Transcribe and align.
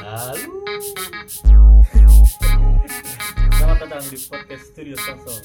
Halo. 0.00 0.32
Selamat 3.52 3.76
datang 3.84 4.00
di 4.08 4.16
podcast 4.24 4.64
Studio 4.72 4.96
Sosol. 4.96 5.36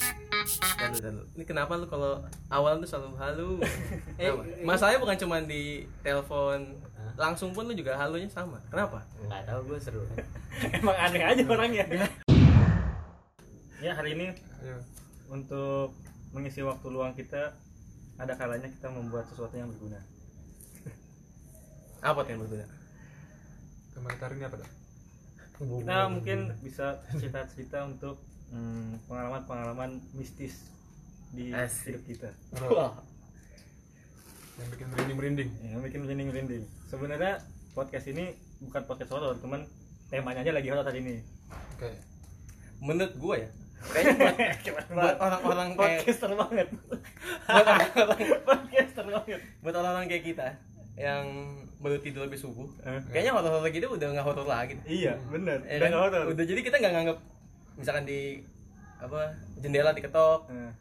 Lalu, 0.79 0.97
lalu. 1.03 1.23
Ini 1.35 1.43
kenapa 1.43 1.75
lu 1.75 1.83
kalau 1.91 2.23
awal 2.47 2.79
tuh 2.79 2.87
selalu 2.87 3.19
halu? 3.19 3.49
Eh. 4.23 4.31
Masalahnya 4.63 5.03
bukan 5.03 5.19
cuma 5.19 5.43
di 5.43 5.83
telepon, 5.99 6.79
langsung 7.19 7.51
pun 7.51 7.67
lu 7.67 7.75
juga 7.75 7.99
halunya 7.99 8.31
sama. 8.31 8.63
Kenapa? 8.71 9.03
Nggak 9.27 9.51
tahu 9.51 9.59
gue 9.67 9.79
seru. 9.83 10.07
Emang 10.79 10.95
aneh 10.95 11.27
aja 11.27 11.43
orangnya. 11.43 11.83
ya 13.83 13.91
hari 13.99 14.15
ini 14.15 14.31
untuk 15.27 15.91
mengisi 16.31 16.63
waktu 16.63 16.87
luang 16.87 17.11
kita 17.19 17.51
ada 18.15 18.33
kalanya 18.39 18.71
kita 18.71 18.87
membuat 18.95 19.27
sesuatu 19.27 19.59
yang 19.59 19.67
berguna. 19.67 19.99
Apa 21.99 22.23
tuh 22.23 22.31
yang 22.31 22.47
berbeda? 22.47 22.76
Hari 23.97 24.37
ini 24.37 24.45
apa 24.45 24.61
dah? 24.61 24.69
Kita 25.57 25.97
mungkin 26.13 26.53
bisa 26.61 27.01
cerita-cerita 27.09 27.81
untuk 27.89 28.21
hmm, 28.53 29.09
pengalaman-pengalaman 29.09 29.97
mistis 30.13 30.69
di 31.33 31.49
Asik. 31.49 31.97
hidup 31.97 32.03
kita. 32.05 32.29
Wah. 32.69 32.93
Yang 34.61 34.67
bikin 34.77 34.87
merinding 34.93 35.17
merinding. 35.17 35.49
Yang 35.65 35.81
bikin 35.89 35.99
merinding-merinding. 36.05 36.63
Sebenarnya 36.93 37.41
podcast 37.73 38.05
ini 38.13 38.37
bukan 38.61 38.85
podcast 38.85 39.11
horor, 39.17 39.33
cuman 39.41 39.65
temanya 40.13 40.45
aja 40.45 40.53
lagi 40.53 40.69
horor 40.69 40.85
hari 40.85 41.01
ini. 41.01 41.15
Oke. 41.73 41.89
Menurut 42.77 43.13
gue 43.17 43.35
ya, 43.41 43.49
buat 44.93 45.17
orang-orang 45.17 45.69
kayak 45.73 46.05
podcaster 46.05 46.31
banget. 46.37 46.67
buat 47.49 47.65
orang-orang 47.65 48.19
podcaster 48.45 49.05
banget. 49.09 49.39
buat 49.65 49.73
orang-orang 49.73 50.05
kayak 50.05 50.25
kita 50.29 50.47
yang 50.97 51.25
baru 51.77 51.97
tidur 51.97 52.25
lebih 52.25 52.35
subuh, 52.35 52.65
Eh. 52.81 52.97
kayaknya 53.07 53.31
horor-horor 53.31 53.69
gitu 53.69 53.85
udah 53.87 54.07
nggak 54.11 54.25
horor 54.25 54.43
lagi. 54.43 54.81
Iya, 54.83 55.13
bener. 55.27 55.61
Ya 55.63 55.77
Udah 55.77 55.79
kan? 55.79 55.89
nggak 55.89 56.03
horor. 56.03 56.23
Udah 56.33 56.43
jadi 56.43 56.59
kita 56.59 56.75
nggak 56.75 56.91
nganggap 56.91 57.17
misalkan 57.75 58.03
di 58.03 58.41
apa 58.97 59.19
jendela 59.55 59.93
diketok 59.93 60.49
Nah, 60.49 60.73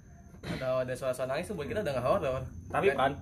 atau 0.48 0.81
ada 0.81 0.92
suara-suara 0.92 1.28
nangis 1.31 1.47
tuh 1.47 1.55
buat 1.55 1.69
kita 1.69 1.81
udah 1.81 1.92
nggak 1.92 2.06
horor. 2.06 2.41
tapi 2.67 2.89
Kan? 2.91 3.12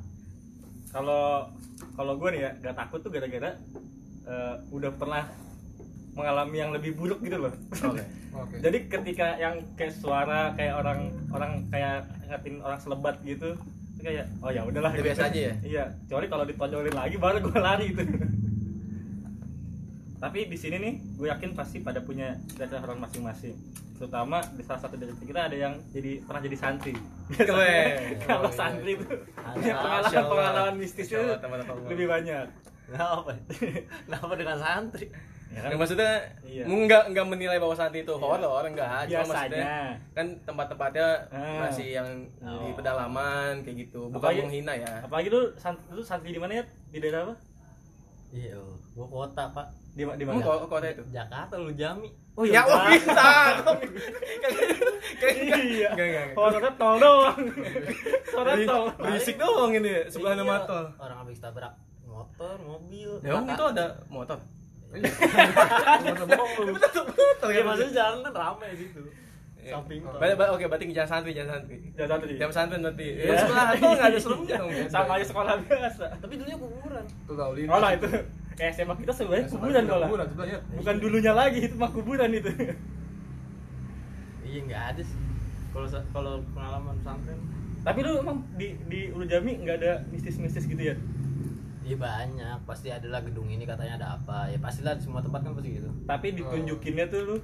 kalau 0.88 1.50
kalau 1.92 2.14
gue 2.14 2.28
nih 2.30 2.40
ya 2.40 2.50
gak 2.62 2.76
takut 2.76 3.00
tuh 3.00 3.10
gara-gara 3.10 3.50
eh, 4.24 4.54
udah 4.70 4.90
pernah 4.94 5.26
mengalami 6.14 6.56
yang 6.56 6.70
lebih 6.70 6.94
buruk 6.94 7.18
gitu 7.20 7.36
loh. 7.36 7.50
Oke. 7.82 8.02
Oke. 8.34 8.54
Jadi 8.60 8.78
ketika 8.86 9.34
yang 9.34 9.58
kayak 9.74 9.90
suara 9.92 10.54
kayak 10.54 10.74
orang 10.76 11.00
orang 11.28 11.52
kayak 11.68 12.02
ngatin 12.24 12.58
orang 12.60 12.78
selebat 12.78 13.18
gitu 13.20 13.50
itu 13.50 13.50
kayak 14.04 14.24
oh 14.38 14.52
ya 14.52 14.62
udahlah 14.62 14.92
Udah 14.92 15.00
gitu. 15.00 15.08
biasa 15.08 15.22
aja 15.32 15.40
ya? 15.40 15.54
Iya, 15.72 15.84
kecuali 16.04 16.26
kalau 16.28 16.44
ditonjolin 16.44 16.92
lagi 16.92 17.16
baru 17.16 17.36
gue 17.40 17.56
lari 17.58 17.86
itu. 17.90 18.04
Tapi 20.22 20.48
di 20.48 20.56
sini 20.56 20.76
nih, 20.80 20.92
gue 21.16 21.28
yakin 21.28 21.52
pasti 21.52 21.80
pada 21.80 22.00
punya 22.00 22.32
cerita 22.48 22.80
horor 22.80 22.96
masing-masing. 22.96 23.52
Terutama 23.94 24.40
di 24.56 24.64
salah 24.64 24.80
satu 24.80 24.96
dari 24.96 25.12
kita 25.12 25.52
ada 25.52 25.56
yang 25.56 25.76
jadi 25.92 26.24
pernah 26.24 26.40
jadi 26.40 26.56
santri. 26.56 26.96
Keren. 27.30 27.92
Kalau 28.28 28.48
santri 28.48 28.96
itu 28.96 29.04
punya 29.04 29.20
Masya 29.52 29.72
Allah. 29.76 29.82
pengalaman-pengalaman 29.84 30.74
mistis 30.76 31.06
Masya 31.06 31.16
itu 31.16 31.24
Allah, 31.28 31.38
teman-teman. 31.40 31.88
lebih 31.92 32.06
banyak. 32.08 32.46
Kenapa? 32.84 33.30
Kenapa 34.04 34.32
dengan 34.34 34.56
santri? 34.60 35.06
Ya 35.54 35.60
Ya, 35.64 35.76
maksudnya 35.76 36.12
Iya. 36.42 36.64
enggak 36.66 37.02
enggak 37.08 37.26
menilai 37.26 37.56
bahwa 37.56 37.72
santri 37.72 38.02
itu 38.02 38.10
Iya. 38.10 38.20
horor 38.20 38.64
enggak 38.64 39.06
cuma 39.06 39.22
maksudnya 39.24 39.74
kan 40.10 40.26
tempat-tempatnya 40.42 41.08
Ah. 41.28 41.62
masih 41.62 41.86
yang 41.92 42.08
di 42.36 42.42
Oh. 42.44 42.74
pedalaman 42.74 43.62
kayak 43.62 43.76
gitu 43.84 44.06
bukan 44.08 44.18
Apalagi- 44.20 44.42
menghina 44.44 44.72
ya 44.74 44.90
Apalagi 45.00 45.28
lu 45.28 45.40
santri, 45.54 45.86
lu 45.88 46.02
santri 46.02 46.30
di 46.30 46.38
mana 46.38 46.52
ya? 46.54 46.64
Di 46.88 46.98
daerah 46.98 47.20
apa? 47.24 47.34
Iya, 48.30 48.58
gua 48.92 49.06
kota 49.08 49.46
pak. 49.48 49.66
Di, 49.94 50.02
di 50.02 50.24
mana? 50.24 50.42
kok 50.42 50.66
kota 50.66 50.86
itu 50.88 51.06
Jakarta 51.08 51.54
lu 51.54 51.70
Jami. 51.72 52.10
Oh 52.34 52.42
ya 52.42 52.66
oh 52.66 52.82
bisa 52.84 53.30
Iya. 55.22 55.88
Enggak, 55.88 56.02
enggak, 56.04 56.22
enggak. 56.24 56.28
Horornya 56.34 56.72
tol 56.74 56.96
doang. 56.98 57.38
Beri- 58.34 58.66
tol. 58.66 58.86
berisik 58.98 59.36
doang 59.38 59.70
ini 59.72 59.94
sebelah 60.06 60.34
Iya, 60.34 60.42
nama 60.42 60.56
tol 60.64 60.86
Orang 60.96 61.18
habis 61.20 61.38
tabrak 61.38 61.72
motor, 62.04 62.54
mobil. 62.60 63.10
ya 63.20 63.38
itu 63.38 63.64
ada 63.64 63.86
motor 64.08 64.38
Ya 67.44 67.62
maksudnya 67.62 67.92
jalan 67.92 68.18
kan 68.22 68.32
ramai 68.32 68.68
di 68.72 68.78
situ. 68.82 69.00
Iya. 69.58 69.72
Samping 69.74 70.00
ba- 70.04 70.52
oke 70.52 70.64
berarti 70.66 70.92
jangan 70.92 71.08
santri 71.10 71.32
jangan 71.32 71.56
santri 71.56 71.76
Jangan 71.96 72.10
santri. 72.20 72.32
jam 72.36 72.50
santri 72.52 72.76
nanti 72.78 73.06
Iya. 73.16 73.24
ya, 73.24 73.36
sebelah 73.40 73.64
tol 73.72 73.92
nggak 73.94 74.08
ada 74.12 74.18
seremnya 74.20 74.56
dong 74.60 74.70
Sama 74.88 75.12
aja 75.16 75.24
sekolah 75.24 75.54
biasa. 75.58 76.04
Tapi 76.20 76.32
dulunya 76.36 76.58
kuburan. 76.58 77.04
Itu 77.08 77.32
tahu 77.32 77.52
lintas. 77.54 77.72
Oh 77.72 77.80
lah 77.80 77.90
itu. 77.92 78.08
Kayak 78.54 78.70
SMA 78.76 78.94
kita 78.96 79.12
sebenarnya 79.14 79.46
kuburan 79.48 79.82
kalau. 79.84 80.06
Kuburan. 80.06 80.26
Bukan 80.76 80.94
dulunya 81.00 81.32
lagi 81.32 81.58
itu 81.62 81.74
mah 81.74 81.90
kuburan 81.90 82.28
itu. 82.30 82.50
Iya 84.44 84.58
nggak 84.62 84.82
ada 84.90 85.02
sih. 85.02 85.18
Kalau 85.72 85.86
kalau 86.12 86.32
pengalaman 86.52 86.94
pesantren, 87.00 87.38
Tapi 87.82 87.98
lu 88.00 88.16
emang 88.16 88.38
di 88.54 88.68
di 88.86 89.10
Ulu 89.10 89.24
Jami 89.24 89.60
nggak 89.60 89.76
ada 89.78 89.92
mistis-mistis 90.08 90.64
gitu 90.64 90.82
ya? 90.82 90.94
Iya 91.84 91.96
banyak. 91.96 92.58
Pasti 92.64 92.88
adalah 92.90 93.20
gedung 93.22 93.48
ini 93.52 93.68
katanya 93.68 94.00
ada 94.00 94.06
apa. 94.16 94.48
Ya 94.48 94.58
pastilah 94.58 94.96
di 94.96 95.02
semua 95.04 95.20
tempat 95.20 95.44
kan 95.44 95.52
pasti 95.54 95.78
gitu. 95.78 95.88
Tapi 96.08 96.26
ditunjukinnya 96.34 97.06
tuh 97.12 97.20
lu 97.24 97.36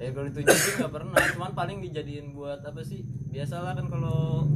Ya 0.00 0.08
kalau 0.16 0.32
ditunjukin 0.32 0.72
nggak 0.80 0.92
pernah, 0.96 1.20
cuman 1.36 1.52
paling 1.52 1.76
dijadiin 1.84 2.32
buat 2.32 2.64
apa 2.64 2.80
sih? 2.80 3.04
Biasalah 3.28 3.76
kan 3.76 3.84
kalau 3.92 4.48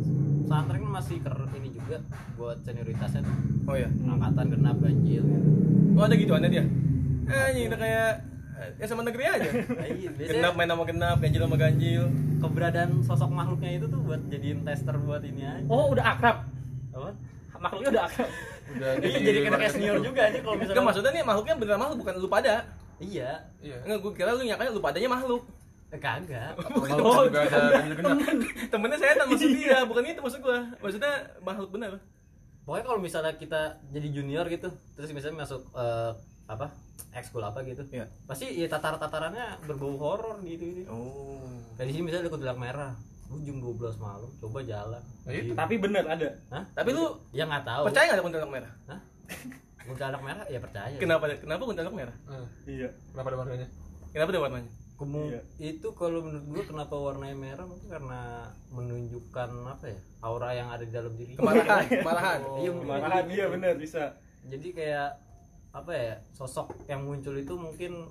pesantren 0.44 0.80
kan 0.86 0.92
masih 0.92 1.16
ker 1.24 1.34
ini 1.56 1.68
juga 1.72 1.96
buat 2.36 2.60
senioritasnya 2.62 3.24
tuh. 3.24 3.36
oh 3.64 3.76
ya 3.80 3.88
angkatan 4.06 4.44
genap 4.54 4.76
ganjil 4.78 5.24
gitu. 5.24 5.48
oh 5.96 6.02
ada 6.04 6.14
gitu 6.14 6.32
ada 6.36 6.46
dia 6.46 6.64
eh 7.24 7.46
ini 7.56 7.60
udah 7.72 7.78
kayak 7.80 8.12
ya 8.78 8.84
sama 8.86 9.02
negeri 9.02 9.24
aja 9.26 9.50
Nah, 9.50 9.86
iya, 9.88 10.10
genap 10.14 10.52
main 10.54 10.68
sama 10.70 10.84
genap 10.86 11.16
ganjil 11.18 11.40
sama 11.42 11.56
ganjil 11.56 12.02
keberadaan 12.38 12.90
sosok 13.02 13.30
makhluknya 13.32 13.82
itu 13.82 13.86
tuh 13.88 14.00
buat 14.04 14.20
jadiin 14.28 14.68
tester 14.68 14.94
buat 15.00 15.24
ini 15.24 15.42
aja. 15.48 15.64
Oh, 15.64 15.88
udah 15.96 16.04
akrab. 16.12 16.44
Apa? 16.92 17.10
Makhluknya 17.56 17.88
udah 17.96 18.04
akrab. 18.04 18.28
Udah 18.72 18.90
Iya 19.02 19.18
jadi 19.20 19.38
kena 19.44 19.56
kayak 19.60 19.72
senior 19.76 19.98
juga 20.00 20.20
aja 20.24 20.38
kalau 20.40 20.56
misalnya. 20.56 20.74
Enggak 20.76 20.86
maksudnya 20.88 21.10
nih 21.12 21.24
makhluknya 21.26 21.54
beneran 21.60 21.80
makhluk 21.80 21.98
bukan 22.00 22.14
lu 22.16 22.28
pada. 22.30 22.54
Iya. 23.02 23.30
Iya. 23.60 23.76
Enggak 23.84 23.98
gue 24.00 24.12
kira 24.16 24.30
lu 24.32 24.42
nyangkanya 24.46 24.70
lu 24.72 24.80
padanya 24.80 25.10
makhluk. 25.12 25.42
Eh, 25.94 26.00
kagak. 26.00 26.52
Oh, 27.04 27.22
genap. 27.30 28.18
Temennya 28.72 28.98
setan 28.98 29.26
maksud 29.30 29.50
dia, 29.54 29.78
bukan 29.86 30.02
itu 30.02 30.20
maksud 30.24 30.40
gua. 30.42 30.60
Maksudnya 30.82 31.12
makhluk 31.38 31.70
bener. 31.70 32.02
Pokoknya 32.64 32.84
kalau 32.88 32.98
misalnya 32.98 33.32
kita 33.36 33.78
jadi 33.92 34.08
junior 34.10 34.48
gitu, 34.48 34.72
terus 34.96 35.12
misalnya 35.12 35.46
masuk 35.46 35.62
eh, 35.76 36.12
apa? 36.48 36.72
ekskul 37.14 37.46
apa 37.46 37.62
gitu. 37.62 37.86
Iya. 37.94 38.10
Pasti 38.26 38.50
ya 38.58 38.66
tatar-tatarannya 38.66 39.62
berbau 39.70 39.94
horor 40.02 40.42
gitu 40.42 40.82
gitu. 40.82 40.90
Oh. 40.90 41.38
Kayak 41.78 41.88
di 41.90 41.92
sini 41.94 42.04
misalnya 42.10 42.26
ada 42.26 42.32
kuntilanak 42.34 42.60
merah. 42.60 42.92
Lu 43.26 43.36
jam 43.40 43.56
12 43.58 43.76
malam, 43.96 44.30
coba 44.36 44.58
jalan. 44.62 45.02
Nah, 45.24 45.32
itu. 45.32 45.52
Tapi 45.52 45.74
bener 45.76 46.04
ada. 46.04 46.28
Hah? 46.50 46.64
Tapi 46.72 46.90
lu 46.90 47.04
Ya 47.30 47.44
nggak 47.44 47.64
tahu. 47.64 47.82
percaya 47.86 48.04
nggak 48.06 48.16
ada 48.16 48.24
kuntilanak 48.24 48.52
merah? 48.52 48.72
Hah? 48.86 49.00
Kuntilanak 49.82 50.22
merah 50.22 50.44
ya 50.46 50.58
percaya. 50.58 50.96
Kenapa 50.96 51.24
kenapa 51.34 51.62
kuntilanak 51.62 51.94
merah? 51.94 52.16
Eh, 52.26 52.46
Iya. 52.74 52.88
Kenapa 53.10 53.28
ada 53.28 53.38
warnanya? 53.38 53.68
Kenapa 54.10 54.30
ada 54.30 54.42
warnanya? 54.42 54.70
Kemu 54.94 55.22
Iya. 55.26 55.40
itu 55.58 55.88
kalau 55.90 56.22
menurut 56.22 56.46
gua 56.46 56.62
kenapa 56.64 56.94
warnanya 56.94 57.34
merah 57.34 57.66
mungkin 57.66 57.88
karena 57.88 58.20
menunjukkan 58.70 59.50
apa 59.66 59.84
ya 59.88 59.98
aura 60.20 60.50
yang 60.52 60.68
ada 60.70 60.82
di 60.82 60.92
dalam 60.92 61.12
diri 61.12 61.34
Kemarahan, 61.34 61.82
kemarahan. 62.00 62.40
Oh, 62.44 62.58
Iya, 62.58 62.70
Malahan 62.72 63.24
iya 63.26 63.44
bener 63.48 63.74
bisa. 63.74 64.14
jadi 64.44 64.68
kayak 64.70 65.08
apa 65.72 65.90
ya 65.90 66.14
sosok 66.30 66.86
yang 66.86 67.02
muncul 67.02 67.34
itu 67.34 67.50
mungkin 67.52 68.06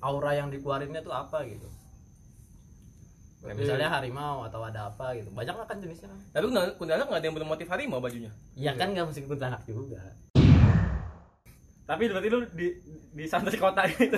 aura 0.00 0.32
yang 0.32 0.48
dikeluarinnya 0.48 0.98
tuh 0.98 1.12
apa 1.12 1.44
gitu 1.44 1.68
kayak 3.44 3.56
misalnya 3.58 3.88
harimau 3.90 4.40
atau 4.42 4.60
ada 4.62 4.88
apa 4.88 5.12
gitu 5.12 5.28
banyak 5.30 5.52
lah 5.52 5.66
kan 5.66 5.76
jenisnya 5.76 6.08
kan 6.08 6.18
Tapi 6.32 6.44
kuntilanak 6.46 6.74
kuntilanak 6.74 7.06
nggak 7.06 7.20
ada 7.20 7.26
yang 7.26 7.36
bermotif 7.36 7.66
harimau 7.68 8.00
bajunya. 8.00 8.30
iya 8.54 8.72
kan 8.72 8.88
nggak 8.90 9.04
mesti 9.04 9.20
kuntilanak 9.22 9.62
juga 9.64 10.00
Tapi 11.84 12.02
berarti 12.08 12.28
lu 12.28 12.40
di 12.50 12.66
di 13.12 13.24
santri 13.24 13.54
kota 13.54 13.84
itu 13.92 14.16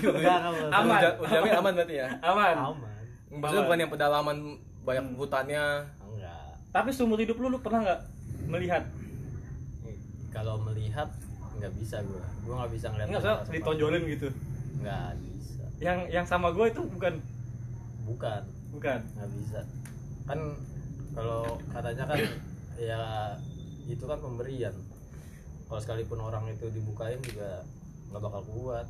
Enggak, 0.00 0.40
Aman. 0.72 0.98
Jamin 1.22 1.52
aman 1.54 1.72
berarti 1.74 1.94
ya. 1.94 2.08
aman. 2.18 2.56
aman 2.72 2.92
Maksudnya 3.30 3.62
bukan 3.62 3.78
yang 3.78 3.92
pedalaman 3.92 4.36
banyak 4.82 5.04
hutannya. 5.14 5.64
enggak 6.02 6.48
Tapi 6.72 6.88
seumur 6.88 7.20
hidup 7.20 7.36
lu 7.36 7.48
lu 7.50 7.60
pernah 7.60 7.84
nggak 7.84 8.00
melihat? 8.48 8.84
kalau 10.28 10.60
melihat 10.60 11.08
nggak 11.56 11.72
bisa 11.74 11.98
gua 12.04 12.22
gua 12.44 12.54
nggak 12.62 12.72
bisa 12.72 12.86
ngeliat 12.88 13.08
Enggak 13.10 13.36
ditonjolin 13.50 14.02
gitu. 14.06 14.28
nggak 14.78 15.08
bisa 15.20 15.64
Yang 15.78 15.98
yang 16.08 16.24
sama 16.24 16.48
gue 16.50 16.66
itu 16.66 16.80
bukan 16.86 17.18
bukan 18.08 18.42
bukan. 18.70 18.98
nggak 19.14 19.30
bisa 19.34 19.60
kan 20.24 20.38
kalau 21.12 21.42
katanya 21.68 22.04
kan 22.06 22.18
ya 22.78 23.00
itu 23.84 24.02
kan 24.02 24.18
pemberian 24.18 24.74
kalau 25.64 25.78
sekalipun 25.78 26.18
orang 26.18 26.44
itu 26.46 26.68
dibukain 26.68 27.20
juga 27.20 27.62
nggak 28.08 28.22
bakal 28.22 28.42
kuat 28.46 28.88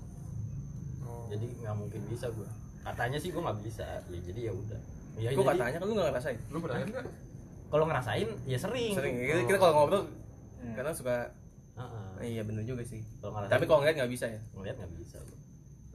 Oh. 1.00 1.24
jadi 1.26 1.40
nggak 1.56 1.72
mungkin 1.74 2.04
bisa 2.04 2.28
gua 2.28 2.44
katanya 2.84 3.16
sih 3.16 3.32
gua 3.32 3.48
nggak 3.48 3.58
bisa 3.62 3.80
ya 4.04 4.20
jadi 4.20 4.40
ya 4.42 4.52
udah 4.52 4.80
ya 5.16 5.28
Gue 5.30 5.40
katanya 5.42 5.72
kan 5.72 5.82
lu 5.82 5.94
nggak 5.94 6.08
ngerasain. 6.10 6.38
Lu 6.46 6.58
pernah 6.60 6.78
enggak? 6.78 7.04
kalau 7.66 7.84
ngerasain 7.84 8.28
ya 8.44 8.54
sering 8.54 8.92
Sering. 8.92 9.14
Kita, 9.16 9.34
Oh. 9.34 9.46
kita 9.46 9.58
kalau 9.58 9.74
ngobrol 9.74 10.04
Hmm. 10.58 10.74
karena 10.74 10.92
suka 10.92 11.32
Heeh. 11.74 12.08
iya 12.28 12.42
bener 12.42 12.60
juga 12.62 12.82
sih 12.82 13.00
Kalau 13.18 13.40
tapi 13.42 13.64
kalau 13.64 13.80
ngeliat 13.80 13.96
nggak 13.96 14.10
bisa 14.10 14.26
ya 14.26 14.40
ngeliat 14.52 14.76
nggak 14.76 14.92
bisa 14.92 15.16
bro. 15.18 15.36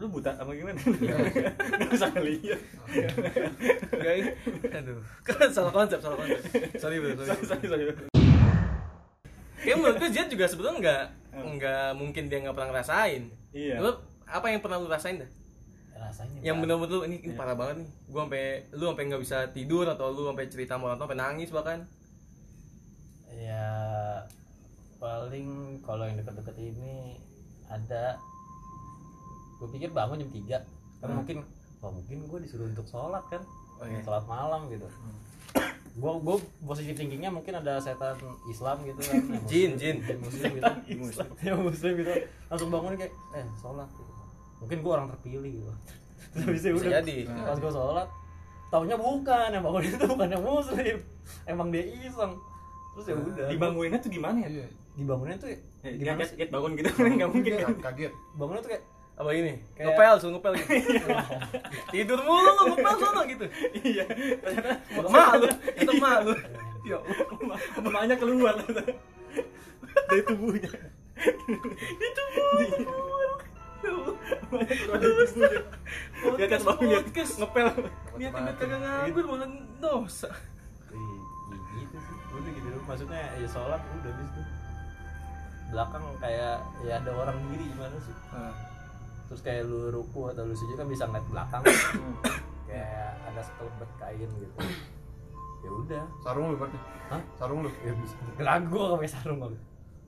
Lu 0.04 0.12
buta 0.12 0.36
apa 0.36 0.52
gimana? 0.52 0.76
Iya. 0.84 1.16
nggak 1.80 1.96
usah 1.96 2.12
ngeliat. 2.12 2.60
Guys, 3.96 4.28
aduh. 4.68 5.00
Kan 5.24 5.50
salah 5.56 5.72
konsep 5.72 6.00
salah 6.04 6.20
konsep. 6.20 6.44
Sorry 6.76 7.00
bro 7.00 7.16
sorry. 7.16 7.40
sorry 7.48 7.68
sorry 7.72 7.84
kayak 9.64 9.80
menurut 9.80 9.96
gue 9.96 10.10
Ziad 10.12 10.28
juga 10.28 10.46
sebetulnya 10.46 10.78
nggak 10.84 11.04
nggak 11.56 11.90
mungkin 11.96 12.24
dia 12.28 12.44
nggak 12.44 12.56
pernah 12.56 12.70
ngerasain. 12.76 13.24
Iya. 13.56 13.80
Lu 13.80 13.92
apa 14.28 14.46
yang 14.52 14.60
pernah 14.60 14.78
lu 14.78 14.92
rasain 14.92 15.24
dah? 15.24 15.30
Rasanya 15.96 16.44
yang 16.44 16.60
Bang. 16.60 16.68
bener-bener 16.68 16.92
lu, 16.92 17.00
ini, 17.08 17.18
ini 17.24 17.34
parah 17.34 17.56
banget 17.56 17.88
nih. 17.88 17.90
Gua 18.12 18.28
sampai 18.28 18.46
lu 18.76 18.84
sampai 18.92 19.04
nggak 19.08 19.22
bisa 19.24 19.38
tidur 19.56 19.88
atau 19.88 20.12
lu 20.12 20.28
sampai 20.28 20.46
cerita 20.52 20.76
sama 20.76 20.92
orang 20.92 21.00
tua 21.00 21.08
sampai 21.08 21.20
nangis 21.24 21.50
bahkan. 21.56 21.80
Ya 23.34 23.72
paling 25.00 25.80
kalau 25.84 26.04
yang 26.08 26.20
deket-deket 26.20 26.56
ini 26.60 27.16
ada 27.72 28.20
gue 29.64 29.70
pikir 29.72 29.90
bangun 29.90 30.20
jam 30.20 30.30
3 30.30 30.60
kan 31.00 31.06
Hmm. 31.06 31.16
mungkin 31.16 31.38
wah 31.80 31.88
mungkin 31.90 32.18
gue 32.22 32.40
disuruh 32.42 32.64
untuk 32.66 32.84
sholat 32.86 33.24
kan 33.26 33.40
Oh, 33.76 33.86
iya. 33.86 34.00
sholat 34.00 34.24
malam 34.26 34.68
gitu. 34.68 34.88
Gue 35.94 36.12
gue 36.18 36.36
positif 36.64 36.96
thinkingnya 36.96 37.30
mungkin 37.30 37.54
ada 37.54 37.78
setan 37.78 38.16
Islam 38.46 38.82
gitu 38.82 38.98
kan 39.00 39.14
muslim- 39.30 39.46
jin. 39.46 39.72
jin. 39.76 39.96
muslim 40.18 40.52
gitu. 40.54 40.64
Yang 41.46 41.60
muslim 41.62 41.92
gitu. 41.98 42.12
Langsung 42.48 42.70
bangun 42.70 42.94
kayak 42.96 43.14
eh 43.32 43.48
sholat 43.56 43.90
gitu. 43.90 44.12
mungkin 44.58 44.78
gue 44.80 44.92
orang 44.92 45.08
terpilih 45.10 45.52
gitu. 45.54 45.72
Habis 46.40 46.62
itu 46.62 46.72
Bisa 46.72 46.82
udah 46.82 46.92
jadi. 47.00 47.18
pas 47.28 47.58
gue 47.58 47.72
sholat 47.72 48.08
taunya 48.68 48.96
bukan 48.96 49.48
yang 49.50 49.62
bangun 49.62 49.82
itu 49.86 50.06
bukan 50.08 50.28
yang 50.30 50.44
muslim. 50.44 50.98
Emang 51.46 51.68
dia 51.70 51.84
iseng. 51.84 52.34
Terus 52.94 53.06
ya 53.06 53.16
udah. 53.16 53.48
Dibanguninnya 53.48 54.00
tuh 54.00 54.10
gimana 54.10 54.38
ya? 54.40 54.50
Iya. 54.52 54.68
dibangunnya 54.94 55.36
tuh 55.36 55.50
Ya, 55.82 55.90
gimana 55.92 56.16
kaget, 56.16 56.26
sih? 56.26 56.36
kaget 56.38 56.50
bangun 56.50 56.72
gitu. 56.74 56.90
Nggak 56.96 57.30
mungkin. 57.30 57.52
Kan 57.60 57.76
Kaget. 57.84 58.12
bangunnya 58.34 58.62
tuh 58.62 58.72
kayak 58.72 58.84
apa 59.14 59.30
ini 59.30 59.54
Kayak- 59.78 59.94
ngepel 59.94 60.16
suruh 60.18 60.34
ngepel 60.36 60.54
gitu. 60.58 61.08
Tidur 61.94 62.20
mulu 62.26 62.50
lu 62.50 62.64
ngepel 62.74 62.96
sono 62.98 63.22
gitu. 63.30 63.46
Iya. 63.80 64.06
Malu. 65.06 65.48
Itu 65.78 65.92
malu. 66.02 66.34
Ya 66.84 67.00
Allah, 67.00 67.56
emaknya 67.80 68.16
keluar. 68.20 68.60
Dari 68.60 70.22
tubuhnya. 70.28 70.68
Di 71.96 72.08
tubuhnya 72.12 72.78
keluar 72.84 73.40
dari 74.52 74.76
tubuhnya. 74.84 75.50
di 76.36 76.44
atas 76.44 76.64
bangun 76.68 76.86
lihat 76.92 77.08
ngepel. 77.08 77.68
Dia 78.20 78.28
tiba 78.28 78.52
kagak 78.60 78.80
nganggur 78.84 79.26
malah 79.32 79.48
dosa. 79.80 80.28
Ih, 80.92 81.20
gitu 81.80 81.96
sih. 82.04 82.16
Udah 82.36 82.52
gitu 82.52 82.68
maksudnya 82.84 83.32
ya 83.40 83.48
sholat 83.48 83.80
udah 83.80 84.12
habis 84.12 84.28
tuh. 84.36 84.46
Belakang 85.72 86.04
kayak 86.20 86.56
ya 86.84 86.94
ada 87.00 87.12
orang 87.16 87.38
diri 87.48 87.64
gimana 87.72 87.96
sih 88.04 88.16
terus 89.30 89.42
kayak 89.42 89.66
lu 89.66 89.92
ruku 89.92 90.30
atau 90.32 90.44
lu 90.46 90.56
sujud 90.56 90.76
kan 90.76 90.88
bisa 90.88 91.08
ngeliat 91.08 91.26
belakang. 91.32 91.64
Kayak 92.74 93.22
ada 93.30 93.42
sekelebet 93.46 93.92
kain 94.02 94.30
gitu. 94.34 94.56
Ya 95.62 95.70
udah. 95.70 96.04
Sarung 96.26 96.46
lu 96.50 96.56
berarti. 96.58 96.78
Hah? 97.14 97.22
Sarung 97.38 97.60
lu. 97.62 97.70
ya 97.86 97.94
bisa. 97.94 98.16
Ragu 98.42 98.74
gak 98.74 98.98
pakai 98.98 99.12
sarung 99.14 99.38
gak 99.44 99.54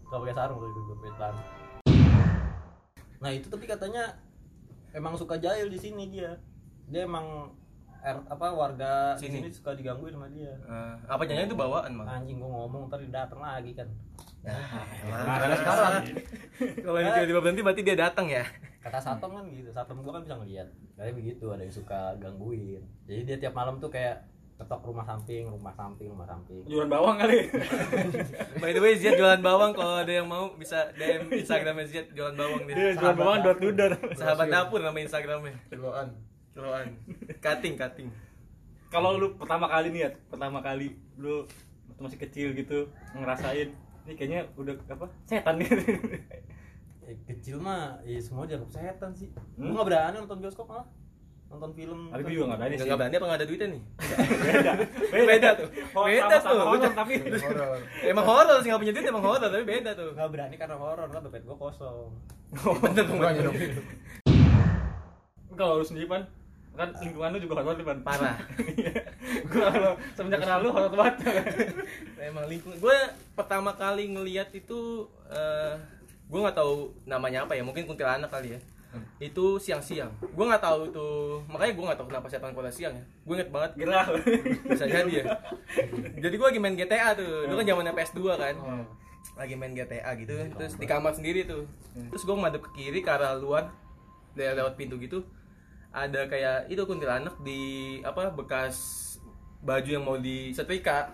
gak 0.09 0.19
pakai 0.21 0.35
sarung 0.37 0.59
itu 0.63 0.81
gue 0.85 0.97
petan 1.01 1.35
nah 3.23 3.31
itu 3.33 3.47
tapi 3.49 3.65
katanya 3.65 4.13
emang 4.93 5.17
suka 5.17 5.35
jahil 5.41 5.65
di 5.65 5.79
sini 5.81 6.13
dia. 6.13 6.37
Dia 6.85 7.09
emang 7.09 7.49
er, 8.05 8.21
apa 8.29 8.53
warga 8.53 9.17
Sini. 9.17 9.41
sini 9.41 9.49
suka 9.49 9.73
digangguin 9.73 10.13
sama 10.13 10.29
dia. 10.29 10.53
Eh, 10.53 10.93
apa 11.09 11.25
jangan 11.25 11.49
itu 11.49 11.57
bawaan 11.57 11.91
bang? 11.97 12.07
Anjing 12.21 12.37
gua 12.37 12.49
ngomong 12.63 12.85
ntar 12.85 13.01
datang 13.09 13.41
lagi 13.41 13.73
kan. 13.73 13.89
Karena 14.45 15.55
sekarang. 15.57 15.93
kalau 16.85 16.99
ini 17.01 17.09
tiba-tiba 17.17 17.39
berhenti 17.41 17.61
berarti 17.65 17.81
dia 17.81 17.97
datang 17.97 18.29
ya 18.29 18.45
kata 18.85 19.01
satom 19.01 19.33
kan 19.33 19.45
gitu 19.49 19.73
satom 19.73 20.05
gua 20.05 20.21
kan 20.21 20.23
bisa 20.29 20.37
ngeliat. 20.37 20.69
Kayak 20.93 21.13
begitu 21.17 21.45
ada 21.49 21.65
yang 21.65 21.73
suka 21.73 22.13
gangguin. 22.21 22.85
Jadi 23.09 23.21
dia 23.25 23.37
tiap 23.41 23.57
malam 23.57 23.81
tuh 23.81 23.89
kayak 23.89 24.21
ketok 24.55 24.87
rumah 24.87 25.03
samping 25.03 25.49
rumah 25.49 25.73
samping 25.73 26.07
rumah 26.13 26.29
samping. 26.29 26.61
Jualan 26.69 26.87
bawang 26.87 27.17
kali. 27.17 27.49
By 28.61 28.71
the 28.71 28.79
way 28.79 28.93
Ziad 28.93 29.17
jualan 29.17 29.41
bawang. 29.41 29.73
Kalau 29.73 30.05
ada 30.05 30.13
yang 30.13 30.29
mau 30.29 30.53
bisa 30.53 30.93
DM 30.93 31.33
Instagramnya 31.33 31.89
Ziad 31.89 32.13
jualan 32.13 32.37
bawang 32.37 32.61
dia 32.69 32.75
dia 32.77 32.93
jualan 32.93 33.17
bawang 33.17 33.41
to 33.41 33.73
door 33.73 33.93
sahabat 34.13 34.47
dapur 34.53 34.79
nama 34.79 34.95
Instagramnya. 35.01 35.57
Kiloan. 35.73 36.13
kiloan 36.55 36.87
cutting 37.43 37.75
cutting. 37.75 38.07
Kalau 38.93 39.17
lu 39.17 39.35
pertama 39.35 39.67
kali 39.67 39.91
nih 39.91 40.01
ya 40.07 40.09
pertama 40.29 40.63
kali 40.63 40.95
lu 41.19 41.43
waktu 41.91 42.01
masih 42.11 42.19
kecil 42.27 42.47
gitu 42.55 42.91
ngerasain 43.15 43.71
ini 44.05 44.13
kayaknya 44.19 44.45
udah 44.59 44.75
apa 44.91 45.07
setan 45.25 45.63
gitu 45.63 45.79
eh, 47.05 47.17
kecil 47.23 47.57
mah 47.57 48.01
ya 48.01 48.17
semua 48.17 48.43
dianggap 48.43 48.71
setan 48.71 49.11
sih. 49.13 49.29
Hmm? 49.55 49.69
gua 49.69 49.73
nggak 49.75 49.87
berani 49.87 50.15
nonton 50.19 50.39
bioskop 50.39 50.65
malah. 50.65 50.87
Nonton 51.45 51.71
film. 51.71 52.09
Tapi 52.09 52.21
gue 52.21 52.33
juga 52.33 52.45
nggak 52.49 52.59
berani 52.59 52.75
sih. 52.75 52.83
nggak 52.83 52.99
berani 52.99 53.15
apa 53.15 53.25
nggak 53.25 53.39
ada 53.39 53.47
duitnya 53.47 53.67
nih? 53.69 53.81
Beda. 54.41 54.71
Beda 55.29 55.49
tuh. 55.53 55.67
Oh, 55.93 56.03
Beda 56.03 56.35
sama-sama 56.35 56.51
tuh. 56.51 56.65
horor, 56.65 56.91
tapi 56.91 57.13
Horor. 57.21 57.77
emang 58.03 58.25
horor 58.25 58.57
sih 58.59 58.69
nggak 58.69 58.81
punya 58.81 58.93
duit 58.93 59.05
emang 59.05 59.23
horor 59.23 59.41
tapi 59.45 59.63
beda 59.63 59.91
tuh. 59.93 60.09
Nggak 60.11 60.29
berani 60.29 60.55
karena 60.57 60.75
horor 60.75 61.07
kan 61.07 61.21
dompet 61.21 61.43
gua 61.45 61.57
kosong. 61.59 62.09
Bener 62.81 63.05
dong. 63.05 63.55
Kalau 65.55 65.79
lu 65.79 65.85
sendiri 65.85 66.05
pan 66.05 66.23
kan 66.75 66.91
lingkungan 66.99 67.31
lu 67.31 67.39
juga 67.39 67.63
horor 67.63 67.79
pan. 67.79 67.99
Parah. 68.03 68.35
Gua 69.47 69.67
kalau 69.71 69.93
semenjak 70.11 70.43
kenal 70.43 70.59
lu 70.59 70.69
horor 70.69 70.91
banget. 70.91 71.15
Emang 72.19 72.45
lingkungan 72.45 72.77
gue 72.77 72.97
pertama 73.31 73.71
kali 73.71 74.11
ngelihat 74.11 74.51
itu 74.51 75.07
eh 75.27 75.75
gue 76.25 76.39
nggak 76.41 76.57
tahu 76.57 76.89
namanya 77.05 77.45
apa 77.45 77.53
ya 77.53 77.61
mungkin 77.61 77.85
kuntilanak 77.85 78.29
kali 78.29 78.57
ya. 78.57 78.59
Itu 79.19 79.59
siang-siang. 79.59 80.07
Gue 80.23 80.45
nggak 80.47 80.63
tahu 80.63 80.87
itu 80.87 81.07
makanya 81.51 81.73
gue 81.75 81.83
nggak 81.83 81.99
tahu 81.99 82.07
kenapa 82.07 82.27
setan 82.31 82.55
pada 82.55 82.71
siang 82.71 82.95
ya. 82.95 83.03
Gue 83.27 83.35
inget 83.35 83.49
banget. 83.51 83.71
Gerah. 83.75 84.07
Bisa 84.71 84.85
jadi 84.87 85.11
ya. 85.11 85.25
Jadi 86.15 86.35
gue 86.39 86.47
lagi 86.47 86.59
main 86.63 86.79
GTA 86.79 87.11
tuh. 87.11 87.43
Itu 87.43 87.53
kan 87.59 87.65
zamannya 87.67 87.93
PS2 87.93 88.19
kan. 88.39 88.55
Lagi 89.35 89.55
main 89.59 89.75
GTA 89.75 90.11
gitu. 90.15 90.31
Terus 90.31 90.73
di 90.79 90.87
kamar 90.87 91.11
sendiri 91.11 91.43
tuh. 91.43 91.67
Terus 91.91 92.23
gue 92.23 92.35
ngadep 92.39 92.61
ke 92.63 92.69
kiri 92.71 92.99
ke 93.03 93.11
arah 93.11 93.35
luar. 93.35 93.67
Dari 94.31 94.55
lewat 94.55 94.79
pintu 94.79 94.95
gitu. 95.03 95.27
Ada 95.91 96.27
kayak 96.31 96.71
itu 96.71 96.83
kuntilanak 96.87 97.35
di 97.43 97.99
apa 98.03 98.31
bekas 98.31 98.75
baju 99.59 99.89
yang 99.91 100.07
mau 100.07 100.15
disetrika. 100.15 101.11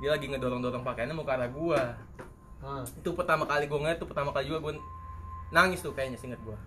Dia 0.00 0.16
lagi 0.16 0.24
ngedorong-dorong 0.32 0.80
pakaiannya 0.80 1.12
mau 1.12 1.28
ke 1.28 1.32
arah 1.36 1.52
gua 1.52 1.82
Hah. 2.60 2.84
itu 2.84 3.10
pertama 3.16 3.48
kali 3.48 3.64
gue 3.64 3.78
ngeliat 3.80 3.96
tuh 3.96 4.08
pertama 4.08 4.30
kali 4.36 4.52
juga 4.52 4.60
gue 4.68 4.72
nangis 5.50 5.82
tuh 5.82 5.92
kayaknya 5.94 6.18
singkat 6.18 6.38
gua 6.46 6.58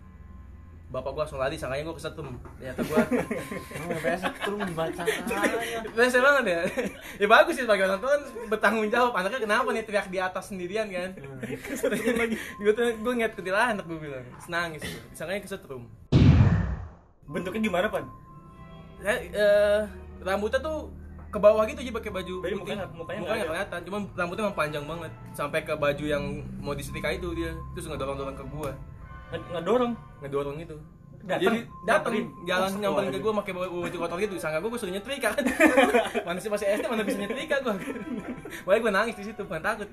bapak 0.94 1.10
gua 1.10 1.22
langsung 1.26 1.42
lari 1.42 1.58
sangkanya 1.58 1.90
gua 1.90 1.96
kesetum 1.98 2.38
ternyata 2.62 2.82
gua 2.86 3.02
emang 3.82 3.98
biasa 3.98 4.26
gimana 4.46 4.92
caranya 4.94 5.80
Biasa 5.90 6.18
banget 6.22 6.46
ya. 6.46 6.62
ya 7.18 7.28
bagus 7.30 7.54
sih 7.58 7.66
sebagai 7.66 7.90
orang 7.90 7.98
tua 7.98 8.12
kan 8.14 8.24
bertanggung 8.50 8.90
jawab. 8.94 9.14
Anaknya 9.18 9.42
kenapa 9.42 9.70
nih 9.74 9.86
teriak 9.86 10.08
di 10.10 10.20
atas 10.22 10.54
sendirian 10.54 10.86
kan? 10.90 11.18
Kesetrum 11.42 11.98
lagi. 12.18 12.38
Gue 12.62 12.74
tuh 12.78 12.94
gue 12.94 13.14
ngeliat 13.14 13.34
kuntilanak 13.34 13.86
gue 13.86 13.98
bilang. 13.98 14.26
Nangis. 14.50 14.82
Sangkanya 15.18 15.42
kesetrum. 15.42 15.90
bentuknya 17.24 17.62
gimana 17.66 17.88
pan 17.90 18.06
Saya, 19.02 19.18
eh, 19.32 19.82
rambutnya 20.22 20.60
tuh 20.62 20.92
ke 21.34 21.40
bawah 21.40 21.66
gitu 21.66 21.80
aja 21.80 21.92
pakai 21.92 22.12
baju 22.12 22.34
Tapi 22.38 22.46
putih. 22.46 22.58
mukanya- 22.62 22.90
mukanya 22.94 23.20
mukanya 23.20 23.46
kelihatan, 23.48 23.80
cuman 23.84 24.02
rambutnya 24.14 24.44
emang 24.46 24.56
panjang 24.56 24.86
banget 24.86 25.12
sampai 25.34 25.60
ke 25.60 25.74
baju 25.74 26.06
yang 26.06 26.24
mau 26.60 26.72
disetrika 26.72 27.10
itu 27.10 27.26
dia. 27.34 27.52
Terus 27.74 27.90
ngedorong-dorong 27.90 28.34
ke 28.34 28.46
gua, 28.48 28.72
Nge- 29.30 29.50
ngedorong 29.52 29.92
ngedorong 30.22 30.58
itu. 30.60 30.78
Jadi 31.24 31.48
datang 31.88 32.12
Nyamperin? 32.12 32.26
jalan 32.44 32.68
Oh, 32.68 32.80
nyamperin 32.84 33.10
ke 33.10 33.20
gua 33.20 33.34
pakai 33.40 33.54
baju 33.56 33.98
kotor 33.98 34.18
gitu. 34.20 34.36
Sangka 34.38 34.60
gua 34.60 34.70
gua 34.70 34.78
suruh 34.78 34.92
nyetrika 34.92 35.32
kan. 35.32 35.44
mana 36.28 36.38
sih 36.38 36.52
masih 36.52 36.68
SD 36.70 36.86
mana 36.86 37.02
bisa 37.02 37.16
nyetrika 37.18 37.56
gua. 37.64 37.80
Wah 38.64 38.76
gua 38.78 38.92
nangis 38.92 39.16
di 39.16 39.24
situ 39.26 39.42
bukan 39.42 39.58
takut. 39.60 39.88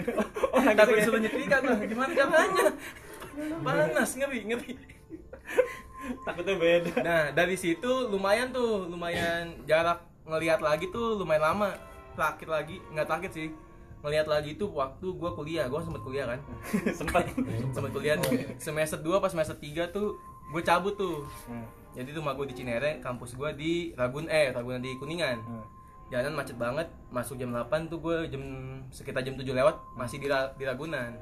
oh 0.54 0.60
takut 0.62 0.94
disuruh 0.94 1.16
nyetrika 1.16 1.56
gua. 1.58 1.74
Gimana 1.80 2.12
caranya? 2.12 2.64
Panas 3.58 4.10
ngeri 4.14 4.40
ngeri. 4.46 4.72
takutnya 6.22 6.54
beda 6.54 6.92
Nah 7.02 7.22
dari 7.32 7.56
situ 7.56 7.90
lumayan 8.06 8.48
tuh 8.48 8.86
lumayan 8.86 9.58
jarak 9.64 9.98
ngelihat 10.26 10.60
lagi 10.60 10.90
tuh 10.90 11.16
lumayan 11.18 11.54
lama. 11.54 11.70
Terakhir 12.18 12.48
lagi 12.50 12.76
nggak 12.92 13.06
terakhir 13.06 13.30
sih. 13.32 13.48
Ngelihat 14.04 14.26
lagi 14.28 14.54
tuh 14.60 14.70
waktu 14.70 15.06
gua 15.16 15.32
kuliah 15.32 15.66
gua 15.70 15.80
sempet 15.82 16.02
kuliah 16.02 16.26
kan? 16.28 16.40
Sempat 16.98 17.32
sempet 17.72 17.90
kuliah. 17.94 18.18
Nih 18.18 18.58
semester 18.58 18.98
2 19.00 19.22
pas 19.22 19.30
semester 19.32 19.56
3 19.56 19.94
tuh 19.94 20.18
gue 20.52 20.62
cabut 20.62 20.94
tuh. 20.94 21.26
Hmm. 21.50 21.66
jadi 21.96 22.12
rumah 22.12 22.36
gue 22.36 22.52
di 22.52 22.54
Cinere 22.54 23.00
kampus 23.00 23.34
gue 23.34 23.50
di 23.56 23.72
Ragun 23.96 24.28
eh 24.28 24.52
Ragunan 24.52 24.78
di 24.78 24.94
Kuningan. 25.00 25.38
Hmm. 25.42 25.64
jalan 26.06 26.38
macet 26.38 26.54
banget 26.54 26.86
masuk 27.10 27.34
jam 27.34 27.50
8 27.50 27.90
tuh 27.90 27.98
gue 27.98 28.30
jam 28.30 28.42
sekitar 28.94 29.26
jam 29.26 29.34
7 29.34 29.42
lewat 29.42 29.74
masih 29.98 30.22
di, 30.22 30.30
di 30.30 30.64
Ragunan. 30.68 31.18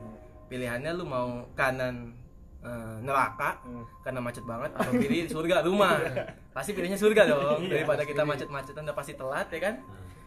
Pilihannya 0.53 0.93
lu 0.93 1.09
mau 1.09 1.49
kanan 1.57 2.13
eh, 2.65 2.97
neraka 3.01 3.61
Hmm. 3.61 3.85
karena 4.01 4.21
macet 4.21 4.43
banget 4.43 4.71
atau 4.73 4.93
kiri 4.95 5.29
surga 5.29 5.61
rumah. 5.63 6.01
Pasti 6.51 6.73
pilihnya 6.73 6.97
surga 6.97 7.23
dong. 7.27 7.61
Iya, 7.63 7.85
daripada 7.85 8.03
kita 8.03 8.25
macet-macetan 8.25 8.83
udah 8.83 8.97
pasti 8.97 9.13
telat 9.15 9.47
ya 9.49 9.61
kan? 9.63 9.75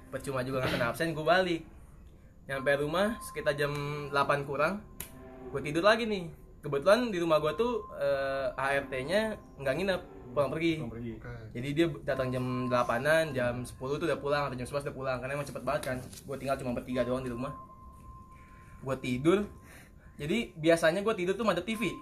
Percuma 0.07 0.39
juga 0.41 0.61
nggak 0.61 0.71
kena 0.73 0.85
absen 0.87 1.11
gue 1.11 1.25
balik. 1.25 1.61
Nyampe 2.45 2.71
rumah 2.79 3.19
sekitar 3.19 3.53
jam 3.53 3.73
8 4.07 4.15
kurang 4.43 4.79
gue 5.47 5.61
tidur 5.61 5.81
lagi 5.81 6.05
nih. 6.05 6.29
Kebetulan 6.59 7.09
di 7.09 7.17
rumah 7.17 7.39
gue 7.39 7.53
tuh 7.53 7.81
eh, 7.95 8.47
ART-nya 8.53 9.33
nggak 9.57 9.75
nginep 9.75 10.01
pulang 10.29 10.51
pergi. 10.51 10.73
Jadi 11.51 11.67
dia 11.73 11.87
datang 12.03 12.29
jam 12.29 12.43
8an 12.67 13.31
jam 13.31 13.53
10 13.59 13.71
tuh 13.71 14.05
udah 14.05 14.19
pulang 14.19 14.43
atau 14.45 14.55
jam 14.55 14.67
11 14.67 14.85
udah 14.85 14.95
pulang 14.95 15.17
karena 15.17 15.33
emang 15.33 15.47
cepet 15.47 15.63
banget 15.63 15.81
kan. 15.85 15.97
Gue 16.23 16.35
tinggal 16.37 16.55
cuma 16.55 16.71
bertiga 16.71 17.01
doang 17.01 17.23
di 17.23 17.31
rumah. 17.31 17.55
Gue 18.79 18.95
tidur. 18.97 19.47
Jadi 20.17 20.51
biasanya 20.53 21.01
gue 21.01 21.13
tidur 21.13 21.33
tuh 21.33 21.45
madep 21.45 21.63
TV 21.63 21.93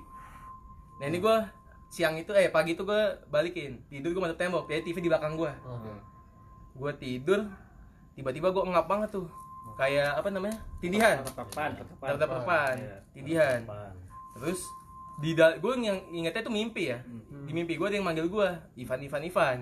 nah 0.95 1.05
ini 1.05 1.17
gue 1.17 1.37
siang 1.87 2.15
itu 2.15 2.31
eh 2.31 2.47
pagi 2.47 2.73
itu 2.73 2.83
gue 2.83 3.01
balikin. 3.27 3.79
Tidur 3.87 4.11
gue 4.11 4.21
madep 4.21 4.35
tembok 4.37 4.67
jadi 4.67 4.81
TV 4.81 4.99
di 4.99 5.07
belakang 5.07 5.35
gue 5.35 5.51
Oke. 5.63 5.91
gue 6.75 6.91
tidur 6.97 7.39
tiba-tiba 8.13 8.51
gue 8.51 8.63
ngap 8.65 8.85
banget 8.85 9.09
tuh. 9.11 9.27
Kayak 9.75 10.15
apa 10.15 10.27
namanya? 10.29 10.55
Tindihan. 10.79 11.19
Tatapan. 11.21 11.75
tetap-tetapan 11.75 12.73
Iya. 12.77 12.97
tindihan. 13.11 13.59
terus 14.35 14.59
di 15.15 15.31
gue 15.31 15.73
yang 15.79 15.99
ingetnya 16.11 16.43
tuh 16.43 16.51
mimpi 16.51 16.91
ya. 16.91 16.99
Hmm. 16.99 17.47
di 17.47 17.51
mimpi 17.51 17.75
gue 17.75 17.87
ada 17.87 17.95
yang 17.95 18.03
manggil 18.03 18.27
gue 18.27 18.47
Ivan 18.75 18.99
Ivan 18.99 19.21
Ivan. 19.23 19.57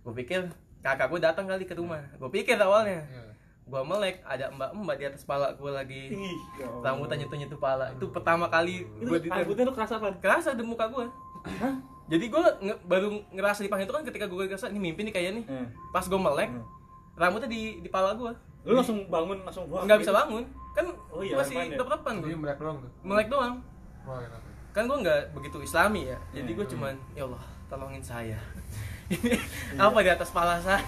Gue 0.00 0.12
pikir 0.16 0.40
kakak 0.80 1.08
gue 1.08 1.20
datang 1.20 1.44
kali 1.44 1.64
ke 1.64 1.72
rumah. 1.72 2.00
Gue 2.16 2.28
pikir 2.30 2.56
awalnya. 2.56 3.04
Iya. 3.04 3.29
Gue 3.70 3.80
melek 3.80 4.18
ada 4.22 4.50
mbak 4.50 4.70
mbak 4.74 4.96
di 4.96 5.04
atas 5.06 5.22
pala 5.22 5.52
gue 5.52 5.70
lagi. 5.70 6.02
Ih, 6.10 6.38
ya 6.56 6.66
rambutnya 6.80 7.16
nyentuh 7.16 7.38
nyentuh 7.38 7.56
pala. 7.56 7.86
Itu 7.92 8.10
pertama 8.10 8.46
kali 8.46 8.82
Itu 8.92 9.06
gue 9.06 9.18
di 9.20 9.28
rambutnya 9.28 9.62
lu 9.62 9.72
kerasa 9.72 9.96
apa? 9.96 10.10
kerasa 10.16 10.52
di 10.52 10.62
muka 10.62 10.86
gue 10.86 11.06
jadi 12.06 12.26
gue 12.26 12.42
nge- 12.60 12.80
baru 12.84 13.06
ngerasa 13.30 13.62
dipanggil 13.62 13.86
itu 13.86 13.94
kan 13.94 14.02
ketika 14.02 14.26
gue 14.26 14.44
ngerasa 14.44 14.66
ini 14.68 14.80
mimpi 14.82 15.00
nih 15.02 15.14
kayaknya 15.14 15.32
nih. 15.32 15.44
Hmm. 15.46 15.66
pas 15.88 16.02
gue 16.02 16.18
melek 16.18 16.50
rambutnya 17.14 17.46
di 17.46 17.62
di 17.78 17.88
pala 17.88 18.12
gue 18.12 18.32
Lu 18.60 18.74
langsung 18.74 19.06
bangun 19.06 19.40
langsung 19.40 19.64
wah. 19.66 19.80
nggak 19.80 19.98
bisa 19.98 20.12
bangun. 20.12 20.44
Kan 20.70 20.84
Oh 21.08 21.22
iya, 21.22 21.32
masih 21.34 21.54
ya? 21.56 21.78
depan 21.78 22.14
gue 22.18 22.34
mereka 22.34 22.60
doang 22.60 22.78
tuh. 22.78 22.90
melek 23.00 23.26
doang. 23.26 23.54
Wah, 24.02 24.20
kan 24.70 24.82
gue 24.84 24.98
nggak 24.98 25.20
begitu 25.32 25.56
islami 25.60 26.06
ya. 26.06 26.18
Jadi 26.30 26.50
Hmm. 26.50 26.58
gue 26.58 26.66
cuman 26.68 26.94
ya 27.12 27.22
Allah 27.24 27.42
tolongin 27.66 28.02
saya 28.02 28.36
ini 29.10 29.34
apa 29.76 29.98
di 29.98 30.10
atas 30.10 30.30
pala 30.30 30.56
saya 30.58 30.80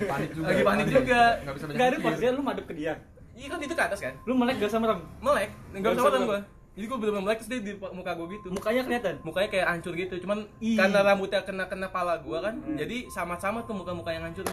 Panik 0.00 0.30
juga. 0.32 0.48
Lagi 0.48 0.62
panik 0.62 0.86
juga. 0.88 1.20
Enggak 1.36 1.54
bisa 1.54 1.64
banyak 1.64 1.74
Enggak 1.74 1.88
ada 1.88 1.98
posisinya 2.00 2.32
lu 2.32 2.42
madep 2.42 2.64
ke 2.64 2.74
dia. 2.74 2.94
iya 3.32 3.46
kan 3.46 3.58
itu 3.58 3.72
ke 3.72 3.82
atas 3.82 3.98
kan 3.98 4.14
Lu 4.22 4.32
melek 4.34 4.56
gak 4.56 4.68
sama 4.68 4.86
rem? 4.88 5.00
melek 5.18 5.50
nggak 5.70 5.80
Nggak 5.82 5.92
makan 5.98 6.12
melek. 6.14 6.26
gue 6.26 6.40
jadi 6.70 6.84
gue 6.86 6.98
belum 6.98 7.14
melek 7.20 7.38
terus 7.38 7.50
dia 7.50 7.60
di 7.60 7.72
muka 7.74 8.10
gue 8.12 8.26
gitu 8.30 8.46
Mukanya 8.48 8.82
kelihatan. 8.82 9.14
mukanya 9.20 9.48
kayak 9.48 9.66
hancur 9.68 9.92
gitu 9.94 10.14
cuman 10.18 10.38
Ih. 10.58 10.76
karena 10.76 10.98
rambutnya 11.02 11.40
kena 11.42 11.64
kena 11.66 11.88
pala 11.88 12.16
gue 12.18 12.38
kan 12.38 12.54
Hmm. 12.56 12.76
jadi 12.76 12.96
sama-sama 13.08 13.60
tuh 13.62 13.74
muka-muka 13.74 14.10
yang 14.10 14.24
hancur 14.24 14.44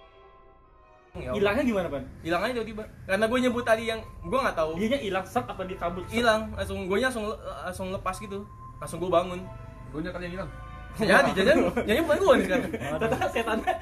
Ya. 1.18 1.34
Hilangnya 1.34 1.66
gimana, 1.66 1.90
Pan? 1.90 2.06
hilang 2.22 2.46
aja 2.46 2.54
tiba-tiba 2.54 2.86
karena 3.04 3.26
gue 3.26 3.40
nyebut 3.42 3.66
tadi 3.66 3.84
yang 3.86 3.98
gue 4.22 4.38
nggak 4.38 4.54
tahu 4.54 4.78
Dianya 4.78 5.00
hilang 5.02 5.26
set 5.26 5.42
apa 5.42 5.66
dikabut? 5.66 6.06
hilang 6.08 6.54
langsung 6.54 6.86
gue 6.86 6.94
langsung 6.96 7.26
langsung 7.66 7.88
lepas 7.90 8.16
gitu 8.16 8.46
langsung 8.78 9.02
gue 9.02 9.10
bangun 9.10 9.42
Gue 9.90 10.04
kali 10.04 10.26
yang 10.26 10.36
hilang. 10.38 10.50
Jadi 10.98 11.30
jajan 11.34 11.58
jajan 11.86 12.04
bukan 12.04 12.18
gue 12.18 12.34
nih 12.34 12.46
sekarang. 12.46 12.70
Ternyata 12.74 13.27
setannya 13.30 13.74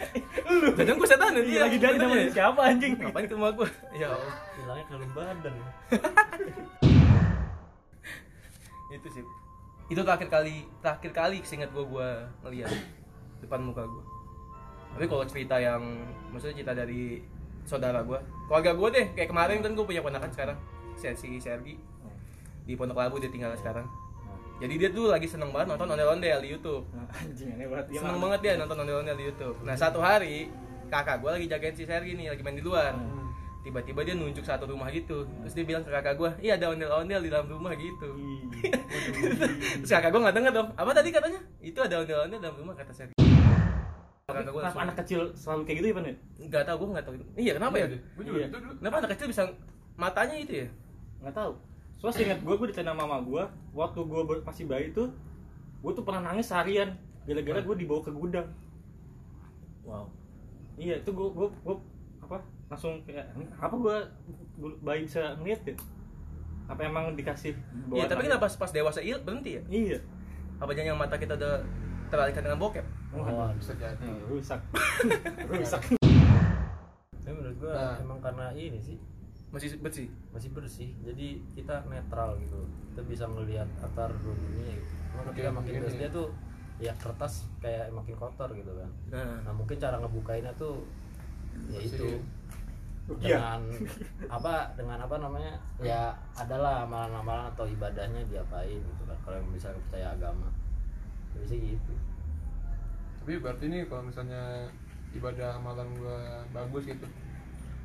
lu. 0.46 0.68
jajan 0.76 0.96
gue 0.96 1.08
setan 1.08 1.32
Iya, 1.32 1.42
dia 1.44 1.60
lagi 1.64 1.78
dari 1.80 1.98
sama 1.98 2.12
Bener 2.12 2.20
ya? 2.20 2.32
siapa 2.32 2.62
anjing? 2.62 2.94
ngapain 3.00 3.26
ke 3.26 3.34
rumah 3.36 3.52
gue 3.54 3.68
ya 3.96 4.08
Allah. 4.12 4.36
Hilangnya 4.56 4.86
kali 4.88 5.08
badan. 5.14 5.56
Itu 8.96 9.08
sih. 9.12 9.24
Itu 9.86 10.02
terakhir 10.02 10.28
kali 10.28 10.56
terakhir 10.82 11.12
kali 11.14 11.38
seingat 11.46 11.70
gue 11.70 11.84
gue 11.84 12.10
ngeliat 12.42 12.74
depan 13.44 13.62
muka 13.62 13.86
gue 13.86 14.04
tapi 14.96 15.12
kalau 15.12 15.28
cerita 15.28 15.60
yang 15.60 15.84
maksudnya 16.32 16.64
cerita 16.64 16.72
dari 16.72 17.20
saudara 17.68 18.00
gue 18.00 18.16
keluarga 18.48 18.72
gue 18.72 18.90
deh 18.96 19.06
kayak 19.12 19.28
kemarin 19.28 19.60
kan 19.60 19.76
gue 19.76 19.84
punya 19.84 20.00
ponakan 20.00 20.32
sekarang 20.32 20.58
si 20.96 21.12
si 21.14 21.30
Sergi. 21.38 21.76
Di 22.66 22.74
Pondok 22.74 22.98
Labu 22.98 23.22
dia 23.22 23.30
tinggal 23.30 23.54
sekarang 23.54 23.86
jadi 24.56 24.74
dia 24.80 24.90
tuh 24.90 25.12
lagi 25.12 25.28
seneng 25.28 25.52
banget 25.52 25.76
nonton 25.76 25.88
ondel-ondel 25.92 26.40
di 26.40 26.50
YouTube. 26.56 26.84
Anjing 27.20 27.50
aneh 27.52 27.68
banget. 27.68 27.86
Dia. 27.92 28.00
seneng 28.00 28.20
banget 28.24 28.40
dia 28.40 28.54
nonton 28.56 28.78
ondel-ondel 28.80 29.16
di 29.16 29.26
YouTube. 29.28 29.56
Nah 29.68 29.76
satu 29.76 30.00
hari 30.00 30.48
kakak 30.88 31.20
gue 31.20 31.30
lagi 31.36 31.46
jagain 31.50 31.76
si 31.76 31.84
Sergi 31.84 32.16
nih 32.16 32.32
lagi 32.32 32.42
main 32.42 32.56
di 32.56 32.64
luar. 32.64 32.96
Tiba-tiba 33.66 34.06
dia 34.06 34.14
nunjuk 34.14 34.46
satu 34.46 34.70
rumah 34.70 34.88
gitu. 34.94 35.26
Terus 35.44 35.54
dia 35.54 35.66
bilang 35.66 35.84
ke 35.84 35.92
kakak 35.92 36.16
gue 36.16 36.30
iya 36.40 36.56
ada 36.56 36.72
ondel-ondel 36.72 37.20
di 37.20 37.30
dalam 37.34 37.50
rumah 37.52 37.76
gitu. 37.76 38.08
Terus 39.84 39.92
kakak 39.92 40.10
gue 40.14 40.22
nggak 40.24 40.36
denger 40.40 40.54
dong. 40.56 40.70
Apa 40.80 40.92
tadi 40.96 41.10
katanya? 41.12 41.42
Itu 41.60 41.80
ada 41.84 41.96
ondel-ondel 42.00 42.40
dalam 42.40 42.56
rumah 42.56 42.74
kata 42.78 42.94
Sergi. 42.96 43.18
Kenapa 44.26 44.80
anak 44.82 44.98
kecil 45.06 45.32
selalu 45.38 45.62
kayak 45.70 45.78
gitu 45.80 45.88
ya, 45.88 45.96
Pan? 45.96 46.06
ya? 46.10 46.16
nggak 46.46 46.64
tahu 46.66 46.76
gue 46.82 46.88
nggak 46.96 47.06
tahu. 47.06 47.14
Iya 47.36 47.52
kenapa 47.60 47.76
ya? 47.78 47.86
Gue 47.92 48.24
juga 48.26 48.38
Iya. 48.40 48.48
kenapa 48.80 48.96
anak 49.04 49.12
kecil 49.18 49.28
bisa 49.30 49.44
matanya 49.96 50.36
itu 50.40 50.54
ya? 50.64 50.68
Nggak 51.22 51.36
tahu. 51.36 51.52
Soalnya 51.96 52.16
seingat 52.16 52.40
gue, 52.40 52.54
gue 52.54 52.68
diceritain 52.68 52.88
sama 52.88 53.04
mama 53.04 53.18
gue, 53.22 53.44
waktu 53.72 54.00
gue 54.00 54.22
ber- 54.24 54.44
masih 54.44 54.66
bayi 54.66 54.92
tuh, 54.92 55.10
gue 55.80 55.92
tuh 55.92 56.02
pernah 56.02 56.22
nangis 56.26 56.46
seharian 56.46 56.94
gara-gara 57.24 57.60
gue 57.60 57.76
dibawa 57.78 58.00
ke 58.00 58.12
gudang. 58.12 58.48
wow 59.82 60.06
Iya, 60.76 61.00
itu 61.00 61.10
gue 61.10 61.28
gue 61.30 61.48
gue 61.62 61.76
apa 62.20 62.38
langsung 62.68 63.00
kayak 63.02 63.32
"Ini 63.32 63.46
apa 63.56 63.76
gue 63.76 63.96
bayi 64.82 65.04
bisa 65.04 65.34
ngeliat 65.36 65.62
ya? 65.64 65.76
Apa 66.66 66.82
emang 66.84 67.14
dikasih? 67.14 67.54
iya 67.92 68.04
tapi 68.04 68.20
nangis? 68.20 68.28
kenapa 68.28 68.44
pas, 68.44 68.56
pas 68.60 68.72
dewasa 68.72 69.00
il 69.00 69.16
berhenti 69.18 69.56
ya 69.56 69.64
Iya. 69.68 69.98
apa 70.58 70.72
jangan 70.72 70.98
mata 70.98 71.16
kita 71.16 71.34
udah 71.34 71.62
teralihkan 72.06 72.44
dengan 72.44 72.60
bokep 72.60 72.86
Wah, 73.14 73.48
Bisa 73.54 73.72
jadi. 73.74 74.10
Rusak. 74.26 74.60
rusak. 75.50 75.82
tapi 77.16 77.32
menurut 77.32 77.58
gua 77.58 77.72
Nah. 77.72 77.96
emang 77.98 78.20
karena 78.20 78.46
ini 78.52 78.78
sih 78.78 78.98
masih 79.56 79.80
bersih 79.80 80.12
masih 80.36 80.52
bersih 80.52 80.92
jadi 81.00 81.40
kita 81.56 81.88
netral 81.88 82.36
gitu. 82.44 82.60
Kita 82.92 83.02
bisa 83.08 83.24
melihat 83.32 83.68
antar 83.80 84.12
dunia 84.20 84.76
gitu. 84.76 84.94
Cuma 85.16 85.32
ketika 85.32 85.50
makin 85.56 85.72
ini. 85.72 85.82
terus 85.88 85.96
dia 85.96 86.10
tuh 86.12 86.28
ya 86.76 86.92
kertas 87.00 87.48
kayak 87.64 87.88
makin 87.96 88.20
kotor 88.20 88.52
gitu 88.52 88.76
kan. 88.76 88.92
Nah. 89.16 89.48
Nah 89.48 89.54
mungkin 89.56 89.80
cara 89.80 89.96
ngebukainnya 90.04 90.52
tuh 90.60 90.84
ya 91.72 91.80
itu. 91.80 92.20
Iya. 93.22 93.62
dengan 93.62 93.62
apa 94.34 94.74
dengan 94.74 94.98
apa 94.98 95.22
namanya 95.22 95.54
ya 95.78 96.10
adalah 96.34 96.90
amalan-amalan 96.90 97.54
atau 97.54 97.70
ibadahnya 97.70 98.18
diapain 98.26 98.82
gitu 98.82 99.04
kan 99.06 99.14
kalau 99.24 99.38
yang 99.40 99.50
bisa 99.56 99.72
percaya 99.88 100.12
agama. 100.12 100.52
Ya 101.32 101.48
bisa 101.48 101.56
gitu. 101.56 101.94
Tapi 103.24 103.40
berarti 103.40 103.72
nih 103.72 103.86
kalau 103.88 104.04
misalnya 104.10 104.68
ibadah 105.14 105.56
amalan 105.56 105.88
gua 105.96 106.44
bagus 106.52 106.90
gitu 106.90 107.08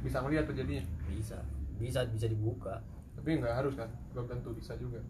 bisa 0.01 0.25
ngeliat 0.25 0.49
tuh 0.49 0.57
jadinya? 0.57 0.83
Bisa 1.07 1.37
bisa 1.81 2.05
bisa 2.07 2.27
dibuka. 2.27 2.77
Tapi 3.17 3.41
nggak 3.41 3.55
harus 3.55 3.75
kan? 3.75 3.89
Belum 4.13 4.27
tentu 4.27 4.53
bisa 4.53 4.77
juga. 4.77 5.01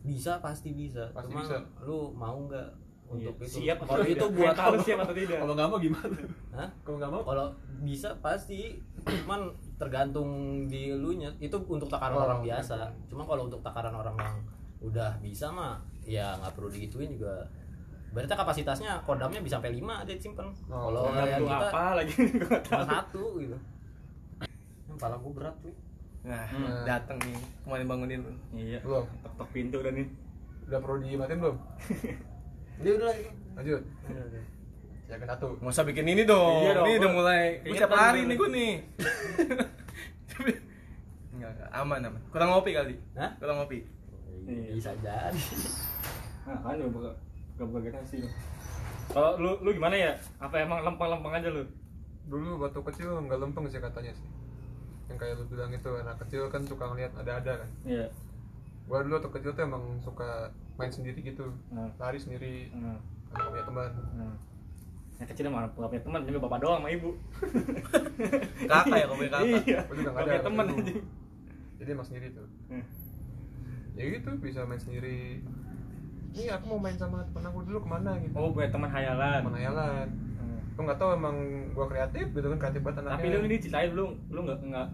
Bisa 0.00 0.38
pasti 0.38 0.70
bisa. 0.70 1.08
Pasti 1.10 1.30
Cuman 1.30 1.44
bisa. 1.44 1.58
lu 1.82 2.10
mau 2.12 2.36
nggak 2.44 2.68
untuk 3.08 3.34
Iya, 3.34 3.46
itu? 3.48 3.56
siap 3.64 3.78
atau 3.78 3.88
kalau 3.88 4.04
tidak? 4.04 4.14
itu 4.14 4.26
buat 4.36 4.52
Mental 4.52 4.74
siap 4.84 4.98
atau 5.00 5.14
tidak? 5.16 5.38
kalau 5.38 5.54
nggak 5.54 5.68
mau 5.68 5.78
gimana? 5.80 6.16
Hah? 6.52 6.68
kalau 6.82 6.96
nggak 6.98 7.10
mau? 7.10 7.22
Kalau 7.24 7.46
bisa 7.80 8.08
pasti. 8.18 8.60
Cuman 9.00 9.40
tergantung 9.76 10.28
di 10.66 10.92
elunya. 10.92 11.30
Itu 11.38 11.56
untuk 11.64 11.88
takaran 11.88 12.14
Oh, 12.14 12.26
orang 12.26 12.40
biasa. 12.42 12.90
cuma 13.06 13.24
kalau 13.24 13.46
untuk 13.46 13.62
takaran 13.62 13.94
orang 13.94 14.12
yang 14.14 14.34
udah 14.78 15.10
bisa 15.18 15.48
mah 15.48 15.80
ya 16.04 16.36
nggak 16.36 16.52
perlu 16.52 16.68
digituin 16.68 17.10
juga. 17.10 17.48
Berarti 18.08 18.30
kapasitasnya 18.30 19.04
kodamnya 19.04 19.40
bisa 19.40 19.56
sampai 19.56 19.76
5 19.76 19.84
ada 19.84 20.12
simpen 20.16 20.48
Oh, 20.66 20.88
kalau 20.88 21.12
yang 21.12 21.28
tuh 21.36 21.44
kita 21.44 21.68
apa 21.68 21.84
lagi? 21.92 22.14
Cuma 22.68 22.84
satu 22.86 23.22
gitu. 23.36 23.56
Kepala 24.88 25.14
gue 25.16 25.32
berat 25.32 25.54
cuy 25.60 25.74
nah 26.28 26.44
Hmm. 26.52 26.84
datang 26.88 27.16
nih 27.24 27.40
kemarin 27.64 27.86
bangunin 27.88 28.20
lu. 28.20 28.32
Iya. 28.52 28.78
belum. 28.84 29.04
Tok 29.34 29.48
pintu 29.50 29.80
udah 29.80 29.92
nih. 29.92 30.06
udah 30.68 30.78
perlu 30.84 30.96
dimatiin 31.00 31.38
belum? 31.40 31.56
Dia 32.84 32.92
udah 33.00 33.06
lagi. 33.08 33.24
Lanjut. 33.56 33.82
Ya 35.08 35.16
ke 35.16 35.24
satu. 35.24 35.48
Nggak 35.56 35.72
usah 35.72 35.84
bikin 35.88 36.06
ini 36.06 36.22
dong. 36.28 36.60
Iya 36.60 36.72
dong, 36.76 36.84
ini 36.84 36.92
udah 37.00 37.10
mulai. 37.10 37.44
Gue 37.64 37.80
tadi 37.80 37.96
hari 37.96 38.20
nih 38.28 38.36
gue 38.36 38.48
nih. 38.52 38.72
Enggak, 41.32 41.50
aman 41.72 42.00
aman. 42.04 42.20
Kurang 42.28 42.48
ngopi 42.52 42.70
kali? 42.76 42.94
Hah? 43.16 43.30
kurang 43.40 43.64
ngopi? 43.64 43.86
Iya. 44.44 44.76
bisa 44.76 44.92
jadi. 45.00 45.40
Nah, 46.44 46.56
kan 46.64 46.80
gak 46.80 46.90
buka 46.92 47.10
buka 47.58 47.78
generasi 47.84 48.24
lu. 48.24 48.28
Kalau 49.08 49.40
lu 49.40 49.50
lu 49.64 49.70
gimana 49.72 49.96
ya? 49.96 50.12
Apa 50.36 50.60
emang 50.60 50.84
lempeng-lempeng 50.84 51.32
aja 51.32 51.48
lu? 51.48 51.64
dulu 52.28 52.60
waktu 52.60 52.76
kecil 52.92 53.24
nggak 53.24 53.40
lempeng 53.40 53.64
sih 53.72 53.80
katanya 53.80 54.12
sih 54.12 54.28
yang 55.08 55.16
kayak 55.16 55.34
lu 55.34 55.44
bilang 55.46 55.70
itu 55.70 55.90
anak 55.90 56.16
kecil 56.20 56.42
kan 56.46 56.62
suka 56.62 56.84
ngeliat 56.86 57.12
ada-ada 57.14 57.52
kan 57.58 57.68
Iya. 57.82 58.06
gua 58.84 59.00
dulu 59.00 59.16
waktu 59.16 59.30
kecil 59.32 59.50
tuh 59.52 59.62
emang 59.62 59.84
suka 59.98 60.48
main 60.74 60.88
sendiri 60.88 61.18
gitu 61.18 61.48
Nah. 61.68 61.88
lari 61.96 62.16
sendiri 62.16 62.68
Nah, 62.72 62.96
nggak 63.30 63.48
punya 63.48 63.64
teman 63.64 63.90
nah. 64.14 64.36
Yang 65.18 65.28
kecil 65.28 65.44
emang 65.46 65.66
gak 65.66 65.90
punya 65.90 65.98
teman, 66.00 66.20
juga 66.22 66.38
bapak 66.40 66.58
doang 66.60 66.78
sama 66.78 66.88
ibu. 66.88 67.10
kakak 68.70 68.96
ya 68.96 69.04
kalau 69.04 69.18
punya 69.18 69.32
kakak 69.32 69.62
Iya. 69.64 69.80
Gua 69.82 69.94
juga 69.96 70.08
Gak 70.08 70.16
ada 70.16 70.26
punya 70.28 70.42
teman 70.44 70.66
jadi 71.78 71.90
emang 71.90 72.06
sendiri 72.06 72.26
tuh 72.32 72.46
Hmm. 72.68 72.84
ya 73.94 74.04
gitu 74.12 74.30
bisa 74.36 74.62
main 74.62 74.78
sendiri 74.78 75.40
ini 76.28 76.44
aku 76.46 76.64
mau 76.68 76.78
main 76.78 76.94
sama 76.94 77.24
temen 77.24 77.44
aku 77.44 77.64
dulu 77.64 77.78
ke 77.80 77.88
mana 77.88 78.14
gitu 78.20 78.34
Oh, 78.34 78.52
punya 78.52 78.68
teman 78.68 78.86
hayalan. 78.88 79.40
temen 79.40 79.56
hayalan 79.56 80.06
Aku 80.78 80.86
nggak 80.86 81.00
tahu 81.02 81.10
emang 81.10 81.36
gua 81.74 81.90
kreatif 81.90 82.30
gitu 82.30 82.46
kan 82.54 82.58
kreatif 82.62 82.86
banget 82.86 83.02
anaknya. 83.02 83.18
Tapi 83.18 83.26
lu 83.34 83.38
ini 83.50 83.56
ceritain 83.58 83.90
lu 83.90 84.14
lu 84.30 84.40
nggak 84.46 84.58
nggak 84.62 84.86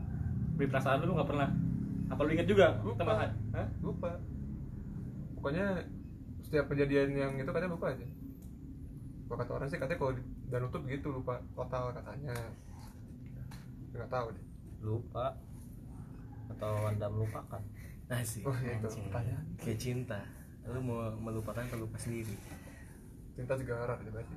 beri 0.56 0.68
perasaan 0.72 1.04
lu 1.04 1.12
lu 1.12 1.14
nggak 1.20 1.28
pernah. 1.28 1.48
Apa 2.08 2.20
lu 2.24 2.30
inget 2.32 2.48
juga? 2.48 2.80
Lupa. 2.80 2.96
teman 3.04 3.16
Hah? 3.52 3.68
lupa. 3.84 4.10
Pokoknya 5.36 5.66
setiap 6.40 6.72
kejadian 6.72 7.12
yang 7.12 7.32
itu 7.36 7.52
katanya 7.52 7.76
lupa 7.76 7.92
aja. 7.92 8.06
Kalau 9.28 9.36
kata 9.44 9.52
orang 9.60 9.68
sih 9.68 9.76
katanya 9.76 9.98
kalau 10.00 10.12
udah 10.48 10.58
nutup 10.64 10.82
gitu 10.88 11.08
lupa 11.12 11.36
total 11.52 11.92
katanya. 11.92 12.32
Nggak 13.92 14.08
tahu 14.08 14.26
deh. 14.32 14.46
Lupa. 14.80 15.36
Atau 16.48 16.72
anda 16.88 17.12
melupakan? 17.12 17.60
Asik. 18.08 18.48
oh 18.48 18.56
iya 18.64 18.80
itu 18.80 18.88
pertanyaan. 18.88 19.44
Kayak 19.60 19.78
cinta. 19.84 20.20
Lu 20.64 20.80
mau 20.80 21.12
melupakan 21.12 21.60
atau 21.60 21.76
lupa 21.76 22.00
sendiri? 22.00 22.32
cinta 23.34 23.52
juga 23.58 23.74
harap 23.84 23.98
ya 24.00 24.10
berarti. 24.14 24.34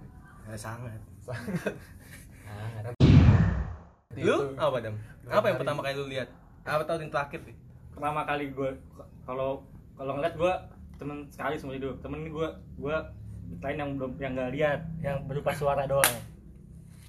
Ya, 0.50 0.58
sangat. 0.58 0.98
Sangat 1.27 1.75
nah, 2.46 2.96
Lu 4.17 4.36
apa 4.55 4.77
dam? 4.79 4.96
Apa 5.27 5.46
yang 5.46 5.55
hari. 5.55 5.62
pertama 5.62 5.79
kali 5.81 5.93
lu 5.93 6.07
lihat? 6.07 6.29
Apa 6.63 6.81
tahun 6.84 7.00
yang 7.03 7.13
terakhir 7.13 7.41
nih? 7.43 7.57
pertama 7.89 8.22
kali 8.24 8.46
gue 8.48 8.69
kalau 9.24 9.65
kalau 9.93 10.12
ngeliat 10.13 10.38
gue 10.38 10.53
temen 10.96 11.25
sekali 11.27 11.57
seumur 11.57 11.75
hidup 11.75 11.98
temen 11.98 12.22
gue 12.24 12.48
gue 12.77 12.96
lain 13.57 13.74
yang 13.75 13.89
belum 13.96 14.12
yang 14.17 14.31
nggak 14.31 14.51
lihat 14.53 14.79
yang 15.00 15.17
berupa 15.25 15.50
suara 15.51 15.81
doang 15.84 16.17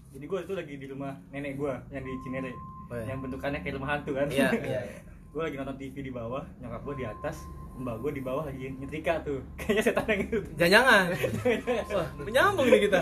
jadi 0.09 0.25
gue 0.25 0.39
itu 0.41 0.53
lagi 0.55 0.75
di 0.75 0.87
rumah 0.89 1.13
nenek 1.29 1.55
gue 1.55 1.73
yang 1.91 2.01
di 2.01 2.13
Cinere 2.23 2.53
Oh, 2.89 2.97
iya. 2.97 3.05
yang 3.05 3.21
bentukannya 3.21 3.61
kayak 3.61 3.77
rumah 3.77 3.89
hantu 3.93 4.17
kan 4.17 4.33
Iya, 4.33 4.49
iya. 4.65 4.81
iya. 4.81 5.01
gue 5.29 5.43
lagi 5.45 5.57
nonton 5.57 5.77
TV 5.77 6.01
di 6.01 6.09
bawah 6.09 6.41
nyokap 6.57 6.81
gue 6.83 6.95
di 6.97 7.05
atas 7.05 7.37
mbak 7.79 7.95
gue 7.99 8.11
di 8.11 8.23
bawah 8.23 8.43
lagi 8.43 8.75
nyetrika 8.75 9.23
tuh 9.23 9.39
kayaknya 9.59 9.83
setan 9.85 10.05
yang 10.07 10.21
itu 10.21 10.39
Jangan-jangan. 10.59 11.05
Wah, 11.95 12.07
menyambung 12.19 12.67
nih 12.67 12.81
kita. 12.85 13.01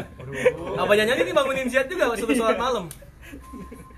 Apa 0.76 0.92
jangan 0.92 1.16
ini 1.16 1.33
bangunin 1.33 1.66
siat 1.66 1.88
juga 1.88 2.04
waktu 2.12 2.28
sholat 2.30 2.56
malam? 2.56 2.85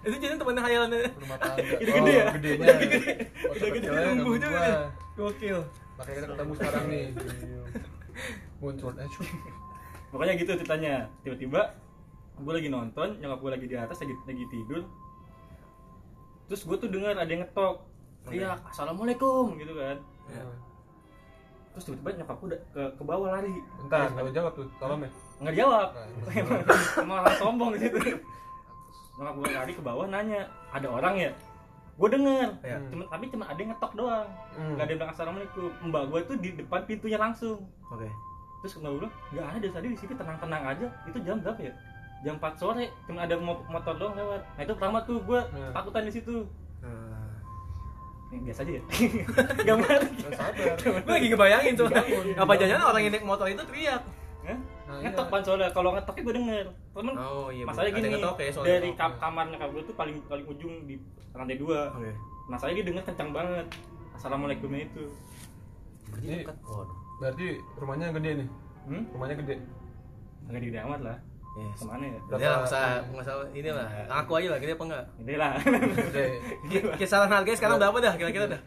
Itu 0.01 0.17
jadi 0.17 0.39
temennya 0.39 0.63
hayalannya. 0.63 1.11
rumah 1.19 1.37
tangga 1.37 1.63
Itu 1.77 1.91
gede 1.91 2.13
ya? 2.15 2.25
gedenya 2.33 2.57
Udah 2.63 2.75
gede. 2.81 3.13
Waktu 3.45 3.59
Udah 3.59 3.69
gede 3.75 3.87
tumbuh 3.91 4.37
juga. 4.39 4.65
Gokil. 5.15 5.59
makanya 5.99 6.15
kita 6.15 6.29
ketemu 6.31 6.53
sekarang 6.55 6.85
nih 6.87 7.05
muncul 8.59 8.91
eh 8.95 9.09
cuy 9.11 9.29
pokoknya 10.09 10.35
gitu 10.35 10.51
ceritanya 10.55 10.95
tiba-tiba 11.21 11.61
gue 12.39 12.53
lagi 12.55 12.69
nonton 12.71 13.09
nyokap 13.19 13.39
gue 13.39 13.51
lagi 13.51 13.67
di 13.67 13.77
atas 13.77 13.99
lagi 13.99 14.15
lagi 14.25 14.45
tidur 14.47 14.83
terus 16.47 16.63
gue 16.63 16.77
tuh 16.77 16.87
dengar 16.87 17.15
ada 17.15 17.27
yang 17.27 17.43
ngetok 17.43 17.83
iya 18.31 18.55
assalamualaikum 18.65 19.59
gitu 19.59 19.75
kan 19.75 19.99
Ya. 20.29 20.45
Terus 21.79 21.87
tiba-tiba 21.89 22.11
nyokap 22.19 22.37
gue 22.37 22.49
udah 22.49 22.61
ke, 22.69 22.83
ke 22.93 23.03
bawah 23.03 23.29
lari. 23.31 23.55
Bentar 23.79 24.11
nggak 24.11 24.35
jawab 24.35 24.53
tuh 24.53 24.67
salam 24.77 24.99
ya 24.99 25.11
nggak 25.39 25.53
dijawab 25.55 25.89
Nah, 26.99 27.15
orang 27.23 27.37
sombong 27.37 27.71
di 27.73 27.79
situ. 27.81 27.99
Nyokap 29.15 29.35
gue 29.35 29.49
lari 29.53 29.73
ke 29.73 29.81
bawah 29.81 30.07
nanya 30.07 30.41
ada 30.69 30.89
orang 30.89 31.15
ya? 31.17 31.31
Gue 31.95 32.09
denger. 32.09 32.49
Ya. 32.63 32.79
cuma 32.87 33.03
tapi 33.07 33.25
cuma 33.29 33.45
ada 33.45 33.59
yang 33.59 33.71
ngetok 33.73 33.93
doang. 33.95 34.29
Hmm. 34.53 34.75
nggak 34.75 34.85
ada 34.85 34.91
yang 34.91 34.99
bilang 34.99 35.13
assalamualaikum. 35.13 35.71
Mbak 35.85 36.03
gue 36.05 36.21
tuh 36.25 36.37
di 36.37 36.51
depan 36.55 36.81
pintunya 36.85 37.17
langsung. 37.17 37.59
Oke. 37.89 38.09
terus 38.59 38.75
mbak 38.77 38.91
gue 38.91 39.01
bilang 39.01 39.15
nggak 39.29 39.47
ada 39.47 39.59
dari 39.61 39.73
tadi 39.73 39.87
di 39.89 39.99
sini 39.99 40.13
tenang-tenang 40.13 40.63
aja. 40.65 40.87
Itu 41.05 41.19
jam 41.21 41.39
berapa 41.39 41.61
ya? 41.61 41.75
Jam 42.19 42.35
4 42.37 42.51
sore 42.55 42.91
cuma 43.07 43.23
ada 43.23 43.35
mo- 43.37 43.63
motor 43.65 43.95
doang 43.95 44.15
lewat. 44.15 44.43
Nah 44.53 44.63
itu 44.63 44.73
pertama 44.75 44.99
tuh 45.01 45.19
gue 45.21 45.41
Hmm. 45.49 45.71
takutan 45.71 46.03
di 46.03 46.13
situ 46.13 46.35
Biasa 48.29 48.61
aja 48.61 48.73
ya? 48.77 48.83
Gambar 49.65 49.99
Nggak 50.21 50.35
sadar 50.37 50.77
Gue 50.77 51.13
lagi 51.17 51.27
ngebayangin 51.33 51.73
tuh. 51.81 51.89
Apa 52.37 52.53
jangan 52.61 52.93
orang 52.93 53.03
yang 53.09 53.13
naik 53.17 53.25
motor 53.25 53.47
itu 53.49 53.65
teriak? 53.65 54.03
Hah? 54.45 54.59
Nah, 54.89 54.99
ngetok 55.05 55.27
iya. 55.29 55.33
pan 55.33 55.43
soalnya 55.45 55.69
kalau 55.73 55.91
ngetoknya 55.97 56.23
gue 56.25 56.35
denger. 56.41 56.67
Temen 56.97 57.15
Oh 57.17 57.49
iya. 57.53 57.65
masalahnya 57.65 57.93
gini 57.97 58.09
ngetok 58.17 58.37
ya 58.41 58.51
dari 58.65 58.91
kam 58.97 59.13
kamarnya 59.21 59.53
nyokap 59.57 59.71
gue 59.73 59.83
tuh 59.85 59.97
paling 59.97 60.17
paling 60.29 60.47
ujung 60.49 60.75
di 60.85 60.95
lantai 61.33 61.57
dua. 61.61 61.93
Oke. 61.97 62.13
masalahnya 62.49 62.77
dia 62.81 62.87
denger 62.93 63.05
kencang 63.13 63.31
banget. 63.33 63.67
Assalamualaikumnya 64.17 64.81
itu. 64.89 65.05
Berarti 66.09 66.37
berarti 67.21 67.47
rumahnya 67.77 68.07
gede 68.17 68.31
nih? 68.45 68.49
Hmm? 68.89 69.03
Rumahnya 69.13 69.37
gede? 69.45 69.57
Nggak 70.49 70.61
di 70.65 70.81
amat 70.81 71.01
lah 71.05 71.19
Yes. 71.59 71.75
ke 71.75 71.85
mana 71.85 72.05
ya 72.07 72.19
Udah 72.25 72.39
lah, 72.39 72.61
usah 72.63 72.83
nggak 73.05 73.19
usah 73.21 73.35
ini 73.51 73.67
lah. 73.69 73.87
Aku 74.23 74.31
aja 74.33 74.49
lah, 74.49 74.59
gede 74.59 74.73
apa 74.73 74.85
enggak? 74.87 75.05
ini 75.19 75.35
lah 75.35 75.51
Kisaran 76.95 77.27
harganya 77.29 77.57
sekarang 77.57 77.77
berapa 77.77 77.99
dah 77.99 78.15
kira-kira 78.15 78.47
dah? 78.47 78.61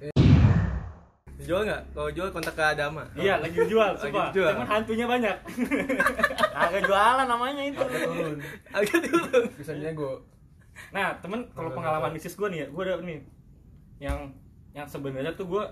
Jual 1.41 1.63
nggak? 1.63 1.81
Kalau 1.91 2.09
jual 2.11 2.27
kontak 2.29 2.53
ke 2.53 2.63
Adama. 2.63 3.03
iya 3.15 3.39
lagi 3.39 3.57
sumpah 3.57 4.29
dijual. 4.29 4.51
cuman 4.53 4.67
hantunya 4.67 5.05
banyak 5.05 5.35
agak 6.61 6.81
jualan 6.83 7.25
namanya 7.25 7.61
itu 7.63 7.79
harga 7.79 7.99
turun 8.05 8.37
Agak 8.69 8.99
dulu. 9.01 9.39
bisa 9.55 9.73
nego 9.73 10.11
Nah, 10.89 11.13
temen 11.17 11.45
kalau 11.51 11.71
pengalaman 11.71 12.11
bisnis 12.11 12.33
gue 12.33 12.47
nih 12.47 12.59
ya, 12.59 12.67
gue 12.67 12.81
ada 12.81 12.93
nih 12.99 13.19
yang 13.99 14.19
yang 14.71 14.83
sebenarnya 14.85 15.31
tuh 15.31 15.45
gue 15.45 15.63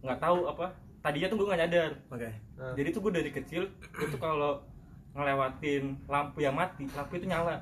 nggak 0.00 0.18
tahu 0.18 0.46
apa 0.46 0.70
tadinya 1.00 1.26
tuh 1.26 1.36
gue 1.36 1.46
nggak 1.46 1.60
nyadar. 1.62 1.90
Oke. 2.08 2.28
Nah, 2.54 2.74
Jadi 2.74 2.88
tuh 2.90 3.00
gue 3.00 3.12
dari 3.12 3.30
kecil 3.30 3.62
gue 3.70 4.06
tuh 4.08 4.18
kalau 4.18 4.60
ngelewatin 5.12 5.84
lampu 6.04 6.38
yang 6.40 6.54
mati, 6.54 6.84
lampu 6.88 7.12
itu 7.14 7.26
nyala. 7.26 7.56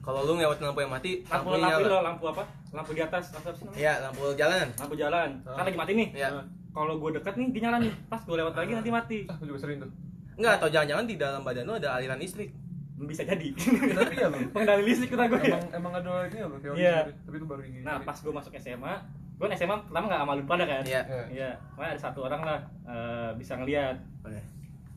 Kalau 0.00 0.24
lu 0.24 0.32
ngelewatin 0.34 0.64
lampu 0.64 0.80
yang 0.80 0.90
mati, 0.90 1.12
Lampu 1.24 1.48
lampu 1.50 1.60
nyala. 1.60 1.86
lo, 1.86 1.98
lampu 2.02 2.24
apa? 2.26 2.42
Lampu 2.70 2.90
di 2.90 3.02
atas, 3.02 3.24
lampu 3.30 3.46
apa 3.46 3.56
sih 3.56 3.64
namanya? 3.64 3.78
Iya, 3.78 3.92
lampu 4.02 4.22
jalanan. 4.32 4.68
Lampu 4.74 4.94
jalan. 4.94 5.28
Kan 5.42 5.52
Ah. 5.54 5.64
lagi 5.64 5.78
mati 5.78 5.92
nih. 5.94 6.08
Iya. 6.14 6.28
Kalau 6.70 6.94
gue 6.96 7.10
deket 7.12 7.34
nih, 7.34 7.48
dia 7.50 7.60
nyala 7.62 7.78
nih. 7.78 7.92
Pas 8.06 8.20
gue 8.20 8.36
lewat 8.36 8.54
lagi 8.54 8.72
nanti 8.72 8.90
mati. 8.90 9.18
ah 9.26 9.36
juga 9.38 9.58
sering 9.58 9.78
tuh 9.78 9.90
Enggak, 10.34 10.52
atau 10.56 10.68
jangan-jangan 10.68 11.04
di 11.04 11.16
dalam 11.16 11.40
badan 11.42 11.64
lu 11.64 11.74
ada 11.74 11.88
aliran 11.92 12.16
listrik. 12.16 12.48
Bisa 12.96 13.24
jadi. 13.24 13.48
tapi 13.52 14.12
iya 14.12 14.28
loh 14.28 14.40
Pengendali 14.52 14.82
listrik 14.84 15.08
kata 15.10 15.24
gue 15.26 15.40
ya. 15.42 15.48
emang 15.50 15.64
emang 15.74 15.92
ada 15.94 16.12
ini 16.26 16.38
loh 16.38 16.58
teori 16.58 16.76
Iya. 16.78 16.96
tapi 17.18 17.34
itu 17.34 17.46
baru 17.46 17.60
gini 17.62 17.80
Nah, 17.80 17.96
pas 17.98 18.12
gue 18.14 18.28
masuk 18.30 18.52
SMA, 18.54 18.92
gue 19.34 19.42
kan 19.42 19.52
SMA 19.54 19.76
pertama 19.82 20.04
nggak 20.06 20.20
sama 20.20 20.32
lu 20.34 20.44
pada 20.44 20.64
kan? 20.64 20.82
Iya. 20.82 21.00
Iya. 21.02 21.24
Iya, 21.28 21.50
makanya 21.74 21.90
ada 21.90 22.00
satu 22.02 22.18
orang 22.22 22.40
lah 22.42 22.58
eh, 22.86 23.30
bisa 23.36 23.52
ngeliat. 23.54 23.96
Oke. 24.22 24.40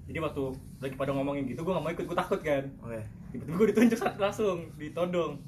Jadi 0.04 0.20
waktu 0.20 0.44
lagi 0.84 0.96
pada 1.00 1.12
ngomongin 1.16 1.48
gitu, 1.48 1.64
gue 1.64 1.72
gak 1.72 1.84
mau 1.84 1.92
ikut, 1.92 2.06
gue 2.06 2.18
takut 2.18 2.42
kan. 2.44 2.64
Oke. 2.84 3.00
Tiba-tiba 3.32 3.56
gue 3.56 3.68
ditunjuk 3.72 3.98
saat 3.98 4.16
langsung, 4.24 4.68
ditodong. 4.76 5.40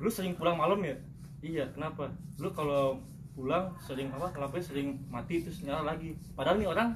Lu 0.00 0.08
sering 0.08 0.32
pulang 0.40 0.56
malam 0.56 0.80
ya? 0.80 0.96
Iya, 1.44 1.64
kenapa? 1.76 2.08
Lu 2.40 2.48
kalau 2.56 2.98
pulang 3.38 3.70
sering 3.78 4.10
apa? 4.10 4.34
Lampunya 4.34 4.64
sering 4.64 4.88
mati 5.06 5.44
terus 5.44 5.62
nyala 5.62 5.94
lagi. 5.94 6.16
Padahal 6.34 6.58
nih 6.58 6.66
orang 6.66 6.88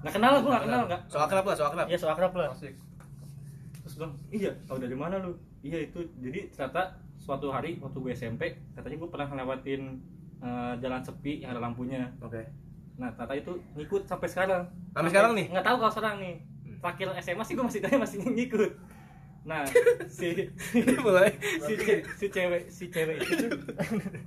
nggak 0.00 0.14
kenal, 0.14 0.32
gue 0.38 0.50
nggak 0.50 0.64
kenal, 0.70 0.82
nggak. 0.86 1.00
So 1.10 1.18
akrab 1.18 1.44
lah, 1.44 1.56
so 1.58 1.64
akrab. 1.66 1.86
Iya, 1.90 1.98
so 1.98 2.06
akrab 2.06 2.32
lah. 2.36 2.54
asik 2.54 2.78
Terus 3.82 3.94
bilang, 3.98 4.14
iya, 4.30 4.52
tahu 4.70 4.78
dari 4.78 4.94
mana 4.94 5.18
lu? 5.18 5.34
Iya 5.66 5.90
itu. 5.90 6.06
Jadi 6.22 6.52
ternyata 6.54 6.94
suatu 7.18 7.50
hari 7.50 7.80
waktu 7.82 7.98
gue 7.98 8.12
SMP, 8.14 8.54
katanya 8.76 8.96
gue 9.02 9.08
pernah 9.10 9.26
ngelewatin 9.34 9.82
eh, 10.40 10.72
jalan 10.78 11.02
sepi 11.02 11.42
yang 11.42 11.56
ada 11.56 11.60
lampunya. 11.64 12.06
Oke. 12.22 12.44
Nah, 13.00 13.08
ternyata 13.16 13.34
itu 13.34 13.52
ngikut 13.74 14.02
sampai 14.04 14.28
sekarang. 14.28 14.62
Sampai 14.92 15.10
sekarang 15.10 15.32
nih? 15.32 15.46
Nggak 15.48 15.64
tahu 15.64 15.76
kalau 15.80 15.92
sekarang 15.92 16.16
nih. 16.20 16.34
Hmm. 16.36 16.76
Terakhir 16.84 17.08
SMA 17.24 17.44
sih 17.44 17.54
gue 17.56 17.64
masih 17.64 17.80
tanya 17.80 17.98
masih 17.98 18.18
ngikut. 18.20 18.72
Nah, 19.40 19.64
si 20.20 20.52
Mulai 21.00 21.32
si, 21.64 21.72
ce- 21.80 22.04
si 22.12 22.26
cewek 22.28 22.68
si 22.68 22.92
cewek 22.92 23.24
itu 23.24 23.48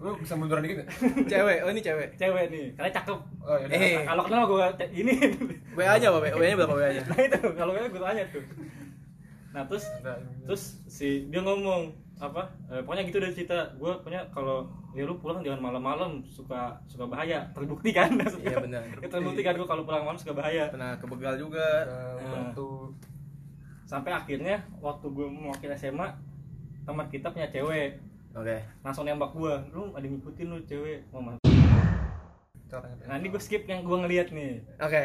lu 0.01 0.17
bisa 0.17 0.33
munduran 0.33 0.65
dikit 0.65 0.89
cewek. 1.31 1.61
Oh, 1.61 1.69
ini 1.69 1.85
cewek. 1.85 2.17
cewek 2.17 2.49
nih, 2.49 2.73
karena 2.73 2.89
cakep. 2.89 3.19
oh 3.45 3.55
ya 3.61 3.67
Eh. 3.69 4.01
Kalau 4.09 4.23
kenal 4.25 4.49
gue 4.49 4.65
ini. 4.89 5.13
WA-nya 5.77 6.09
apa? 6.09 6.17
WA-nya 6.33 6.57
berapa 6.57 6.73
WA-nya? 6.73 7.03
nah 7.05 7.17
itu 7.21 7.37
kalau 7.53 7.71
gue 7.77 7.93
tanya 7.93 8.25
tuh. 8.33 8.41
Nah 9.53 9.61
terus 9.69 9.85
terus 10.49 10.63
si 10.89 11.29
dia 11.29 11.45
ngomong 11.45 11.93
apa 12.17 12.49
eh, 12.73 12.81
pokoknya 12.81 13.05
gitu 13.05 13.21
dari 13.21 13.33
cerita 13.37 13.69
gue 13.77 13.91
pokoknya 14.01 14.33
kalau 14.33 14.65
ya 14.93 15.03
lu 15.09 15.17
pulang 15.17 15.41
jangan 15.41 15.61
malam-malam 15.61 16.21
suka 16.29 16.77
suka 16.85 17.09
bahaya. 17.09 17.49
Terbukti 17.57 17.89
kan? 17.89 18.13
Iya 18.41 18.61
benar. 18.61 18.81
Ya, 19.01 19.07
terbukti. 19.09 19.41
kan 19.41 19.57
gue 19.57 19.67
kalau 19.67 19.83
pulang 19.83 20.05
malam 20.05 20.17
suka 20.21 20.37
bahaya. 20.37 20.69
Pernah 20.69 21.01
kebegal 21.01 21.35
juga. 21.41 21.89
batu 22.21 22.93
sampai 23.93 24.09
akhirnya 24.15 24.63
waktu 24.81 25.05
gue 25.05 25.27
mau 25.29 25.53
wakil 25.53 25.69
SMA 25.77 26.07
teman 26.87 27.07
kita 27.13 27.29
punya 27.29 27.49
cewek. 27.51 28.01
Oke. 28.33 28.57
langsung 28.81 29.05
nembak 29.05 29.29
gue 29.37 29.53
lu 29.77 29.93
ada 29.93 30.05
ngikutin 30.09 30.47
lu 30.49 30.57
cewek? 30.65 31.05
Mau 31.13 31.21
masuk 31.21 31.45
caranya 32.65 33.05
nah 33.05 33.21
ini 33.21 33.29
gue 33.29 33.37
skip 33.37 33.69
yang 33.69 33.85
gue 33.85 33.93
ngeliat 33.93 34.33
nih. 34.33 34.65
Oke. 34.81 35.03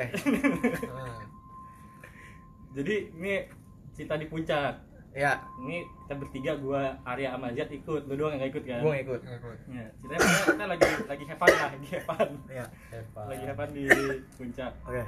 nah, 0.88 1.20
jadi 2.80 3.12
ini 3.12 3.44
cerita 3.92 4.16
di 4.16 4.24
puncak 4.24 4.87
Ya, 5.10 5.32
ini 5.58 5.82
kita 6.04 6.14
bertiga 6.14 6.52
gue 6.54 6.82
Arya 7.02 7.32
sama 7.32 7.48
Zat 7.50 7.68
ikut 7.68 8.02
lu 8.06 8.14
doang 8.14 8.36
yang 8.36 8.44
gak 8.44 8.52
ikut 8.52 8.64
kan 8.64 8.80
gua 8.80 8.92
ngikut. 8.94 9.20
ngikut. 9.20 9.58
ya, 9.66 9.84
ceritanya 9.98 10.20
kita 10.46 10.64
lagi 10.66 10.88
lagi 11.08 11.24
have 11.26 11.38
fun 11.38 11.48
lah 11.50 11.68
lagi 11.72 11.88
have 11.90 12.06
fun 12.06 12.28
Ya. 12.46 12.64
Hebat. 12.92 13.24
lagi 13.26 13.44
fun 13.50 13.68
di 13.72 13.84
puncak 14.34 14.72
Oke. 14.84 15.02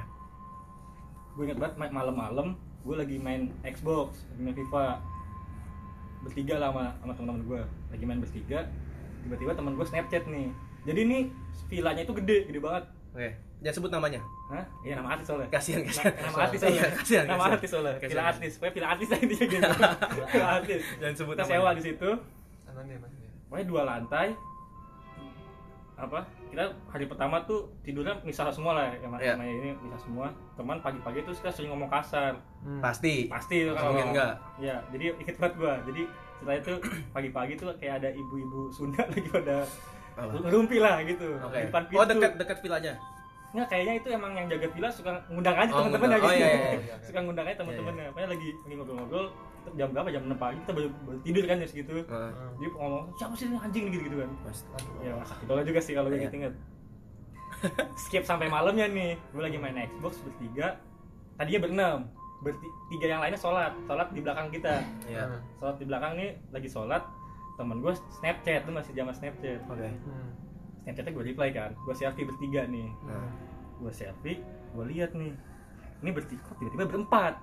gue 1.31 1.43
inget 1.45 1.57
banget 1.57 1.75
main 1.77 1.93
malam-malam 1.93 2.47
gue 2.81 2.95
lagi 2.97 3.15
main 3.17 3.41
Xbox 3.61 4.25
lagi 4.27 4.41
main 4.41 4.55
FIFA 4.57 4.83
bertiga 6.21 6.55
lah 6.57 6.69
sama, 6.69 6.83
sama 6.99 7.11
teman-teman 7.15 7.41
gue 7.45 7.61
lagi 7.89 8.03
main 8.03 8.19
bertiga 8.19 8.59
tiba-tiba 9.21 9.51
teman 9.53 9.73
gue 9.73 9.85
Snapchat 9.85 10.23
nih 10.27 10.49
jadi 10.83 11.01
nih 11.05 11.21
villanya 11.67 12.01
itu 12.03 12.13
gede 12.13 12.37
gede 12.45 12.59
banget 12.59 12.83
Oke. 13.11 13.29
Jangan 13.59 13.75
sebut 13.77 13.91
namanya. 13.91 14.19
Hah? 14.47 14.65
Iya 14.81 14.93
nama 14.95 15.09
artis 15.13 15.25
soalnya 15.25 15.47
Kasihan, 15.47 15.81
kasihan. 15.81 16.13
nama 16.17 16.37
artis 16.41 16.57
soalnya 16.59 16.75
Iya, 16.77 16.89
kasihan, 16.93 17.25
nama 17.25 17.43
artis 17.47 17.69
soalnya 17.69 17.93
Kasihan. 17.93 18.09
villa 18.09 18.23
artis 18.25 18.51
pokoknya 18.53 18.73
villa 18.73 18.87
artis 18.89 19.07
aja 19.07 19.23
dia 19.23 19.43
gitu 19.43 19.71
artis 20.57 20.81
Jangan 20.97 21.15
sebut 21.15 21.33
kita 21.33 21.43
namanya. 21.43 21.55
sewa 21.55 21.69
di 21.71 21.83
situ 21.83 22.09
Anonim, 22.65 22.99
pokoknya 23.45 23.65
dua 23.65 23.81
lantai 23.85 24.27
apa 25.95 26.19
kita 26.49 26.63
hari 26.89 27.05
pertama 27.05 27.37
tuh 27.45 27.69
tidurnya 27.79 28.17
misah 28.23 28.49
semua 28.49 28.73
lah 28.73 28.89
yang 28.91 29.13
Iya. 29.13 29.37
namanya 29.37 29.53
ini 29.53 29.69
misah 29.77 29.99
semua 29.99 30.25
teman 30.51 30.81
pagi-pagi 30.81 31.21
tuh 31.21 31.31
kita 31.31 31.51
sering 31.51 31.69
ngomong 31.69 31.87
kasar 31.87 32.33
Hmm. 32.59 32.77
Pasti. 32.79 33.25
pasti 33.27 33.55
itu 33.59 33.71
kalau 33.71 33.93
Mungkin 33.93 34.09
enggak. 34.11 34.33
ya 34.57 34.81
jadi 34.89 35.13
ikut 35.15 35.35
banget 35.35 35.53
gua 35.55 35.73
jadi 35.83 36.01
setelah 36.35 36.57
itu 36.57 36.73
pagi-pagi 37.11 37.53
tuh 37.55 37.69
kayak 37.75 38.01
ada 38.01 38.09
ibu-ibu 38.11 38.69
Sunda 38.69 39.01
lagi 39.07 39.29
pada? 39.29 39.61
Ngerumpi 40.23 40.77
lah 40.77 40.95
gitu 41.01 41.27
di 41.33 41.63
depan 41.63 41.81
pintu 41.85 41.97
Oh 41.97 42.05
dekat 42.05 42.31
dekat 42.35 42.57
villanya. 42.59 42.93
nggak 43.51 43.67
kayaknya 43.67 43.93
itu 43.99 44.07
emang 44.09 44.31
yang 44.31 44.47
jaga 44.47 44.67
villa 44.69 44.87
suka 44.87 45.11
ngundang 45.27 45.57
aja 45.57 45.67
Oh, 45.69 45.83
teman-teman 45.83 46.07
ngundang. 46.07 46.21
gitu 46.21 46.31
Oh, 46.31 46.33
iya, 46.33 46.47
iya, 46.47 46.71
iya. 46.79 46.95
suka 47.05 47.19
ngundang 47.19 47.45
aja 47.45 47.55
teman-temannya 47.57 48.05
pokoknya 48.09 48.29
lagi 48.29 48.49
lagi 48.55 48.73
ngobrol-ngobrol 48.73 49.25
jam 49.71 49.87
berapa 49.89 50.09
jam 50.09 50.21
6 50.23 50.33
pagi 50.35 50.57
kita 50.57 50.71
baru, 50.71 50.87
baru 51.03 51.17
tidur 51.21 51.43
kan 51.45 51.57
ya 51.57 51.67
segitu 51.67 51.93
Heeh. 52.01 52.31
dia 52.57 52.69
ngomong 52.71 53.03
siapa 53.13 53.33
sih 53.35 53.45
ini 53.45 53.57
anjing 53.57 53.83
gitu 53.89 54.03
gitu 54.03 54.17
kan 54.17 54.29
Mas- 54.41 54.65
ya 54.99 55.13
idola 55.37 55.61
juga 55.61 55.79
sih 55.79 55.93
kalau 55.93 56.07
gue 56.07 56.17
Iya. 56.17 56.31
inget 56.31 56.53
skip 58.01 58.23
sampai 58.23 58.47
malamnya 58.47 58.87
nih 58.87 59.19
gue 59.27 59.41
lagi 59.41 59.57
main 59.57 59.75
Xbox 59.77 60.17
bertiga 60.21 60.79
tadinya 61.35 61.59
berenam 61.61 61.99
bertiga 62.41 63.05
yang 63.05 63.21
lainnya 63.21 63.37
sholat 63.37 63.69
sholat 63.83 64.07
di 64.09 64.19
belakang 64.19 64.47
kita 64.49 64.81
Iya. 65.05 65.23
Hmm. 65.27 65.39
sholat 65.57 65.75
di 65.75 65.85
belakang 65.85 66.11
nih 66.15 66.29
lagi 66.49 66.65
sholat 66.67 67.03
temen 67.53 67.77
gue 67.79 67.91
snapchat 68.13 68.61
tuh 68.61 68.71
masih 68.71 68.93
zaman 68.93 69.11
snapchat 69.11 69.59
Oke. 69.63 69.87
Hmm. 69.87 70.29
snapchatnya 70.81 71.11
gue 71.11 71.25
reply 71.25 71.49
kan 71.49 71.71
gue 71.75 71.93
selfie 71.93 72.23
bertiga 72.23 72.65
nih 72.65 72.89
Nah. 73.03 73.29
gue 73.77 73.91
selfie 73.91 74.39
gue 74.71 74.85
lihat 74.87 75.11
nih 75.11 75.33
ini 75.99 76.09
bertiga 76.09 76.41
kok 76.41 76.55
tiba-tiba 76.57 76.85
berempat 76.87 77.33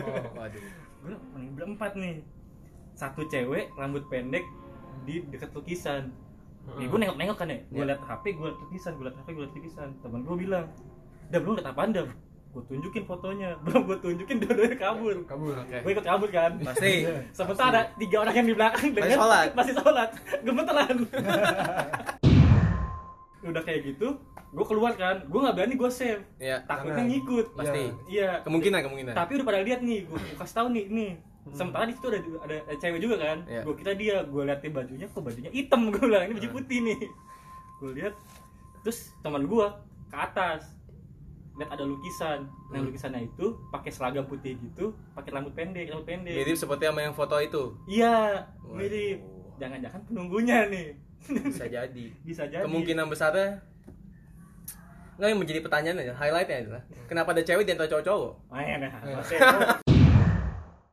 Oh. 0.00 0.24
Waduh. 0.34 0.62
gue 1.00 1.14
berempat 1.54 1.92
nih 1.94 2.20
satu 2.92 3.24
cewek 3.24 3.72
rambut 3.74 4.04
pendek 4.06 4.44
di 5.02 5.24
dekat 5.26 5.50
lukisan 5.50 6.12
Nih 6.70 6.86
gue 6.86 6.98
nengok-nengok 6.98 7.36
kan 7.36 7.48
ya, 7.48 7.58
gue 7.64 7.78
Iya. 7.78 7.88
liat 7.88 8.02
HP, 8.04 8.36
gue 8.36 8.46
liat 8.46 8.60
lukisan, 8.60 8.92
gue 8.94 9.08
liat 9.08 9.16
HP, 9.16 9.28
gue 9.32 9.42
liat 9.42 9.54
lukisan. 9.56 9.88
Temen 9.96 10.20
gue 10.22 10.36
bilang, 10.38 10.68
Dam 11.26 11.40
lu 11.40 11.56
liat 11.56 11.66
apaan 11.66 11.90
Dam? 11.90 12.12
Gue 12.50 12.62
tunjukin 12.66 13.06
fotonya, 13.06 13.54
belum 13.64 13.86
gue 13.86 13.98
tunjukin 14.02 14.36
dua-duanya 14.42 14.74
kabur. 14.74 15.16
kabur 15.22 15.54
Oke. 15.54 15.78
Gue 15.86 15.90
ikut 15.94 16.06
kabur 16.06 16.28
kan. 16.28 16.58
Pasti. 16.58 17.06
Sementara 17.36 17.68
ada 17.70 17.82
tiga 17.94 18.26
orang 18.26 18.34
yang 18.34 18.46
di 18.50 18.54
belakang 18.58 18.90
dengan 18.90 19.10
sholat. 19.14 19.48
masih 19.54 19.74
sholat, 19.78 20.10
gemeteran. 20.42 20.96
Udah 23.40 23.62
kayak 23.64 23.80
gitu, 23.88 24.20
gue 24.52 24.64
keluar 24.68 24.92
kan, 25.00 25.24
gue 25.24 25.40
nggak 25.40 25.54
berani 25.56 25.72
gue 25.72 25.88
save, 25.88 26.20
Iya. 26.36 26.60
takutnya 26.68 27.00
Jangan. 27.00 27.08
ngikut. 27.08 27.46
Pasti. 27.56 27.82
Iya. 28.12 28.30
Kemungkinan 28.44 28.78
kemungkinan. 28.84 29.14
Tapi 29.16 29.30
udah 29.40 29.46
pada 29.48 29.60
lihat 29.64 29.80
nih, 29.80 30.04
gue 30.04 30.18
kasih 30.36 30.56
tahu 30.60 30.68
nih, 30.76 30.84
nih. 30.92 31.10
Sementara 31.56 31.88
di 31.88 31.96
situ 31.96 32.06
ada, 32.12 32.20
ada 32.20 32.56
ada 32.68 32.74
cewek 32.76 33.00
juga 33.00 33.16
kan. 33.16 33.38
Iya. 33.48 33.64
Gue 33.64 33.74
kira 33.80 33.92
dia, 33.96 34.16
gue 34.28 34.42
liatin 34.44 34.72
bajunya, 34.76 35.06
kok 35.08 35.24
bajunya 35.24 35.48
hitam 35.48 35.88
gue 35.88 36.04
bilang 36.04 36.28
ini 36.28 36.34
baju 36.36 36.50
putih 36.52 36.78
nih. 36.84 37.00
Gue 37.80 37.90
lihat, 37.96 38.14
terus 38.84 39.16
teman 39.24 39.48
gue 39.48 39.66
ke 40.12 40.16
atas 40.20 40.68
lihat 41.60 41.70
ada 41.70 41.84
lukisan. 41.84 42.48
Nah 42.66 42.80
Hmm. 42.80 42.88
lukisannya 42.88 43.20
itu 43.22 43.46
pakai 43.68 43.90
seragam 43.92 44.24
putih 44.24 44.56
gitu, 44.56 44.96
pakai 45.12 45.30
rambut 45.30 45.52
pendek, 45.52 45.86
rambut 45.86 46.08
pendek. 46.08 46.32
Mirip 46.34 46.56
seperti 46.56 46.84
sama 46.84 47.00
yang 47.00 47.12
foto 47.12 47.36
itu. 47.36 47.76
Iya, 47.86 48.48
Waduh. 48.64 48.74
mirip. 48.74 49.18
Jangan-jangan 49.56 50.00
penunggunya 50.04 50.58
nih. 50.66 50.96
Bisa 51.44 51.68
jadi. 51.68 52.04
Bisa 52.26 52.48
jadi. 52.48 52.64
Kemungkinan 52.64 53.06
besarnya 53.06 53.60
Nggak 55.14 55.28
yang 55.28 55.40
menjadi 55.44 55.60
pertanyaan 55.60 56.00
aja, 56.00 56.12
highlightnya 56.16 56.56
adalah 56.64 56.82
Kenapa 57.04 57.36
ada 57.36 57.42
cewek 57.44 57.68
di 57.68 57.76
antara 57.76 57.92
cowok-cowok? 57.92 58.32
Oh, 58.48 58.56
iya. 58.56 58.76
Iya. 58.80 58.88
Oke. 59.20 59.36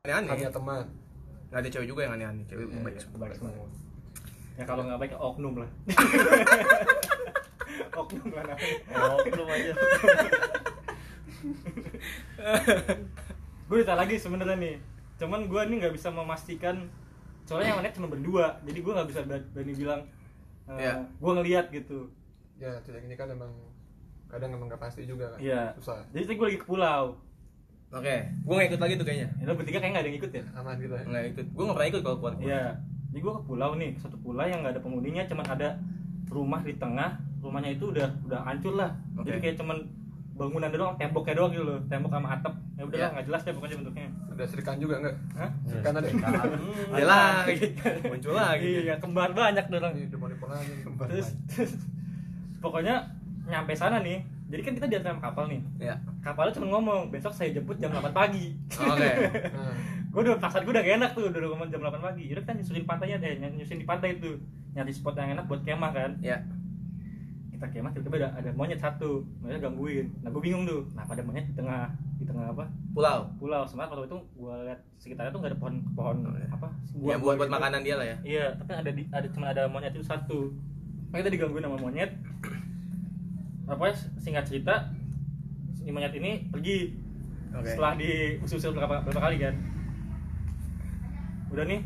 Aneh-aneh 0.04 0.30
hanya 0.30 0.52
teman 0.52 0.84
Nggak 1.48 1.60
ada 1.64 1.70
cewek 1.72 1.88
juga 1.88 2.02
yang 2.04 2.14
aneh-aneh 2.20 2.44
Cewek 2.44 2.68
Iya, 2.68 2.84
baik 2.84 2.98
semua 3.00 3.18
Baik 3.24 3.34
semua. 3.40 3.56
Ya 4.58 4.64
kalau 4.66 4.84
nggak 4.84 5.00
baik 5.00 5.14
oknum 5.16 5.64
lah. 5.64 5.70
oknum 7.94 8.30
lah 8.30 8.44
namanya. 8.46 8.80
oh 9.06 9.20
belum 9.24 9.48
aja. 9.48 9.72
Gue 13.68 13.78
ditanya 13.84 14.00
lagi 14.00 14.16
sebenarnya 14.16 14.58
nih. 14.58 14.76
Cuman 15.18 15.46
gue 15.46 15.62
nih 15.68 15.76
nggak 15.82 15.96
bisa 15.96 16.08
memastikan. 16.10 16.88
Soalnya 17.44 17.76
yang 17.76 17.80
lihat 17.84 17.96
cuma 17.96 18.08
berdua. 18.08 18.60
Jadi 18.64 18.80
gue 18.80 18.94
nggak 18.94 19.10
bisa 19.10 19.22
ber- 19.24 19.48
berani 19.52 19.74
bilang 19.74 20.02
uh, 20.66 20.76
Iya. 20.76 20.94
gue 21.04 21.32
ngeliat 21.34 21.66
gitu. 21.70 22.08
Ya 22.58 22.74
tidak 22.82 23.04
ini 23.04 23.14
kan 23.14 23.28
emang 23.30 23.52
kadang 24.28 24.52
emang 24.52 24.68
nggak 24.68 24.82
pasti 24.82 25.04
juga 25.04 25.36
kan. 25.36 25.40
Iya. 25.40 25.76
susah. 25.76 26.04
Jadi 26.12 26.24
tadi 26.26 26.36
gue 26.36 26.48
lagi 26.48 26.60
ke 26.60 26.68
pulau. 26.68 27.16
Oke, 27.88 28.16
gue 28.20 28.52
nggak 28.52 28.68
ikut 28.68 28.82
lagi 28.84 28.94
tuh 29.00 29.06
kayaknya. 29.08 29.30
Ya 29.40 29.46
lo 29.48 29.56
bertiga 29.56 29.80
kayak 29.80 29.92
nggak 29.96 30.04
ada 30.04 30.10
yang 30.12 30.20
ikut 30.20 30.32
ya? 30.36 30.44
Aman 30.60 30.76
gitu 30.76 30.92
ya? 30.92 31.04
Nggak 31.08 31.24
ikut, 31.32 31.46
gue 31.56 31.64
nggak 31.64 31.78
pernah 31.80 31.90
ikut 31.90 32.02
kalau 32.04 32.18
keluar 32.20 32.34
Iya. 32.38 32.64
Jadi 33.08 33.20
gue 33.24 33.34
ke 33.34 33.44
pulau 33.48 33.72
nih. 33.80 33.92
Satu 33.96 34.18
pulau 34.20 34.44
yang 34.44 34.60
nggak 34.60 34.74
ada 34.76 34.82
penghuninya 34.84 35.24
cuman 35.24 35.46
ada 35.48 35.70
rumah 36.28 36.60
di 36.60 36.76
tengah 36.76 37.16
rumahnya 37.40 37.72
itu 37.72 37.86
udah 37.88 38.08
udah 38.24 38.40
hancur 38.44 38.74
lah. 38.74 38.92
Oke. 39.14 39.26
jadi 39.26 39.38
kayak 39.40 39.56
cuman 39.58 39.78
bangunan 40.34 40.70
doang 40.70 40.94
temboknya 40.96 41.34
doang 41.34 41.50
gitu 41.50 41.66
loh 41.66 41.80
tembok 41.88 42.12
sama 42.12 42.30
atap. 42.32 42.54
Ya 42.74 42.84
udah 42.84 42.94
lah 42.94 43.02
Iya. 43.02 43.14
nggak 43.16 43.26
jelas 43.26 43.42
deh 43.42 43.54
pokoknya 43.54 43.76
bentuknya. 43.78 44.08
Ada 44.30 44.44
serikan 44.46 44.76
juga 44.78 44.96
nggak? 45.00 45.16
Hah? 45.34 45.50
serikan 45.66 45.92
ada 45.94 46.08
Ada 46.94 47.06
lagi, 47.06 47.56
muncul 48.04 48.34
lagi. 48.34 48.70
Iya 48.84 48.96
kembar 48.98 49.30
banyak 49.32 49.66
dorong 49.68 49.94
udah 49.98 50.18
mau 50.18 50.28
dipulangin 50.28 50.78
terus, 51.08 51.28
terus 51.48 51.72
pokoknya 52.58 52.96
nyampe 53.46 53.74
sana 53.74 54.00
nih. 54.00 54.20
Jadi 54.48 54.62
kan 54.62 54.74
kita 54.74 54.88
di 54.88 54.96
atas 54.96 55.20
kapal 55.20 55.44
nih. 55.48 55.60
Ya, 55.78 55.96
kapalnya 56.22 56.56
cuma 56.56 56.72
ngomong 56.72 57.12
besok 57.12 57.36
saya 57.36 57.52
jemput 57.52 57.76
jam 57.78 57.92
8 57.92 58.12
pagi. 58.12 58.56
Oke. 58.72 59.10
Nah, 59.58 59.76
gue 60.08 60.22
udah 60.24 60.40
pasar 60.40 60.64
gue 60.64 60.72
udah 60.72 60.82
gak 60.82 60.98
enak 60.98 61.12
tuh 61.12 61.28
udah 61.28 61.40
ngomong 61.46 61.68
jam 61.68 61.82
8 61.82 62.00
pagi. 62.00 62.32
Udah 62.32 62.42
kita 62.42 62.54
nyusurin 62.56 62.86
pantainya 62.86 63.18
deh 63.18 63.36
ny- 63.38 63.54
nyusurin 63.54 63.82
di 63.82 63.86
pantai 63.86 64.16
itu 64.16 64.40
nyari 64.72 64.90
spot 64.90 65.14
yang 65.16 65.36
enak 65.36 65.46
buat 65.46 65.62
kemah 65.62 65.92
kan. 65.92 66.12
Ya, 66.22 66.40
kita 67.58 67.66
kemah 67.68 67.90
tiba-tiba 67.90 68.18
ada, 68.20 68.30
ada 68.38 68.50
monyet 68.54 68.78
satu 68.78 69.26
monyet 69.42 69.58
gangguin 69.58 70.06
nah 70.22 70.30
gue 70.30 70.40
bingung 70.40 70.64
tuh 70.64 70.86
kenapa 70.94 71.18
ada 71.18 71.24
monyet 71.26 71.46
di 71.50 71.56
tengah 71.58 71.90
di 72.16 72.24
tengah 72.24 72.54
apa 72.54 72.70
pulau 72.94 73.26
pulau 73.36 73.66
sebenarnya 73.66 73.94
waktu 73.94 74.06
itu 74.08 74.18
gue 74.32 74.54
lihat 74.64 74.80
sekitarnya 74.98 75.32
tuh 75.32 75.40
gak 75.42 75.52
ada 75.52 75.58
pohon 75.58 75.76
pohon 75.92 76.18
Oh, 76.22 76.34
iya. 76.34 76.48
apa 76.50 76.68
Ya 76.98 77.18
buat 77.18 77.38
buat 77.38 77.46
gitu. 77.46 77.54
makanan 77.54 77.82
dia 77.82 77.96
lah 77.96 78.06
ya 78.06 78.18
Iya, 78.22 78.46
tapi 78.56 78.72
ada 78.74 78.90
di 78.90 79.04
ada 79.08 79.28
cuma 79.28 79.46
ada 79.50 79.66
monyet 79.66 79.90
itu 79.92 80.02
satu. 80.02 80.50
Makanya 81.10 81.22
kita 81.24 81.34
digangguin 81.34 81.62
sama 81.62 81.78
monyet. 81.78 82.10
Apa 83.66 83.94
singkat 84.18 84.46
cerita 84.46 84.90
si 85.74 85.90
monyet 85.90 86.14
ini 86.14 86.50
pergi 86.50 86.98
Oke 87.54 87.70
setelah 87.70 87.94
diusir 87.96 88.74
berapa, 88.74 89.02
berapa 89.02 89.22
kali 89.24 89.38
kan. 89.38 89.56
Udah 91.50 91.64
nih 91.64 91.82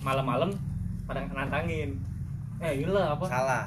malam-malam 0.00 0.50
pada 1.04 1.28
nantangin. 1.28 2.00
Eh 2.58 2.82
inilah 2.82 3.14
apa? 3.14 3.24
Salah 3.28 3.64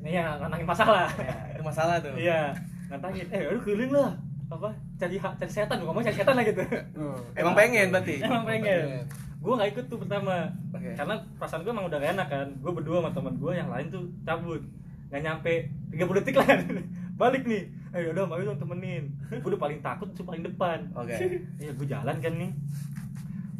Nih 0.00 0.12
ya 0.16 0.36
nantangin 0.36 0.66
masalah. 0.66 1.08
Itu 1.52 1.62
masalah 1.62 1.94
tuh 2.00 2.16
Iya, 2.16 2.56
nantangin. 2.88 3.26
Eh 3.28 3.40
aduh 3.46 3.60
keliling 3.60 3.92
lah. 3.92 4.12
Apa? 4.50 4.74
Cari 4.98 5.16
ha- 5.16 5.36
cari 5.36 5.46
setan, 5.48 5.78
gua 5.78 5.92
ngomong 5.92 6.02
cari 6.02 6.16
setan 6.16 6.34
lah 6.34 6.42
gitu. 6.42 6.62
oh, 6.98 7.14
Emang 7.36 7.54
pengen 7.54 7.94
berarti? 7.94 8.18
Emang 8.18 8.42
pengen. 8.42 9.06
Gue 9.40 9.52
nggak 9.56 9.70
ikut 9.72 9.84
tuh 9.88 9.96
pertama. 9.96 10.52
Oke. 10.74 10.92
Karena 10.92 11.14
perasaan 11.38 11.64
gue 11.64 11.72
emang 11.72 11.88
udah 11.88 11.96
gak 11.96 12.12
enak 12.12 12.28
kan. 12.28 12.48
Gue 12.60 12.72
berdua 12.74 13.00
sama 13.00 13.10
teman 13.10 13.34
gue 13.36 13.52
yang 13.54 13.72
lain 13.72 13.86
tuh 13.88 14.04
cabut. 14.20 14.60
Gak 15.08 15.22
nyampe 15.22 15.52
30 15.88 16.18
detik 16.20 16.36
lah. 16.36 16.48
Balik 17.20 17.48
nih. 17.48 17.62
Eh 17.90 18.12
udah 18.12 18.28
mau 18.28 18.36
dong 18.36 18.60
temenin. 18.60 19.08
Gue 19.32 19.48
udah 19.48 19.60
paling 19.60 19.80
takut 19.80 20.12
tuh 20.12 20.28
paling 20.28 20.44
depan. 20.44 20.92
Oke 20.92 21.16
Iya 21.62 21.72
gue 21.72 21.86
jalan 21.88 22.16
kan 22.20 22.32
nih. 22.36 22.50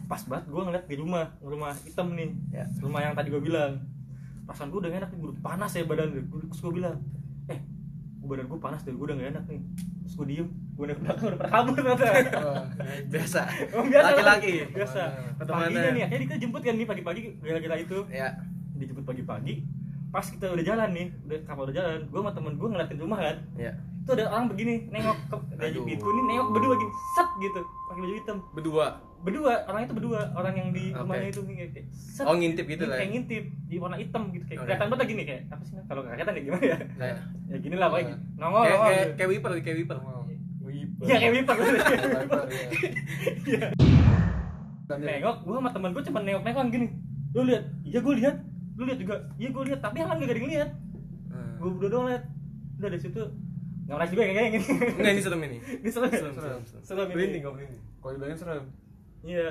Pas 0.05 0.20
banget 0.26 0.44
gue 0.50 0.61
ngeliat 0.61 0.85
di 0.85 0.96
rumah, 0.98 1.24
rumah 1.40 1.72
hitam 1.81 2.12
nih. 2.12 2.29
Ya. 2.50 2.66
Rumah 2.76 3.00
yang 3.00 3.14
tadi 3.14 3.31
gue 3.31 3.40
bilang. 3.40 3.81
Perasaan 4.51 4.69
gue 4.69 4.81
udah 4.81 4.91
gak 4.91 5.01
enak 5.01 5.11
nih, 5.11 5.19
gue 5.21 5.33
panas 5.41 5.71
ya 5.71 5.83
badan 5.85 6.09
gue. 6.11 6.23
Terus 6.27 6.59
gue 6.61 6.73
bilang, 6.75 6.97
eh 7.47 7.59
badan 8.21 8.47
gue 8.47 8.59
panas 8.59 8.83
deh, 8.83 8.91
gue 8.91 9.05
udah 9.05 9.15
gak 9.15 9.31
enak 9.31 9.45
nih. 9.47 9.61
Terus 10.03 10.15
gue 10.17 10.27
diem, 10.27 10.49
gue 10.51 10.85
udah 10.85 10.97
ke 10.97 11.03
belakang 11.03 11.25
udah 11.25 11.39
pada 11.39 11.51
kabur 11.53 11.75
ternyata. 11.77 12.07
wah, 12.41 12.65
Biasa 13.13 13.41
Oh, 13.71 13.85
biasa. 13.85 14.07
Laki-laki 14.11 14.53
biasa 14.69 15.01
Pertemanan. 15.37 15.67
paginya 15.69 15.91
nih 15.93 16.03
akhirnya 16.03 16.25
kita 16.25 16.37
jemput 16.41 16.61
kan 16.61 16.75
nih 16.75 16.83
pagi-pagi 16.85 17.21
gara-gara 17.39 17.77
itu 17.79 17.99
Ya 18.11 18.29
dijemput 18.73 19.05
pagi-pagi 19.05 19.55
pas 20.09 20.27
kita 20.27 20.51
udah 20.51 20.65
jalan 20.65 20.91
nih 20.91 21.07
udah 21.23 21.39
kapal 21.45 21.63
udah 21.63 21.77
jalan 21.77 22.01
gue 22.03 22.19
sama 22.19 22.33
temen 22.33 22.53
gue 22.57 22.67
ngeliatin 22.67 22.99
rumah 22.99 23.19
kan 23.21 23.37
Ya 23.55 23.73
itu 24.11 24.18
ada 24.18 24.27
orang 24.35 24.46
begini 24.51 24.75
nengok 24.90 25.18
ke 25.31 25.37
dari 25.55 25.70
Aduh. 25.70 25.87
pintu 25.87 26.09
nih 26.11 26.25
nengok 26.27 26.46
berdua 26.51 26.75
gini 26.75 26.92
set 27.14 27.29
gitu 27.38 27.61
pakai 27.62 28.01
baju 28.03 28.14
hitam. 28.18 28.37
Berdua? 28.51 28.87
Berdua 29.20 29.53
orang 29.70 29.81
itu 29.87 29.94
berdua 29.94 30.20
orang 30.35 30.55
yang 30.59 30.68
di 30.75 30.85
rumahnya 30.90 31.29
itu 31.31 31.40
kayak, 31.46 31.70
kayak 31.70 31.87
set. 31.94 32.25
Oh 32.27 32.35
ngintip 32.35 32.66
gitu 32.66 32.90
lah 32.90 32.99
ya? 32.99 33.01
kayak 33.07 33.11
ngintip 33.14 33.44
di 33.70 33.77
warna 33.79 33.96
hitam 34.03 34.23
gitu 34.35 34.44
kayak 34.51 34.59
Oke. 34.59 34.66
kelihatan 34.66 34.87
banget 34.90 35.07
gini 35.07 35.23
kayak 35.23 35.42
apa 35.55 35.62
sih 35.62 35.75
Nah, 35.79 35.85
kalau 35.87 36.01
nggak 36.03 36.14
kelihatan 36.18 36.35
kayak 36.35 36.46
gimana 36.51 36.64
ya? 36.66 36.79
Kayak 36.99 37.16
ya 37.46 37.57
gini 37.62 37.77
lah 37.79 37.88
pokoknya. 37.92 38.09
Iya. 38.11 38.16
nongol 38.35 38.61
kayak 38.61 38.75
nongol. 38.75 38.88
kayak 38.90 38.99
gitu. 38.99 39.14
kayak 39.14 39.31
wiper 39.31 39.51
kayak 39.62 39.79
wiper. 39.79 39.99
Iya 41.01 41.16
kayak 41.16 41.33
wiper. 41.33 41.57
Lebar, 42.20 42.40
ya. 43.49 43.66
Dan 44.90 44.99
ya, 45.01 45.07
nengok 45.23 45.37
gue 45.46 45.55
sama 45.57 45.70
temen 45.70 45.90
gue 45.94 46.03
cuma 46.11 46.18
nengok 46.20 46.42
nengok 46.44 46.64
gini. 46.68 46.87
Lu 47.33 47.42
lihat? 47.46 47.64
Iya 47.87 47.99
gue 48.03 48.14
lihat. 48.20 48.37
Lu 48.77 48.83
lihat 48.85 48.99
juga? 48.99 49.14
Iya 49.38 49.49
gue 49.49 49.62
lihat. 49.70 49.81
Tapi 49.81 49.96
yang 50.03 50.09
lain 50.12 50.18
gak 50.20 50.35
ada 50.35 50.40
yang 50.40 50.51
lihat. 50.51 50.70
Hmm. 51.31 51.55
gue 51.57 51.70
berdua 51.79 51.88
doang 51.88 52.07
lihat. 52.12 52.25
Udah 52.77 52.88
dari 52.92 53.01
situ 53.01 53.23
nggak 53.90 53.98
merasa 53.98 54.12
juga 54.14 54.22
kayak 54.22 54.50
gini 54.55 54.66
Enggak 54.94 55.11
ini 55.11 55.20
serem 55.20 55.40
ini. 55.42 55.59
Ini 55.83 55.90
serem 55.90 56.11
Serem, 56.14 56.35
serem 56.38 56.62
serem, 56.62 56.83
serem. 56.87 57.07
ini. 57.11 57.14
Merinding 57.18 57.42
kok 57.42 57.53
merinding. 57.59 57.83
Kalau 57.98 58.12
dibayangin 58.14 58.38
serem. 58.38 58.64
Iya. 59.20 59.48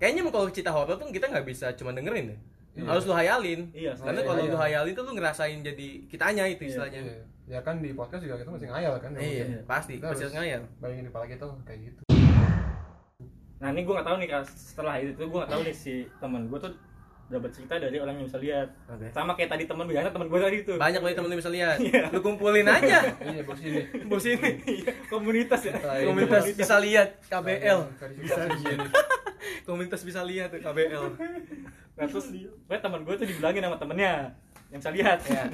Kayaknya 0.00 0.20
kalau 0.26 0.48
cerita 0.48 0.70
horor 0.72 0.96
tuh 0.96 1.06
kita 1.12 1.26
nggak 1.28 1.44
bisa 1.44 1.66
cuma 1.76 1.92
dengerin 1.92 2.32
deh. 2.32 2.38
Iya. 2.74 2.88
harus 2.88 3.04
lu 3.04 3.12
hayalin. 3.12 3.60
Iya, 3.70 3.92
karena 3.94 4.18
iya, 4.18 4.26
kalau 4.26 4.40
iya. 4.40 4.50
lu 4.50 4.58
hayalin 4.58 4.92
tuh 4.96 5.04
lu 5.04 5.12
ngerasain 5.14 5.60
jadi 5.60 5.88
kitanya 6.08 6.44
itu 6.48 6.64
Iya, 6.64 6.70
istilahnya. 6.72 7.00
Iya. 7.04 7.22
ya 7.44 7.58
kan 7.60 7.76
di 7.78 7.92
podcast 7.92 8.24
juga 8.24 8.40
kita 8.40 8.50
masih 8.50 8.68
ngayal 8.72 8.94
kan 8.98 9.10
iya 9.14 9.20
Maksudnya. 9.20 9.60
pasti. 9.68 9.94
Kita 10.00 10.08
pasti 10.10 10.22
harus 10.24 10.34
ngayal. 10.34 10.62
bayangin 10.80 11.04
di 11.04 11.10
kepala 11.12 11.26
kita 11.28 11.44
kayak 11.62 11.80
gitu. 11.84 12.00
Nah 13.60 13.68
ini 13.70 13.80
gue 13.80 13.94
nggak 13.94 14.08
tahu 14.08 14.16
nih 14.16 14.28
setelah 14.48 14.94
itu 14.96 15.12
tuh 15.12 15.26
gue 15.28 15.38
nggak 15.44 15.52
tahu 15.52 15.62
nih 15.62 15.76
si 15.76 15.94
teman 16.18 16.42
gue 16.48 16.58
tuh 16.58 16.72
dapat 17.24 17.50
cerita 17.56 17.80
dari 17.80 17.96
orang 17.96 18.20
yang 18.20 18.26
bisa 18.28 18.36
lihat. 18.36 18.68
Oke. 18.84 19.08
sama 19.08 19.32
kayak 19.32 19.56
tadi 19.56 19.64
teman 19.64 19.88
biasa 19.88 20.12
teman 20.12 20.28
gue 20.28 20.40
tadi 20.40 20.58
tuh. 20.62 20.76
Banyak 20.76 21.00
banget 21.00 21.16
temen 21.16 21.28
lu 21.32 21.36
bisa 21.40 21.52
lihat. 21.52 21.76
Iya. 21.80 22.02
lu 22.12 22.20
kumpulin 22.20 22.68
aja. 22.68 22.98
Iya 23.32 23.42
bos 23.48 23.60
ini. 23.64 23.82
Bos 24.04 24.24
ini. 24.28 24.50
Iya, 24.64 24.92
komunitas 25.08 25.60
ya. 25.64 25.72
Komunitas. 26.04 26.42
Bisa 26.52 26.76
lihat 26.80 27.08
KBL 27.32 27.78
bisa 28.20 28.40
komunitas. 29.68 30.00
bisa 30.04 30.20
lihat 30.24 30.52
tuh 30.52 30.60
KBL 30.60 31.04
nah 31.94 32.10
terus 32.10 32.26
pokoknya 32.66 32.82
teman 32.82 33.00
gue 33.06 33.14
tuh 33.14 33.26
dibilangin 33.30 33.62
sama 33.62 33.78
temennya 33.78 34.12
yang 34.68 34.78
bisa 34.84 34.92
lihat. 34.92 35.18
Iya. 35.24 35.44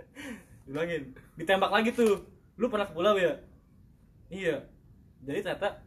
dibilangin 0.68 1.02
ditembak 1.34 1.70
lagi 1.74 1.90
tuh. 1.90 2.22
Lu 2.60 2.68
pernah 2.68 2.86
ke 2.86 2.92
pulau 2.92 3.16
ya? 3.16 3.32
Iya. 4.30 4.62
Jadi 5.24 5.40
ternyata 5.42 5.80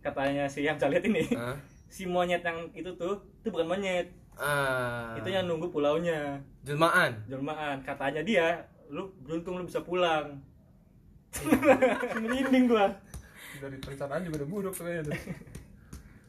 katanya 0.00 0.48
si 0.48 0.64
yang 0.64 0.80
bisa 0.80 0.88
lihat 0.88 1.04
ini 1.04 1.28
Hah? 1.36 1.56
si 1.92 2.08
monyet 2.08 2.40
yang 2.40 2.72
itu 2.72 2.88
tuh 2.96 3.20
itu 3.44 3.52
bukan 3.52 3.68
monyet 3.68 4.08
ah. 4.40 5.14
Itu 5.20 5.28
yang 5.28 5.44
nunggu 5.46 5.68
pulaunya. 5.68 6.40
Jelmaan? 6.64 7.28
Jelmaan. 7.28 7.84
Katanya 7.84 8.24
dia 8.24 8.64
lu 8.90 9.12
beruntung 9.22 9.60
lu 9.60 9.64
bisa 9.68 9.84
pulang. 9.84 10.40
Merinding 12.24 12.66
gua. 12.66 12.90
Dari 13.60 13.76
perencanaan 13.78 14.24
juga 14.26 14.42
udah 14.42 14.50
buruk 14.50 14.74
tuh. 14.74 14.88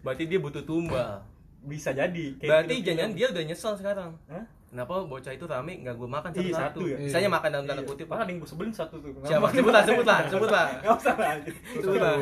berarti 0.04 0.24
dia 0.28 0.40
butuh 0.44 0.62
tumbal. 0.68 1.24
Bisa 1.66 1.96
jadi. 1.96 2.38
Kayak 2.38 2.50
berarti 2.52 2.76
jangan 2.84 3.10
dia 3.16 3.28
udah 3.32 3.44
nyesel 3.48 3.74
sekarang? 3.80 4.12
Hah? 4.30 4.46
Kenapa 4.72 5.04
bocah 5.04 5.30
itu 5.30 5.44
rame 5.44 5.74
nggak 5.78 5.94
gue 5.94 6.08
makan 6.08 6.30
Iya, 6.32 6.40
satu-satu? 6.40 6.80
satu 6.80 6.80
ya. 6.86 6.98
misalnya 6.98 7.30
makan 7.30 7.50
dalam 7.52 7.66
tanda 7.66 7.82
Iya. 7.82 7.90
kutip. 7.92 8.08
Ada 8.08 8.24
yang 8.26 8.40
gua 8.40 8.48
sebelin 8.48 8.72
satu 8.72 8.96
tuh. 8.98 9.12
Siapa? 9.22 9.48
Sebut 9.52 9.70
lah 9.70 9.84
sebut 9.84 10.06
lah 10.06 10.20
sebut 10.26 10.50
lah. 10.50 10.68
Gak 10.80 10.94
usah 10.96 11.16
lah. 11.16 11.34
Itu 11.76 11.90
lah. 11.94 12.14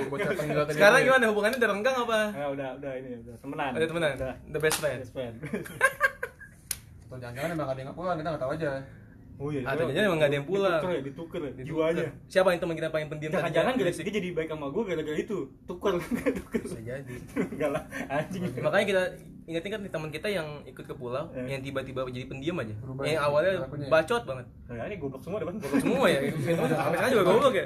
sekarang 0.67 0.99
ya. 0.99 1.05
gimana? 1.05 1.23
Hubungannya 1.29 1.57
udah 1.57 1.69
renggang 1.69 1.97
apa? 1.99 2.19
Nah, 2.31 2.47
udah 2.49 2.69
udah 2.75 2.91
ini 2.95 3.09
udah 3.21 3.35
temenan. 3.37 3.71
Ada 3.71 3.85
temenan? 3.85 4.11
Udah. 4.17 4.33
The 4.49 4.59
best 4.59 4.77
friend? 4.77 4.99
Best 4.99 5.13
friend. 5.13 5.33
Atau 7.05 7.17
jangan-jangan 7.17 7.49
emang 7.51 7.67
ada 7.67 7.77
yang 7.77 7.87
nggak 7.87 7.97
pulang 7.97 8.17
kita 8.17 8.29
nggak 8.29 8.43
tahu 8.43 8.53
aja. 8.53 8.71
Oh 9.39 9.47
iya. 9.49 9.61
Ah, 9.63 9.71
jangan-jangan 9.71 10.05
emang 10.05 10.19
nggak 10.19 10.29
ada 10.29 10.37
yang 10.37 10.47
pulang. 10.49 10.73
dituker 10.75 10.91
ya 10.91 11.01
dituker 11.01 11.39
ya 11.39 11.49
Ditukar. 11.49 11.65
jiwanya 11.65 12.05
siapa 12.27 12.47
yang 12.49 12.59
teman 12.59 12.75
kita 12.75 12.87
paling 12.89 13.07
pendiam 13.07 13.29
tadi? 13.29 13.37
jangan-jangan 13.39 13.71
gara 13.71 13.81
Berisik. 13.87 14.03
dia 14.03 14.13
jadi 14.15 14.29
baik 14.35 14.49
sama 14.49 14.65
gua 14.67 14.83
gara-gara 14.83 15.17
itu. 15.17 15.37
Tuker 15.63 15.93
tuker. 15.95 16.59
Bisa 16.65 16.79
jadi. 16.81 17.15
Enggak 17.39 17.69
lah 17.71 17.83
anjing. 18.09 18.43
Makanya 18.57 18.85
kita 18.85 19.03
ingat-ingat 19.49 19.79
nih 19.81 19.89
teman 19.89 20.09
kita 20.09 20.27
yang 20.27 20.45
ikut 20.63 20.85
ke 20.85 20.93
pulau 20.93 21.25
Eh. 21.31 21.49
yang 21.49 21.59
tiba-tiba 21.59 22.05
jadi 22.05 22.25
pendiam 22.25 22.55
aja. 22.55 22.73
Berubah 22.77 23.01
yang 23.03 23.17
ya, 23.17 23.25
awalnya 23.25 23.51
ya. 23.57 23.89
bacot 23.89 24.23
banget. 24.23 24.45
Nah 24.67 24.85
ini 24.85 24.95
goblok 24.95 25.21
semua 25.21 25.37
depan 25.39 25.53
semua 25.57 26.05
ya? 26.05 26.19
Sampai 26.45 26.69
sekarang 26.69 27.11
juga 27.11 27.25
goblok 27.25 27.53
ya? 27.55 27.65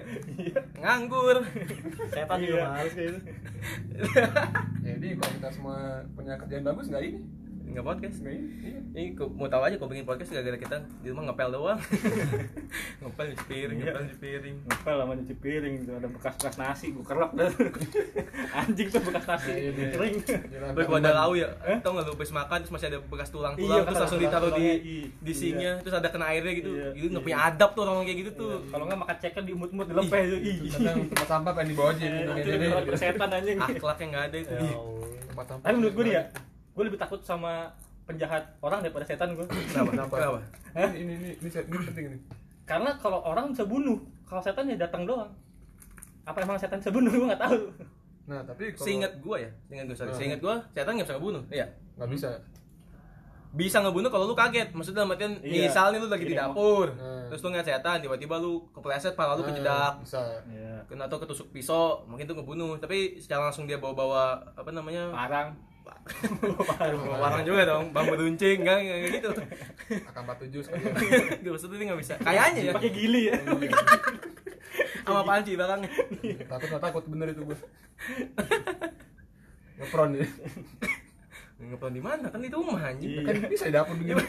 Nganggur. 0.76 1.38
Setan 2.08 2.38
juga 2.40 2.56
Iya. 2.56 2.68
males 2.70 2.94
kayak 2.94 3.08
gitu. 3.10 3.20
Jadi 4.84 5.08
kalau 5.14 5.32
kita 5.34 5.50
semua 5.52 5.78
punya 6.12 6.34
kerjaan 6.36 6.64
bagus 6.64 6.86
nggak 6.88 7.04
ini 7.04 7.20
nggak 7.74 7.86
podcast. 7.86 8.18
Ini 8.22 9.04
iya. 9.10 9.26
mau 9.28 9.50
tahu 9.50 9.62
aja 9.66 9.76
kok 9.76 9.90
bikin 9.90 10.06
podcast 10.06 10.30
gara-gara 10.30 10.58
kita 10.58 10.78
di 11.02 11.08
rumah 11.10 11.24
ngepel 11.28 11.50
doang. 11.50 11.80
Ngepel 13.02 13.26
nyuci 13.34 13.46
piring 13.50 13.78
Iya. 13.78 13.86
ngepel 13.90 14.02
nyuci 14.06 14.18
piring. 14.22 14.56
Ngepel 14.64 14.96
sama 14.96 15.14
nyuci 15.18 15.36
piring 15.38 15.76
tuh 15.84 15.94
ada 15.98 16.08
bekas-bekas 16.08 16.56
nasi 16.56 16.86
gua 16.94 17.04
kerok 17.04 17.32
dah. 17.34 17.50
Anjing 18.62 18.88
tuh 18.88 19.02
bekas 19.02 19.26
nasi. 19.26 19.52
Iya, 19.52 19.72
iya. 19.74 19.88
kering. 19.98 20.16
Jalan 20.24 20.70
Terus 20.74 20.86
kalau 20.86 21.00
ada 21.02 21.12
lau 21.18 21.34
ya, 21.34 21.48
Eh? 21.66 21.78
tau 21.82 21.92
nggak 21.98 22.06
lu 22.06 22.14
habis 22.14 22.32
makan 22.32 22.58
terus 22.62 22.72
masih 22.72 22.88
ada 22.94 23.00
bekas 23.02 23.30
tulang 23.34 23.54
Iya, 23.58 23.82
terus 23.84 23.98
langsung 24.06 24.22
ditaruh 24.22 24.52
di 24.54 24.68
di 24.80 24.96
iya. 25.26 25.34
sinnya 25.34 25.72
terus 25.82 25.96
ada 25.98 26.08
kena 26.14 26.26
airnya 26.30 26.54
gitu, 26.54 26.72
Iya, 26.72 26.88
itu 26.94 27.08
nggak 27.10 27.24
iya. 27.24 27.28
punya 27.28 27.40
adab 27.50 27.70
tuh 27.74 27.82
orang 27.84 28.06
kayak 28.06 28.20
gitu 28.22 28.32
tuh. 28.38 28.54
kalau 28.70 28.84
nggak 28.86 29.00
makan 29.02 29.18
ceker 29.18 29.42
diumut-umut 29.44 29.86
dilepeh 29.90 30.22
tuh. 30.30 30.40
ih. 30.40 30.58
kadang 30.70 30.98
tempat 31.10 31.28
sampah 31.28 31.52
pengen 31.58 31.70
dibawa 31.74 31.90
aja 31.94 32.06
gitu. 32.06 32.32
itu 32.54 32.94
setan 32.98 33.30
anjing. 33.34 33.58
Akhlaknya 33.58 34.06
nggak 34.14 34.24
ada 34.30 34.38
itu. 34.38 34.54
ya 34.54 34.72
tempat 35.34 35.46
sampah 35.50 35.66
tapi 35.66 35.76
menurut 35.82 35.94
gue 35.98 36.06
dia 36.14 36.24
gue 36.74 36.84
lebih 36.84 36.98
takut 36.98 37.22
sama 37.22 37.70
penjahat 38.04 38.44
orang 38.60 38.82
daripada 38.82 39.06
setan 39.06 39.32
gue 39.32 39.46
Kenapa? 39.70 39.90
Kenapa? 39.92 40.14
Kenapa? 40.14 40.40
Hah? 40.74 40.90
ini 40.92 41.14
ini 41.14 41.14
ini, 41.14 41.30
ini, 41.40 41.50
ini 41.50 41.86
penting 41.86 42.06
ini 42.10 42.18
karena 42.64 42.96
kalau 42.98 43.20
orang 43.22 43.52
bisa 43.52 43.64
bunuh 43.64 44.00
kalau 44.24 44.40
setan 44.40 44.66
ya 44.66 44.78
datang 44.78 45.04
doang 45.04 45.30
apa 46.24 46.38
emang 46.40 46.56
setan 46.56 46.80
bisa 46.80 46.90
bunuh 46.90 47.12
gue 47.14 47.28
nggak 47.28 47.40
tahu 47.42 47.60
nah 48.24 48.40
tapi 48.42 48.72
kalau 48.72 48.88
Seingat 48.88 49.14
gua 49.20 49.36
ya, 49.36 49.52
seingat 49.68 49.86
gua, 49.86 49.96
sorry. 50.00 50.10
Hmm. 50.10 50.16
Seingat 50.16 50.40
gua, 50.40 50.56
setan 50.72 50.96
nggak 50.96 51.06
bisa 51.06 51.16
ngebunuh. 51.20 51.44
Iya. 51.52 51.68
nggak 52.00 52.10
bisa 52.10 52.30
Bisa 53.54 53.78
ngebunuh 53.84 54.10
kalau 54.10 54.26
lu 54.26 54.34
kaget. 54.34 54.72
Maksudnya 54.72 55.04
dalam 55.04 55.12
artian 55.12 55.38
Iya. 55.44 55.68
misalnya 55.68 56.00
lu 56.00 56.08
lagi 56.08 56.26
di 56.26 56.32
Gini, 56.32 56.40
dapur, 56.40 56.88
Hmm. 56.90 57.28
terus 57.28 57.44
lu 57.44 57.52
ngeliat 57.52 57.68
setan, 57.68 58.00
tiba-tiba 58.00 58.40
lu 58.40 58.64
kepleset, 58.72 59.14
pala 59.14 59.36
lu 59.36 59.44
Nah, 59.44 59.52
kejedak, 59.52 59.94
bisa 60.02 60.22
ya 60.50 60.74
kena 60.88 61.06
atau 61.06 61.20
ketusuk 61.20 61.52
pisau, 61.52 62.02
mungkin 62.08 62.24
tuh 62.24 62.34
ngebunuh. 62.34 62.80
Tapi 62.80 63.20
secara 63.20 63.46
langsung 63.46 63.68
dia 63.68 63.78
bawa-bawa 63.78 64.42
apa 64.56 64.72
namanya? 64.72 65.12
parang 65.12 65.54
Bawa 65.84 67.16
Warang 67.20 67.44
juga 67.44 67.62
dong, 67.68 67.86
bambu 67.92 68.16
runcing, 68.16 68.64
enggak 68.64 68.78
enggak 68.84 69.00
gitu. 69.20 69.32
AK47 70.08 70.54
sekalian 70.64 70.94
Gak 71.44 71.52
maksudnya 71.52 71.78
dia 71.78 71.88
nggak 71.92 72.02
bisa. 72.02 72.14
Kayaknya 72.24 72.62
ya. 72.64 72.74
pakai 72.76 72.92
gili 72.92 73.22
ya 73.28 73.36
Sama 75.04 75.22
panci 75.28 75.52
belakangnya. 75.60 75.90
takut 76.48 76.68
nggak 76.72 76.84
takut 76.84 77.04
bener 77.12 77.28
itu 77.36 77.42
gue 77.44 77.58
ngepron 79.74 80.16
ya 80.16 80.28
Ngepon 81.64 81.92
di 81.96 82.02
mana? 82.04 82.28
Kan 82.28 82.44
di 82.44 82.52
rumah 82.52 82.80
anjing. 82.84 83.24
Iya. 83.24 83.24
kan 83.24 83.36
bisa 83.48 83.64
di 83.72 83.74
dapur 83.76 83.96
begini 83.96 84.20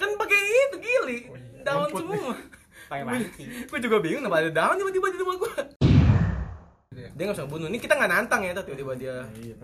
kan 0.00 0.08
pakai 0.16 0.38
itu 0.40 0.76
gili. 0.80 1.16
Oh 1.28 1.36
iya. 1.36 1.60
Daun 1.64 1.88
semua. 1.92 2.32
pakai 2.88 3.04
panci 3.04 3.42
Gue 3.68 3.78
juga 3.84 3.96
bingung 4.00 4.24
kenapa 4.24 4.40
ada 4.40 4.50
daun 4.52 4.76
tiba-tiba 4.80 5.06
di 5.12 5.18
rumah 5.20 5.36
gue. 5.36 5.87
Iya. 6.98 7.08
Dia 7.14 7.22
nggak 7.24 7.36
usah 7.36 7.46
bunuh. 7.46 7.66
Ini 7.66 7.78
kita 7.78 7.94
nggak 7.94 8.10
nantang 8.10 8.42
ya, 8.42 8.50
tiba-tiba 8.50 8.92
dia. 8.92 9.14
iya 9.38 9.54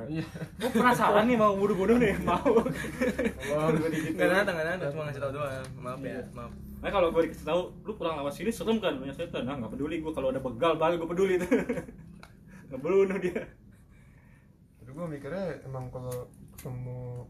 gue 0.54 0.70
penasaran 0.70 1.24
nih 1.24 1.34
mau 1.34 1.52
bunuh-bunuh 1.52 1.96
nih 1.96 2.14
mau 2.20 2.38
Allah 3.50 3.74
Nggak 3.74 4.28
nantang, 4.30 4.54
nggak 4.54 4.66
nantang. 4.68 4.90
Cuma 4.90 5.02
ngasih 5.04 5.20
tau 5.20 5.32
doang. 5.32 5.66
Maaf 5.76 5.98
ya, 5.98 6.08
Iya. 6.08 6.22
maaf. 6.30 6.52
Nah 6.78 6.90
kalau 6.90 7.08
gue 7.10 7.22
dikasih 7.24 7.42
tahu, 7.44 7.60
lu 7.80 7.92
pulang 7.94 8.14
lewat 8.16 8.32
sini 8.32 8.48
serem 8.48 8.78
kan 8.78 8.94
banyak 8.94 9.12
setan. 9.12 9.42
Nah 9.42 9.56
nggak 9.56 9.72
peduli 9.72 9.98
gue 9.98 10.12
kalau 10.12 10.28
ada 10.28 10.38
begal 10.38 10.72
baru 10.74 10.94
gue 10.96 11.08
peduli 11.08 11.34
tuh. 11.36 11.50
Ngebunuh 12.70 13.18
dia. 13.18 13.42
tapi 14.76 14.90
gue 14.92 15.06
mikirnya 15.10 15.44
emang 15.62 15.88
kalau 15.88 16.12
ketemu 16.52 17.24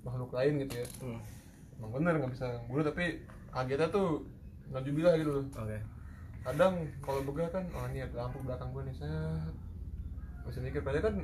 makhluk 0.00 0.30
lain 0.30 0.52
gitu 0.58 0.74
ya 0.76 0.86
Hmm. 1.00 1.20
emang 1.76 1.90
bener 1.92 2.12
nggak 2.16 2.32
bisa 2.32 2.46
bunuh 2.64 2.80
tapi 2.82 3.18
kagetnya 3.50 3.88
tuh 3.88 4.22
najubillah 4.68 5.14
gitu 5.14 5.30
loh 5.32 5.44
Oke. 5.52 5.78
Kadang 6.40 6.72
kalau 6.98 7.20
begal 7.22 7.48
kan 7.48 7.64
oh 7.70 7.84
ini 7.86 8.00
ada 8.00 8.16
lampu 8.18 8.40
belakang 8.40 8.68
gue 8.70 8.82
nih 8.88 8.94
saya 8.96 9.20
masih 10.42 10.60
mikir 10.62 10.80
padahal 10.80 11.04
kan 11.04 11.14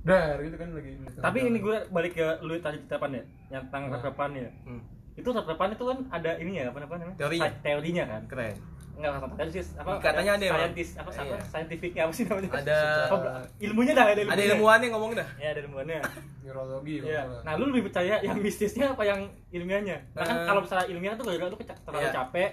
dar 0.00 0.36
gitu 0.40 0.56
kan 0.56 0.68
lagi 0.72 0.90
Tapi 1.12 1.38
ini 1.44 1.58
gue 1.60 1.76
balik 1.88 2.12
ke 2.16 2.26
lu 2.40 2.56
tadi 2.58 2.80
ceritapan 2.80 3.20
ya, 3.20 3.22
yang 3.52 3.62
tentang 3.68 3.82
Nah. 3.92 4.00
ya. 4.32 4.50
Hmm. 4.64 4.80
Itu 5.12 5.28
rep-repan 5.28 5.76
itu 5.76 5.84
kan 5.84 5.98
ada 6.08 6.30
ini 6.40 6.56
ya, 6.56 6.72
apa 6.72 6.80
namanya? 6.80 7.12
Teorinya. 7.14 7.50
Teorinya 7.60 8.04
kan. 8.08 8.22
Keren. 8.24 8.56
Enggak 8.96 9.10
kata 9.12 9.26
tadi 9.36 9.50
sih 9.54 9.64
apa? 9.76 9.90
Katanya 10.00 10.32
ada 10.36 10.44
yang- 10.44 10.56
saintis 10.56 10.88
apa 10.96 11.10
Iya. 11.10 11.20
apa 11.20 11.36
scientificnya 11.46 12.02
apa 12.04 12.12
sih 12.16 12.24
namanya? 12.24 12.48
Ada- 12.50 13.06
Apa, 13.06 13.28
ilmunya 13.60 13.92
dah 13.92 14.06
ada 14.06 14.20
ilmunya. 14.24 14.36
Ada 14.40 14.44
ilmuwannya 14.50 14.88
ngomong 14.88 15.10
dah. 15.14 15.28
Ya 15.36 15.48
ada 15.52 15.60
ilmuannya. 15.60 15.98
neurologi 16.40 16.94
Iya. 16.98 17.20
kalau 17.20 17.44
Nah, 17.44 17.52
lu 17.60 17.64
lebih 17.68 17.82
percaya 17.86 18.14
yang 18.18 18.36
mistisnya 18.40 18.86
apa 18.90 19.02
yang 19.04 19.20
ilmiahnya? 19.52 19.96
Nah, 20.16 20.24
kan 20.24 20.36
kalau 20.48 20.60
misalnya 20.64 20.86
ilmiah 20.88 21.12
tuh 21.12 21.24
gara-gara 21.28 21.46
lu 21.46 21.58
terlalu 21.60 22.00
Iya. 22.00 22.12
capek 22.16 22.50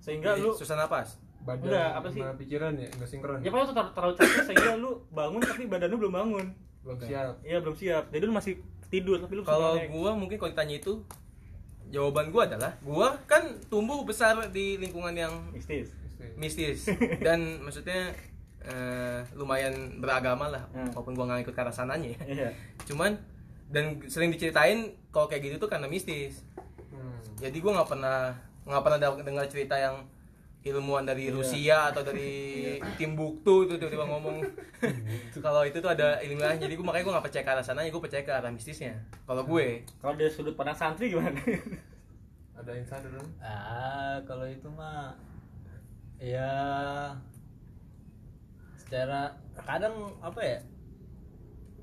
sehingga 0.00 0.30
Jadi, 0.32 0.42
lu 0.42 0.50
susah 0.56 0.76
napas. 0.80 1.19
Badan 1.42 1.64
Enggak, 1.66 1.90
apa 1.94 2.06
sih? 2.08 2.20
sama 2.20 2.34
pikiran 2.36 2.72
ya 2.74 2.88
nggak 2.90 3.08
sinkron 3.08 3.38
ya 3.38 3.48
pokoknya 3.48 3.66
tuh 3.66 3.76
ter- 3.76 3.92
terlalu 3.92 4.14
capek 4.14 4.42
sehingga 4.44 4.72
lu 4.74 4.90
bangun 5.10 5.40
tapi 5.40 5.62
badan 5.64 5.88
lu 5.88 5.98
belum 5.98 6.14
bangun. 6.14 6.46
belum 6.80 6.96
siap 6.98 7.32
Iya, 7.40 7.58
belum 7.58 7.74
siap. 7.74 8.04
Jadi 8.08 8.22
lu 8.22 8.32
masih 8.32 8.54
tidur 8.86 9.16
tapi 9.16 9.32
lu 9.34 9.42
Kalau 9.42 9.76
gua 9.90 10.10
mungkin 10.12 10.36
kalau 10.36 10.50
ditanya 10.50 10.76
itu 10.76 11.04
jawaban 11.86 12.28
gua 12.28 12.46
adalah 12.46 12.72
gua 12.80 13.18
kan 13.24 13.42
tumbuh 13.66 14.00
besar 14.02 14.48
di 14.48 14.76
lingkungan 14.76 15.12
yang 15.12 15.32
mistis. 15.50 15.92
mistis 16.34 16.88
dan 17.26 17.60
maksudnya 17.60 18.12
eh, 18.60 19.20
lumayan 19.32 19.72
beragama 19.96 20.48
lah 20.48 20.64
Hmm. 20.70 20.88
walaupun 20.90 21.12
gua 21.12 21.24
nggak 21.26 21.44
ikut 21.44 21.54
ke 21.54 21.60
arah 21.60 21.70
sananya 21.70 22.10
ya. 22.10 22.20
Iya. 22.26 22.48
cuman 22.84 23.16
dan 23.66 23.84
sering 24.04 24.28
diceritain 24.28 24.78
kalau 25.08 25.26
kayak 25.26 25.46
gitu 25.46 25.56
tuh 25.58 25.68
karena 25.68 25.86
mistis 25.86 26.44
hmm. 26.90 27.38
jadi 27.38 27.56
gua 27.56 27.72
nggak 27.76 27.90
pernah 27.90 28.18
nggak 28.62 28.82
pernah 28.82 28.98
dengar 29.18 29.46
cerita 29.46 29.74
yang 29.74 30.04
ilmuwan 30.60 31.02
dari 31.02 31.26
Iya. 31.26 31.32
Rusia 31.32 31.78
atau 31.88 32.02
dari 32.02 32.30
Timbuktu 32.94 33.64
itu 33.64 33.74
tiba-tiba 33.74 34.04
ngomong. 34.04 34.44
Kalau 35.34 35.64
itu 35.64 35.78
tuh 35.78 35.88
ada 35.88 36.20
ilmiahnya 36.20 36.60
jadi 36.60 36.74
gua 36.74 36.86
makanya 36.86 37.04
gua 37.04 37.12
nggak 37.16 37.26
percaya 37.26 37.44
ke 37.44 37.50
arah 37.50 37.64
sananya 37.64 37.88
gua 37.88 38.02
percaya 38.02 38.20
ke 38.20 38.28
arah 38.30 38.50
mistisnya. 38.50 38.92
Kalau 39.24 39.42
gue. 39.42 39.88
Kalau 39.96 40.12
dari 40.14 40.28
sudut 40.28 40.52
pandang 40.52 40.76
santri 40.76 41.08
gimana? 41.08 41.40
ada 42.52 42.76
insider 42.76 43.08
dong 43.08 43.24
ah 43.40 44.20
kalau 44.22 44.44
itu 44.44 44.68
mah 44.68 45.16
ya 46.20 46.52
secara 48.76 49.32
kadang 49.58 49.96
apa 50.20 50.40
ya 50.40 50.58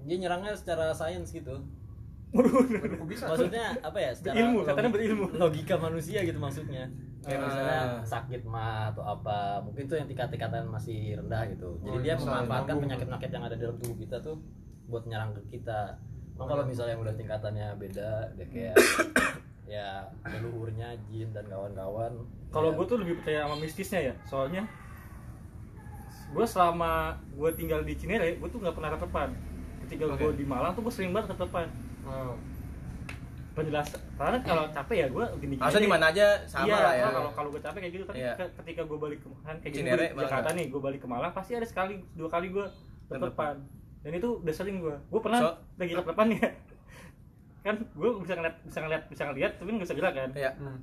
dia 0.05 0.17
nyerangnya 0.17 0.53
secara 0.53 0.93
sains 0.93 1.33
gitu. 1.33 1.65
Waduh, 2.29 2.67
kok 2.69 3.07
bisa 3.07 3.23
maksudnya 3.25 3.73
apa 3.81 3.97
ya 3.97 4.11
secara 4.11 4.35
Berilmu, 4.35 4.59
logi- 4.59 4.67
katanya 4.69 4.91
berilmu. 4.91 5.25
logika 5.33 5.75
manusia 5.79 6.19
gitu 6.21 6.37
maksudnya 6.37 6.85
kayak 7.25 7.39
Ah. 7.39 7.45
misalnya 7.45 7.79
sakit 8.03 8.41
mah 8.43 8.91
atau 8.91 9.03
apa 9.03 9.59
mungkin 9.59 9.83
tuh 9.85 9.95
yang 9.95 10.07
tingkat-tingkatan 10.07 10.67
masih 10.67 11.15
rendah 11.15 11.43
gitu. 11.49 11.77
Jadi 11.81 11.97
Oh, 11.97 12.01
dia 12.01 12.13
memanfaatkan 12.15 12.75
penyakit-penyakit 12.77 13.29
yang 13.29 13.43
ada 13.43 13.55
dalam 13.55 13.75
tubuh 13.77 13.97
kita 13.97 14.17
tuh 14.19 14.35
buat 14.85 15.03
nyerang 15.03 15.31
ke 15.33 15.41
kita. 15.53 15.97
Nah, 16.37 16.45
kalau 16.45 16.63
misalnya 16.63 16.93
yang 16.93 17.03
udah 17.03 17.15
tingkatannya 17.15 17.67
beda 17.75 18.09
dia 18.33 18.45
kayak 18.47 18.75
ya 19.67 20.05
leluhurnya 20.23 20.95
jin 21.05 21.33
dan 21.33 21.43
kawan-kawan. 21.45 22.13
Kalau 22.47 22.71
ya, 22.71 22.75
gue 22.79 22.85
tuh 22.85 22.97
lebih 23.01 23.13
percaya 23.19 23.43
sama 23.43 23.55
mistisnya 23.57 23.99
ya 23.99 24.13
soalnya 24.23 24.63
gue 26.27 26.45
selama 26.45 26.91
gue 27.33 27.49
tinggal 27.55 27.81
di 27.81 27.95
Cinere 27.95 28.35
gue 28.35 28.47
tuh 28.47 28.59
nggak 28.59 28.75
pernah 28.75 28.91
ketepan 28.93 29.29
ketika 29.87 30.03
gue 30.11 30.27
Oke. 30.31 30.35
di 30.35 30.43
Malang 30.43 30.75
tuh 30.75 30.83
gue 30.83 30.93
sering 30.93 31.11
banget 31.15 31.35
ketepan 31.35 31.67
Oh, 32.03 32.35
penjelasan. 33.57 33.99
Karena 34.13 34.37
kalau 34.39 34.63
capek 34.69 34.95
ya 34.95 35.07
gue 35.07 35.25
gini 35.35 35.53
gini. 35.53 35.59
Masa 35.59 35.77
di 35.77 35.89
mana 35.89 36.05
aja 36.07 36.27
sama 36.45 36.65
iya, 36.65 36.77
lah 36.77 36.93
ya. 36.93 37.05
kalau 37.09 37.29
kalau 37.33 37.49
gue 37.49 37.59
capek 37.59 37.79
kayak 37.79 37.93
gitu 37.93 38.03
tapi 38.05 38.17
Iya. 38.19 38.33
ke- 38.35 38.53
ketika 38.55 38.81
gue 38.83 38.97
balik 38.97 39.19
ke 39.19 39.27
kan 39.41 39.55
kayak 39.57 39.65
gitu 39.67 39.79
Cinere, 39.81 40.05
gua 40.05 40.13
di 40.13 40.23
Jakarta 40.23 40.49
nih 40.53 40.65
gue 40.67 40.79
balik 40.79 40.99
ke 40.99 41.07
Malang 41.07 41.31
pasti 41.31 41.51
ada 41.51 41.65
sekali 41.65 41.95
dua 42.13 42.29
kali 42.29 42.47
gue 42.49 42.65
ketepan 43.07 43.55
dan 43.99 44.11
itu 44.13 44.29
udah 44.37 44.53
sering 44.53 44.77
gue 44.77 44.93
gue 44.93 45.19
pernah 45.19 45.39
So- 45.41 45.57
lagi 45.75 45.93
ketepan 45.93 46.27
ya. 46.31 46.47
Kan 47.65 47.75
gue 47.83 48.09
bisa 48.21 48.33
ngeliat 48.33 48.55
bisa 48.61 48.79
ngeliat 48.79 49.03
bisa 49.07 49.23
ngeliat 49.25 49.51
tapi 49.55 49.69
nggak 49.71 49.83
bisa 49.83 49.95
gerak 49.95 50.13
kan. 50.13 50.29
Iya. 50.31 50.51
hmm. 50.53 50.79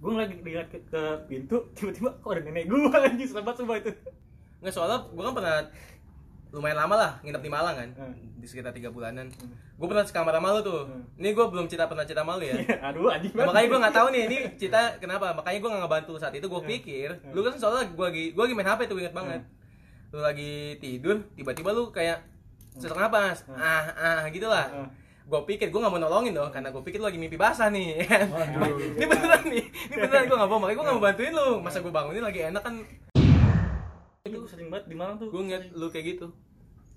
gue 0.00 0.10
lagi 0.16 0.34
lihat 0.42 0.66
ke, 0.66 0.78
ke 0.86 1.02
pintu 1.26 1.56
tiba-tiba 1.70 2.10
kok 2.16 2.30
ada 2.30 2.40
nenek 2.40 2.64
gue 2.66 2.76
anjing 3.06 3.24
serem 3.24 3.44
banget 3.44 3.58
sumpah 3.60 3.76
itu. 3.78 3.92
Nggak 4.58 4.72
soalnya 4.74 4.98
gue 5.06 5.22
kan 5.22 5.34
pernah 5.34 5.56
lumayan 6.50 6.76
lama 6.76 6.94
lah 6.94 7.10
nginep 7.20 7.38
di 7.38 7.48
Malang 7.48 7.74
kan 7.74 7.88
Hmm. 7.92 8.14
di 8.36 8.44
sekitar 8.44 8.70
tiga 8.70 8.88
bulanan 8.88 9.30
Hmm. 9.30 9.54
gue 9.72 9.86
pernah 9.86 10.02
sekamar 10.02 10.32
sama 10.32 10.50
lu 10.50 10.60
tuh 10.60 10.82
Hmm. 10.82 11.02
ini 11.16 11.30
gue 11.30 11.46
belum 11.46 11.66
cerita 11.66 11.86
pernah 11.86 12.02
cerita 12.02 12.20
sama 12.20 12.34
lu 12.34 12.44
ya 12.44 12.54
aduh 12.82 13.06
anjing 13.08 13.30
Nah, 13.32 13.46
makanya 13.46 13.66
gue 13.66 13.78
nggak 13.78 13.94
tahu 13.94 14.06
nih 14.08 14.22
ini 14.24 14.36
cerita 14.58 14.80
kenapa 14.96 15.30
makanya 15.32 15.58
gue 15.58 15.70
nggak 15.70 15.82
ngebantu 15.84 16.12
saat 16.16 16.32
itu 16.32 16.44
gue 16.44 16.58
Hmm. 16.58 16.70
pikir 16.70 17.08
Hmm. 17.16 17.32
lu 17.32 17.40
kan 17.40 17.54
soalnya 17.54 17.86
gue 17.86 18.04
lagi 18.04 18.24
gue 18.30 18.42
lagi 18.42 18.54
main 18.54 18.68
hp 18.68 18.80
tuh 18.84 18.96
inget 18.96 19.12
banget 19.12 19.40
lu 20.10 20.18
lagi 20.18 20.52
tidur 20.76 21.16
tiba-tiba 21.32 21.70
lu 21.70 21.88
kayak 21.88 22.18
sesak 22.72 22.94
napas 22.94 23.42
Hmm. 23.44 23.54
ah 23.54 23.84
ah 23.92 24.20
gitulah 24.28 24.66
Hmm. 24.68 24.88
gue 25.22 25.40
pikir 25.46 25.70
gue 25.70 25.78
nggak 25.78 25.92
mau 25.92 26.00
nolongin 26.00 26.34
dong 26.34 26.50
karena 26.50 26.68
gue 26.68 26.82
pikir 26.82 26.98
lu 26.98 27.06
lagi 27.06 27.14
mimpi 27.16 27.36
basah 27.36 27.68
nih 27.68 28.02
kan 28.10 28.26
Waduh. 28.26 28.98
ini 28.98 29.04
beneran 29.04 29.42
nih 29.44 29.62
ini 29.86 29.96
beneran 29.96 30.24
gue 30.24 30.36
nggak 30.36 30.50
mau 30.50 30.58
makanya 30.58 30.74
gue 30.74 30.84
nggak 30.84 30.96
mau 30.96 31.04
bantuin 31.04 31.32
lu 31.32 31.48
masa 31.60 31.78
gue 31.78 31.92
bangunin 31.92 32.18
lagi 32.20 32.40
enak 32.44 32.58
kan 32.60 32.74
itu 34.28 34.36
sering 34.44 34.68
banget 34.68 34.92
di 34.92 34.96
Malang 34.96 35.16
tuh. 35.16 35.32
Gue 35.32 35.48
ngeliat 35.48 35.72
lu 35.72 35.88
kayak 35.88 36.16
gitu. 36.16 36.26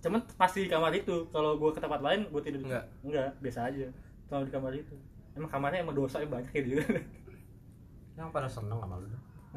Cuman 0.04 0.20
pasti 0.36 0.68
di 0.68 0.70
kamar 0.70 0.92
itu 0.92 1.32
kalau 1.32 1.56
gue 1.56 1.72
ke 1.72 1.80
tempat 1.80 2.04
lain 2.04 2.28
gue 2.28 2.42
tidur 2.44 2.60
di- 2.60 2.68
Enggak. 2.68 2.86
enggak 3.00 3.30
biasa 3.40 3.60
aja. 3.72 3.88
Kalau 4.28 4.44
di 4.44 4.52
kamar 4.52 4.76
itu. 4.76 4.96
Emang 5.34 5.48
kamarnya 5.48 5.88
emang 5.88 5.96
dosa 5.96 6.20
yang 6.20 6.32
banyak 6.36 6.52
kayak 6.52 6.66
gitu. 6.68 6.84
Yang 8.20 8.30
pada 8.30 8.46
seneng 8.46 8.78
sama 8.78 9.02
lu? 9.02 9.08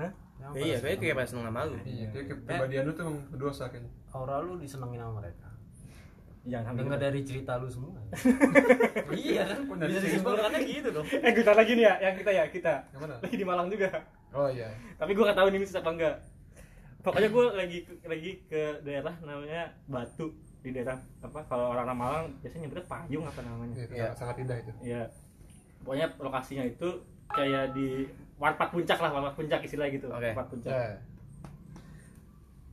Hah? 0.00 0.10
Iya 0.56 0.80
pada 0.80 0.88
kayak 0.88 0.98
kayak 1.02 1.14
pas 1.18 1.26
seneng 1.28 1.44
sama 1.44 1.60
lu. 1.68 1.76
Iya, 1.84 2.06
kayak 2.08 2.26
kepribadian 2.32 2.82
lu 2.88 2.92
tuh 2.96 3.02
emang 3.04 3.18
berdosa 3.28 3.64
kayaknya. 3.68 3.90
aura 4.16 4.36
lu 4.40 4.52
disenengin 4.56 5.00
sama 5.02 5.14
mereka. 5.20 5.48
Jangan 6.46 6.72
dengar 6.72 6.98
dari 7.02 7.20
cerita 7.26 7.52
lu 7.60 7.68
semua. 7.68 7.98
Iya 9.12 9.42
kan? 9.44 9.58
Bisa 9.76 10.00
disimpulkannya 10.00 10.60
gitu 10.64 10.88
dong. 10.88 11.04
Eh 11.04 11.32
kita 11.36 11.52
lagi 11.52 11.72
nih 11.76 11.84
ya 11.84 11.94
yang 12.00 12.14
kita 12.16 12.30
ya 12.32 12.44
kita. 12.48 12.74
Yang 12.96 13.00
mana? 13.04 13.14
lagi 13.20 13.36
di 13.36 13.44
Malang 13.44 13.68
juga. 13.68 13.90
Oh 14.32 14.48
iya. 14.48 14.68
tapi 14.96 15.12
gue 15.12 15.24
gak 15.24 15.36
tahu 15.36 15.48
ini 15.52 15.60
bisa 15.60 15.80
apa 15.80 15.90
enggak 15.92 16.16
pokoknya 17.06 17.28
gue 17.30 17.44
lagi 17.54 17.78
lagi 18.02 18.30
ke 18.44 18.62
daerah 18.82 19.14
namanya 19.22 19.70
Batu 19.86 20.34
di 20.58 20.70
daerah 20.70 20.98
apa 21.22 21.40
kalau 21.46 21.70
orang 21.70 21.86
Malang 21.88 22.26
biasanya 22.36 22.66
nyebutnya 22.66 22.84
Payung 22.84 23.24
apa 23.24 23.40
namanya 23.40 23.72
Iya, 23.72 23.84
itu 23.84 23.94
Iya. 23.94 24.08
sangat, 24.12 24.36
indah 24.36 24.56
itu. 24.58 24.72
ya 24.82 25.02
pokoknya 25.80 26.06
lokasinya 26.18 26.64
itu 26.66 26.88
kayak 27.28 27.64
di 27.72 28.10
warpat 28.36 28.68
puncak 28.68 28.98
lah 28.98 29.10
warpat 29.12 29.34
puncak 29.34 29.60
istilah 29.62 29.86
gitu 29.86 30.06
Oke. 30.08 30.26
warpat 30.28 30.46
puncak 30.50 30.72
Ya, 30.72 30.98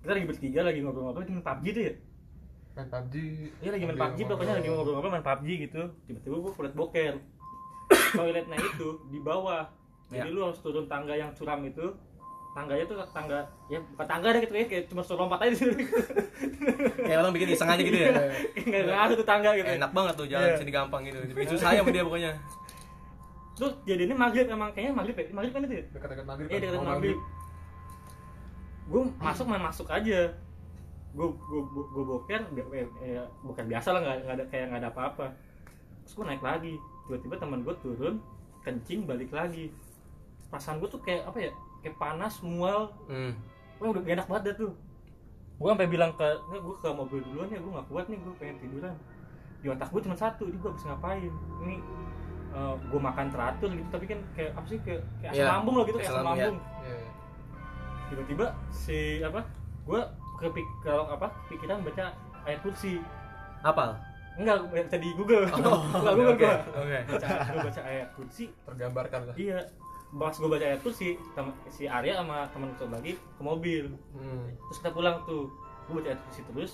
kita 0.02 0.12
lagi 0.12 0.28
bertiga 0.28 0.60
lagi 0.64 0.80
ngobrol-ngobrol 0.82 1.24
main 1.24 1.40
PUBG 1.40 1.66
tuh 1.72 1.84
ya 1.84 1.94
main 2.74 2.90
PUBG. 2.90 3.14
Iya 3.62 3.70
lagi 3.72 3.84
main 3.86 3.96
PUBG 3.96 4.20
pokoknya 4.26 4.54
lagi 4.58 4.68
ngobrol-ngobrol 4.68 5.12
main 5.12 5.24
PUBG 5.24 5.50
gitu 5.64 5.82
tiba-tiba 6.04 6.36
gue 6.40 6.52
kulit 6.52 6.74
boker 6.74 7.14
toiletnya 8.18 8.58
itu 8.58 8.88
di 9.08 9.20
bawah 9.20 9.70
jadi 10.10 10.26
Ya. 10.26 10.34
lu 10.34 10.42
harus 10.44 10.60
turun 10.60 10.86
tangga 10.86 11.14
yang 11.14 11.32
curam 11.32 11.62
itu 11.64 11.94
tangganya 12.54 12.86
tuh 12.86 12.98
tangga 13.10 13.40
ya 13.66 13.82
bukan 13.82 14.06
tangga 14.06 14.28
deh 14.30 14.42
gitu 14.46 14.54
ya 14.54 14.66
kayak 14.70 14.84
cuma 14.86 15.02
suruh 15.02 15.26
lompat 15.26 15.42
aja. 15.42 15.52
Di 15.52 15.58
situ 15.66 15.74
kayak 17.02 17.18
orang 17.20 17.34
bikin 17.34 17.50
iseng 17.52 17.66
aja 17.68 17.82
gitu 17.82 17.98
ya. 17.98 18.10
Nggak 18.56 18.82
nggak 18.86 19.02
ada 19.02 19.14
tuh 19.14 19.26
tangga 19.26 19.50
gitu 19.54 19.66
enak 19.68 19.92
banget 19.92 20.14
tuh 20.14 20.28
jalan 20.30 20.46
Iya. 20.46 20.58
sini 20.62 20.72
gampang 20.72 21.02
gitu. 21.04 21.18
Bikin 21.34 21.50
susah 21.50 21.70
ya 21.74 21.82
sama 21.82 21.90
dia 21.90 22.06
pokoknya. 22.06 22.32
Terus 23.54 23.74
jadi 23.86 24.02
ini 24.06 24.14
maghrib 24.14 24.46
emang 24.48 24.70
kayaknya 24.72 24.94
maghrib 24.94 25.16
ya? 25.16 25.26
Maghrib 25.30 25.52
kan 25.52 25.62
itu 25.66 25.74
ya? 25.74 25.84
Dekat-dekat 25.92 26.26
maghrib. 26.26 26.48
iya 26.48 26.58
kan? 26.58 26.66
dekat 26.68 26.80
Mau 26.80 26.92
maghrib. 26.94 27.18
gue 28.84 29.02
masuk 29.18 29.46
main 29.48 29.64
masuk 29.64 29.88
aja. 29.90 30.20
Gue 31.14 31.28
gue 31.30 31.62
gue 31.66 32.04
boker 32.04 32.42
eh, 32.74 32.86
eh, 33.04 33.26
boker 33.42 33.66
biasa 33.66 33.88
lah 33.92 34.02
nggak 34.02 34.16
nggak 34.24 34.36
ada 34.36 34.46
kayak 34.48 34.66
nggak 34.70 34.82
ada 34.82 34.90
apa-apa. 34.90 35.26
Terus 36.04 36.14
gue 36.14 36.26
naik 36.28 36.42
lagi. 36.42 36.74
Tiba-tiba 37.06 37.36
teman 37.36 37.62
gue 37.62 37.76
turun 37.80 38.16
kencing 38.62 39.06
balik 39.06 39.30
lagi. 39.30 39.74
Perasaan 40.50 40.78
gue 40.78 40.86
tuh 40.86 41.02
kayak 41.02 41.26
apa 41.26 41.40
ya 41.40 41.52
kayak 41.84 42.00
panas 42.00 42.40
mual. 42.40 42.96
Hmm. 43.06 43.36
Wah 43.78 43.92
udah 43.92 44.02
gak 44.02 44.14
enak 44.16 44.28
banget 44.32 44.44
dah 44.48 44.56
tuh. 44.66 44.72
Gue 45.60 45.70
sampai 45.70 45.88
bilang 45.88 46.12
ke 46.16 46.28
nih 46.50 46.60
gue 46.60 46.76
ke 46.82 46.90
mobil 46.90 47.20
duluan 47.22 47.48
ya 47.52 47.60
gue 47.62 47.72
nggak 47.72 47.88
kuat 47.88 48.06
nih 48.10 48.18
gue 48.18 48.34
pengen 48.40 48.58
tiduran. 48.58 48.96
Di 49.60 49.68
otak 49.70 49.92
gue 49.92 50.02
cuma 50.02 50.16
satu 50.16 50.44
ini 50.48 50.58
gue 50.58 50.70
habis 50.72 50.84
ngapain? 50.88 51.32
Ini 51.64 51.76
gue 52.54 53.02
makan 53.02 53.28
teratur 53.34 53.70
gitu 53.74 53.90
tapi 53.90 54.06
kan 54.06 54.20
kayak 54.38 54.54
apa 54.54 54.68
sih 54.70 54.78
kayak, 54.86 55.02
kayak 55.18 55.32
asam 55.34 55.42
Iya, 55.42 55.46
lambung 55.58 55.74
loh 55.74 55.86
gitu 55.90 55.98
kayak 55.98 56.14
asam 56.14 56.22
lambung, 56.22 56.38
ya. 56.38 56.46
lambung. 56.54 56.62
Iya, 56.86 56.98
tiba-tiba 58.10 58.46
si 58.70 59.00
apa 59.26 59.42
gue 59.84 60.02
kepik 60.38 60.68
kalau 60.86 61.04
apa 61.10 61.28
pikiran 61.50 61.82
baca 61.82 62.06
ayat 62.46 62.60
kursi. 62.62 63.02
Apal? 63.66 63.98
Enggak 64.38 64.66
baca 64.70 64.98
di 64.98 65.10
Google. 65.18 65.46
Oh, 65.50 65.82
Google 66.14 66.34
oke, 66.38 66.46
gue 66.46 66.54
oke. 66.78 67.00
baca. 67.10 67.28
Gue 67.50 67.62
baca 67.74 67.82
ayat 67.86 68.08
kursi. 68.14 68.46
Tergambarkan 68.70 69.20
lah. 69.30 69.36
iya 69.38 69.60
pas 70.14 70.30
gue 70.30 70.46
baca 70.46 70.62
ayat 70.64 70.80
kursi 70.80 71.18
si 71.68 71.84
Arya 71.84 72.14
sama 72.16 72.46
teman 72.48 72.70
gue 72.72 72.86
lagi 72.88 73.14
ke 73.18 73.42
mobil. 73.42 73.90
Hmm. 74.12 74.46
terus 74.62 74.78
kita 74.78 74.92
pulang 74.92 75.18
tuh 75.24 75.50
gue 75.84 75.94
baca 75.96 76.08
ayat 76.08 76.22
kursi 76.24 76.42
terus. 76.46 76.72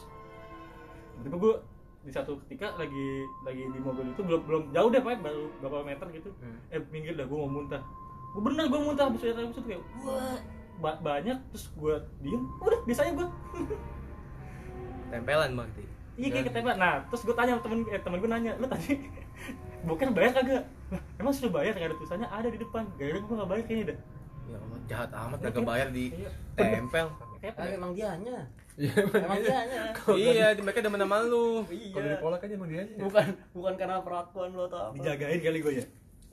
Tiba-tiba 1.16 1.38
gue 1.38 1.54
di 2.00 2.12
satu 2.12 2.40
ketika 2.44 2.76
lagi 2.76 3.08
lagi 3.42 3.64
di 3.66 3.80
mobil 3.80 4.08
itu 4.08 4.22
belum 4.22 4.42
belum 4.44 4.64
jauh 4.72 4.90
deh 4.90 5.00
pak 5.00 5.20
baru 5.20 5.48
berapa 5.60 5.84
meter 5.86 6.08
gitu. 6.14 6.30
Hmm. 6.38 6.60
eh 6.70 6.80
minggir 6.90 7.14
dah 7.14 7.24
gue 7.24 7.38
mau 7.38 7.48
muntah. 7.50 7.80
Gue 8.30 8.44
bener 8.44 8.68
gue 8.68 8.80
muntah 8.80 9.08
habis 9.08 9.24
ayat 9.24 9.40
kursi 9.40 9.54
tuh 9.54 9.64
kayak 9.66 9.82
wah 10.00 10.36
ba- 10.80 11.00
banyak 11.02 11.36
terus 11.50 11.72
gue 11.74 11.96
diem 12.20 12.44
udah 12.60 12.80
biasanya 12.84 13.12
gue 13.16 13.28
tempelan 15.12 15.52
berarti. 15.54 15.84
Iya 16.16 16.28
kayak 16.30 16.36
Dan- 16.36 16.48
ketembak 16.52 16.76
nah 16.78 16.94
terus 17.08 17.22
gue 17.24 17.32
tanya 17.34 17.54
temen 17.58 17.80
eh, 17.88 18.00
temen 18.00 18.20
gue 18.20 18.30
nanya 18.30 18.52
lu 18.56 18.68
tadi 18.68 19.00
boker 19.88 20.12
bayar 20.12 20.36
kagak 20.36 20.64
Lah, 20.90 21.02
emang 21.16 21.32
sudah 21.32 21.52
bayar 21.54 21.74
nggak 21.74 21.88
ada 21.88 21.96
tulisannya 21.96 22.28
ada 22.28 22.48
di 22.48 22.58
depan. 22.58 22.84
Gara 22.96 23.18
gue 23.18 23.36
nggak 23.36 23.50
bayar 23.50 23.64
kayaknya 23.64 23.88
dah 23.88 24.00
ya 24.50 24.58
Allah 24.58 24.80
jahat 24.84 25.10
amat 25.14 25.38
gak 25.46 25.62
bayar 25.62 25.88
di 25.90 26.06
Iya. 26.10 26.30
tempel. 26.58 27.08
Kayak 27.40 27.54
Ah, 27.56 27.70
emang 27.70 27.92
dianya. 27.94 28.38
Iya, 28.74 28.94
emang 28.98 29.40
dianya. 29.40 29.82
Iya 30.12 30.46
mereka 30.58 30.80
demen 30.82 30.98
sama 30.98 31.18
lu. 31.22 31.62
Kalau 31.62 31.78
iya 32.02 32.18
ditolak 32.18 32.42
aja 32.42 32.54
emang 32.54 32.70
dia 32.70 32.82
aja. 32.82 32.94
bukan 32.98 33.26
bukan 33.54 33.74
karena 33.76 33.96
perlakuan 34.02 34.50
lo 34.52 34.66
atau 34.66 34.80
apa. 34.82 34.94
Dijagain 34.98 35.40
kali 35.40 35.58
gue 35.62 35.74
ya? 35.78 35.86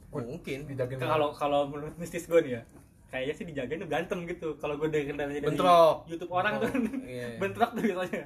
Mungkin. 0.08 0.58
Dijagain 0.64 0.98
kalau 0.98 1.28
kalau 1.30 1.60
menurut 1.68 1.92
mistis 1.96 2.24
gue 2.24 2.40
nih 2.40 2.52
ya 2.56 2.62
kayaknya 3.06 3.34
sih 3.34 3.44
dijagain 3.44 3.78
tuh 3.78 3.86
berantem 3.86 4.18
gitu. 4.24 4.48
Kalau 4.56 4.74
gue 4.74 4.88
denger 4.88 5.14
dari 5.14 5.32
dari 5.36 5.44
Bentrok. 5.44 6.08
YouTube 6.08 6.32
orang 6.32 6.52
tuh. 6.58 6.70
Iya. 7.06 7.36
bentrok 7.36 7.70
tuh 7.70 7.82
biasanya. 7.84 8.24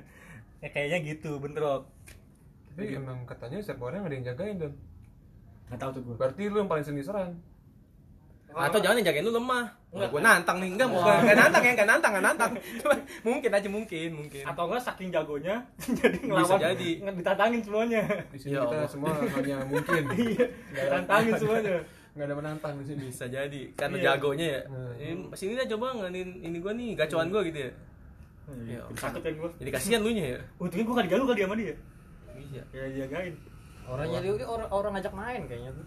Ya 0.61 0.69
kayaknya 0.71 0.99
gitu 1.05 1.31
bentrok. 1.37 1.83
Tapi 2.71 2.95
emang 2.95 3.27
katanya 3.27 3.59
setiap 3.59 3.83
orang 3.83 4.07
ada 4.07 4.15
yang 4.15 4.25
jagain 4.25 4.57
dan 4.57 4.73
nggak 5.71 5.79
tahu 5.79 5.91
tuh 5.93 6.03
gue 6.03 6.15
berarti 6.17 6.43
lu 6.45 6.57
yang 6.59 6.67
paling 6.67 6.83
sering 6.83 6.99
diserang. 6.99 7.33
atau 8.51 8.77
jangan 8.77 8.99
yang 8.99 9.07
jagain 9.07 9.23
lu 9.23 9.31
lemah 9.33 9.63
Enggak. 9.89 10.11
gue 10.11 10.21
nantang 10.21 10.59
nih 10.59 10.71
enggak 10.71 10.89
bukan 10.89 11.17
enggak 11.21 11.39
nantang 11.39 11.63
ya 11.63 11.71
enggak 11.73 11.89
nantang 11.89 12.11
enggak 12.11 12.27
nantang 12.27 12.51
Cuma 12.81 12.95
mungkin 13.25 13.51
aja 13.53 13.69
mungkin 13.69 14.09
mungkin 14.13 14.43
atau 14.43 14.63
enggak 14.67 14.83
saking 14.85 15.09
jagonya 15.09 15.55
jadi 16.03 16.19
ngelawan 16.21 16.59
jadi. 16.61 16.91
nge- 17.01 17.17
ditantangin 17.17 17.61
semuanya 17.61 18.03
Di 18.27 18.39
sini 18.41 18.53
Ya 18.53 18.61
kita 18.61 18.75
Allah. 18.77 18.91
semua 18.91 19.11
hanya 19.15 19.57
mungkin. 19.71 20.03
iya 20.13 20.45
ditantangin 20.75 21.33
semuanya 21.37 21.77
Nggak 22.11 22.27
ada 22.27 22.35
menantang 22.35 22.75
di 22.75 22.85
sini. 22.85 23.03
bisa 23.07 23.25
jadi 23.25 23.63
karena 23.73 23.97
Iya. 23.97 24.05
jagonya 24.09 24.47
ya 24.49 24.61
Hmm. 24.67 24.93
ini 24.99 25.13
sini 25.33 25.53
dah 25.55 25.67
coba 25.69 25.87
nganin 25.97 26.29
ini 26.41 26.57
gua 26.59 26.73
nih 26.73 26.91
gacuan 26.97 27.31
gua 27.31 27.43
gitu 27.45 27.59
ya 27.61 27.73
Iya, 28.51 28.83
Iya. 28.83 28.99
takut 28.99 29.23
kan 29.23 29.31
gue 29.33 29.51
jadi 29.57 29.71
kasihan 29.71 30.01
lu 30.01 30.11
nya 30.11 30.27
ya 30.29 30.41
untungnya 30.57 30.83
gue 30.83 30.95
gak 30.97 31.07
diganggu 31.07 31.27
kali 31.29 31.41
sama 31.41 31.55
dia 31.55 31.75
iya 32.37 32.63
ya 32.69 32.83
dijagain 32.91 33.35
orang 33.91 34.07
jadi 34.07 34.29
orang 34.47 34.69
orang 34.71 34.93
ngajak 34.95 35.15
main 35.15 35.41
kayaknya 35.51 35.71
tuh. 35.75 35.87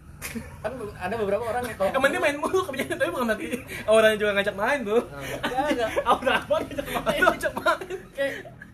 Kan 0.60 0.72
ada 1.00 1.16
beberapa 1.16 1.44
orang 1.48 1.64
yang 1.64 1.78
kalau 1.80 1.92
emang 1.96 2.10
dia 2.12 2.22
main 2.22 2.38
mulu 2.38 2.60
kerjanya 2.68 2.96
tapi 3.00 3.10
bukan 3.16 3.28
berarti 3.32 3.48
orang 3.88 4.10
yang 4.12 4.20
juga 4.20 4.32
ngajak 4.36 4.56
main 4.60 4.80
tuh. 4.84 5.02
Enggak, 5.08 5.66
enggak. 5.72 5.92
udah 6.20 6.36
apa 6.44 6.56
ngajak 6.68 6.88
main. 6.92 7.20
Lu 7.20 7.28
ngajak 7.32 7.54
main. 7.56 7.98
Kayak 8.12 8.34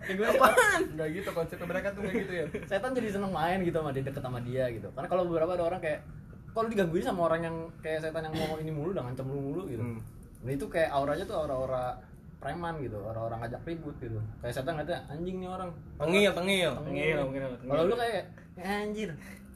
Ya, 0.10 0.18
gue 0.18 0.26
apaan? 0.26 0.82
Enggak 0.98 1.10
gitu 1.14 1.30
konsepnya 1.38 1.68
mereka 1.70 1.88
tuh 1.94 2.02
kayak 2.02 2.18
gitu 2.26 2.34
ya. 2.34 2.46
setan 2.66 2.98
jadi 2.98 3.14
seneng 3.14 3.30
main 3.30 3.62
gitu 3.62 3.78
sama 3.78 3.94
dia 3.94 4.02
deket 4.02 4.24
sama 4.26 4.40
dia 4.42 4.66
gitu. 4.74 4.90
Karena 4.98 5.06
kalau 5.06 5.24
beberapa 5.30 5.54
ada 5.54 5.66
orang 5.70 5.78
kayak 5.78 6.02
kalau 6.50 6.66
digangguin 6.66 7.06
sama 7.06 7.30
orang 7.30 7.42
yang 7.46 7.56
kayak 7.86 8.02
setan 8.02 8.26
yang 8.26 8.34
mau 8.34 8.58
ini 8.58 8.74
mulu 8.74 8.90
udah 8.98 9.06
ngancam 9.06 9.30
lu 9.30 9.38
mulu 9.38 9.62
gitu. 9.70 9.86
Hmm. 9.86 10.02
nah 10.40 10.56
itu 10.56 10.72
kayak 10.72 10.90
auranya 10.96 11.28
tuh 11.28 11.36
aura-aura 11.36 12.00
preman 12.40 12.80
gitu 12.80 12.96
orang-orang 12.98 13.44
ngajak 13.44 13.62
ribut 13.64 13.96
gitu 14.00 14.20
kayak 14.40 14.54
setan 14.54 14.74
ngeliatnya 14.74 15.00
anjing 15.08 15.38
nih 15.38 15.50
orang 15.50 15.70
Tengil, 15.96 16.32
tengil. 16.32 16.72
Tengil, 16.82 17.18
mungkin 17.22 17.42
kalau 17.62 17.84
lu 17.84 17.96
kayak 17.96 18.24
"Ya, 18.56 18.64
anjir 18.82 19.10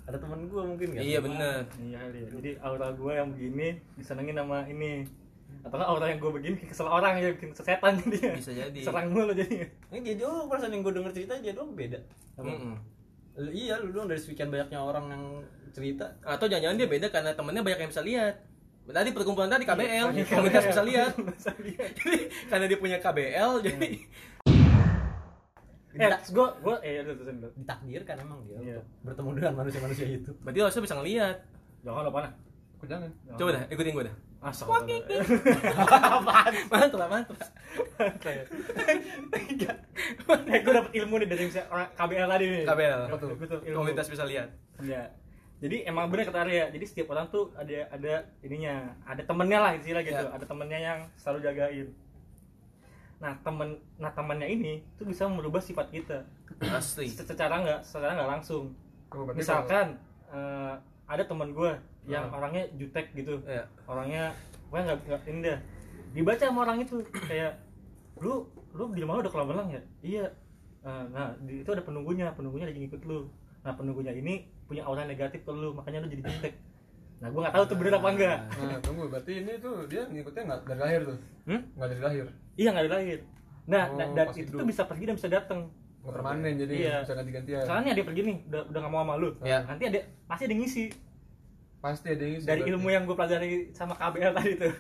ada 0.04 0.18
temen 0.20 0.52
gua 0.52 0.68
mungkin 0.68 0.88
kan 0.92 1.00
Iya 1.00 1.20
bener. 1.20 1.64
Iya 1.80 1.96
kali 1.98 2.20
ya. 2.20 2.28
Jadi 2.30 2.50
aura 2.60 2.92
gue 2.92 3.12
yang 3.14 3.30
begini 3.32 3.68
disenengin 3.96 4.36
sama 4.36 4.68
ini. 4.68 5.08
Atau 5.64 5.80
kan 5.80 5.88
aura 5.88 6.06
yang 6.06 6.20
gue 6.20 6.28
begini 6.30 6.60
kesel 6.62 6.84
orang 6.86 7.16
ya 7.18 7.32
bikin 7.32 7.56
setan 7.56 8.04
jadi. 8.04 8.36
Bisa 8.36 8.52
jadi. 8.52 8.80
Serang 8.84 9.08
mulu 9.10 9.32
jadi. 9.32 9.64
ini 9.90 10.04
dia 10.04 10.20
doang 10.20 10.52
perasaan 10.52 10.76
yang 10.76 10.84
gue 10.84 10.92
denger 10.92 11.12
cerita 11.14 11.40
dia 11.40 11.56
doang 11.56 11.72
beda 11.72 12.00
Sama- 12.36 12.52
Mm-mm. 12.52 12.76
Lu- 13.40 13.56
iya 13.56 13.80
lu 13.80 13.90
doang 13.90 14.06
dari 14.06 14.20
sekian 14.20 14.52
banyaknya 14.52 14.76
orang 14.78 15.06
yang 15.08 15.24
cerita 15.72 16.04
Atau 16.22 16.46
jangan-jangan 16.46 16.78
dia 16.78 16.90
beda 16.90 17.08
karena 17.08 17.32
temennya 17.32 17.64
banyak 17.64 17.80
yang 17.80 17.90
bisa 17.90 18.04
lihat. 18.04 18.36
Tadi 18.84 19.10
perkumpulan 19.16 19.48
tadi 19.48 19.64
KBL, 19.64 20.08
Banyak 20.12 20.28
komunitas 20.28 20.64
bisa 20.68 20.84
lihat. 20.84 21.16
Jadi 22.04 22.20
karena 22.52 22.66
dia 22.68 22.80
punya 22.80 22.98
KBL, 23.00 23.52
jadi 23.64 23.92
Eh, 25.94 26.10
gue 26.10 26.48
gue 26.66 26.76
eh 26.82 27.06
itu 27.06 27.14
tuh 27.14 27.26
ditakdirkan 27.54 28.26
emang 28.26 28.42
dia 28.50 28.58
Iya. 28.58 28.82
untuk 28.82 29.06
bertemu 29.06 29.30
dengan 29.38 29.54
manusia-manusia 29.62 30.10
itu 30.10 30.34
berarti 30.42 30.58
lo 30.58 30.66
harusnya 30.66 30.84
bisa 30.90 30.96
ngelihat. 30.98 31.36
Jangan 31.86 32.02
lupa 32.10 32.20
nah. 32.26 32.34
Aku 32.82 32.86
jangan. 32.90 33.10
Coba 33.38 33.50
dah, 33.54 33.64
ikutin 33.70 33.94
gue 33.94 34.06
dah. 34.10 34.16
Asal. 34.42 34.66
Mantap 36.68 36.98
lah, 36.98 37.08
mantap. 37.14 37.38
Eh, 40.50 40.60
gue 40.66 40.74
dapet 40.74 40.92
ilmu 40.98 41.16
nih 41.22 41.28
dari 41.30 41.46
KBL 41.94 42.28
tadi 42.28 42.46
nih. 42.50 42.64
KBL. 42.66 43.02
Ilmu. 43.14 43.78
Komunitas 43.78 44.10
bisa 44.10 44.26
lihat. 44.26 44.50
Iya. 44.82 45.14
Jadi 45.64 45.88
emang 45.88 46.12
bener 46.12 46.28
kata 46.28 46.44
Arya. 46.44 46.68
Jadi 46.68 46.84
setiap 46.84 47.08
orang 47.10 47.32
tuh 47.32 47.56
ada 47.56 47.88
ada 47.88 48.14
ininya, 48.42 48.76
ada 49.02 49.24
temennya 49.24 49.60
lah 49.60 49.72
istilah 49.72 50.04
gitu. 50.04 50.20
Iya. 50.20 50.36
Ada 50.36 50.44
temennya 50.44 50.80
yang 50.82 51.00
selalu 51.16 51.40
jagain. 51.42 51.88
Nah 53.18 53.40
temen, 53.40 53.70
nah 53.96 54.12
temannya 54.12 54.48
ini 54.50 54.74
tuh 54.94 55.08
bisa 55.08 55.24
merubah 55.26 55.64
sifat 55.64 55.88
kita. 55.88 56.28
Asli. 56.60 57.08
Se- 57.08 57.24
Secara 57.24 57.64
nggak, 57.64 57.80
secara 57.82 58.12
nggak 58.14 58.30
langsung. 58.30 58.76
Oh, 59.08 59.24
Misalkan 59.32 59.96
eh, 60.28 60.74
ada 61.06 61.24
teman 61.24 61.54
gue 61.54 61.72
yang 62.04 62.28
Hmm. 62.28 62.36
orangnya 62.36 62.68
jutek 62.76 63.14
gitu, 63.14 63.40
Iya. 63.44 63.64
orangnya 63.86 64.36
gue 64.68 64.76
nggak 64.76 64.98
nggak 65.06 65.22
ini 65.26 65.40
dah. 65.46 65.60
Dibaca 66.12 66.44
sama 66.44 66.60
orang 66.62 66.78
itu 66.82 67.00
kayak 67.24 67.56
lu 68.20 68.44
lu 68.74 68.92
di 68.92 69.00
rumah 69.00 69.16
lu 69.16 69.24
udah 69.24 69.32
kolam 69.32 69.48
renang 69.48 69.70
ya? 69.72 69.82
Iya. 70.02 70.26
Eh, 70.84 71.06
nah 71.08 71.32
di, 71.40 71.64
itu 71.64 71.70
ada 71.72 71.80
penunggunya, 71.80 72.36
penunggunya 72.36 72.68
lagi 72.68 72.84
ngikut 72.84 73.08
lu. 73.08 73.32
Nah 73.64 73.72
penunggunya 73.72 74.12
ini 74.12 74.44
punya 74.74 74.84
aura 74.84 75.04
negatif 75.04 75.40
ke 75.40 75.52
lu, 75.52 75.70
makanya 75.72 76.02
lu 76.02 76.10
jadi 76.10 76.24
jutek. 76.26 76.54
Nah 77.22 77.30
gue 77.30 77.40
nggak 77.40 77.54
tahu 77.54 77.64
tuh 77.64 77.78
bener 77.78 77.94
apa 77.94 78.10
enggak. 78.10 78.38
kalau- 78.50 78.68
Nah, 78.68 78.80
tunggu, 78.82 79.04
berarti 79.08 79.32
ini 79.38 79.54
tuh 79.58 79.76
dia 79.86 80.02
ngikutnya 80.04 80.42
nggak 80.44 80.60
dari 80.66 80.82
lahir 80.82 81.02
tuh. 81.06 81.18
Hmm? 81.46 81.62
Nggak 81.72 81.88
dari 81.88 82.02
lahir. 82.02 82.26
Iya 82.54 82.70
nggak 82.70 82.84
ada 82.84 82.92
lahir. 82.92 83.20
Nah 83.64 83.84
Oh, 83.86 83.96
dan, 83.96 84.08
dan 84.12 84.26
itu 84.28 84.38
hidup. 84.44 84.58
tuh 84.58 84.68
bisa 84.68 84.82
pergi 84.84 85.04
dan 85.06 85.16
bisa 85.16 85.30
datang. 85.30 85.60
Nggak 86.02 86.12
permanen 86.12 86.54
jadi 86.58 86.74
Iya. 86.76 86.96
bisa 87.00 87.14
ganti-gantian. 87.14 87.64
Misalnya 87.64 87.90
ada 87.92 88.04
pergi 88.04 88.22
nih, 88.24 88.38
udah 88.44 88.62
udah 88.68 88.80
nggak 88.82 88.92
mau 88.92 89.02
sama 89.02 89.14
lu. 89.16 89.30
Iya. 89.40 89.60
Nanti 89.64 89.84
ada 89.88 90.00
pasti 90.26 90.44
ada 90.44 90.52
yang 90.52 90.62
ngisi 90.62 90.86
Pasti 91.80 92.08
ada 92.10 92.24
yang 92.24 92.34
isi, 92.34 92.46
dari 92.46 92.60
berarti. 92.60 92.72
ilmu 92.76 92.88
yang 92.90 93.04
gue 93.04 93.12
pelajari 93.14 93.50
sama 93.72 93.94
KBL 93.94 94.32
tadi 94.34 94.52
tuh. 94.58 94.72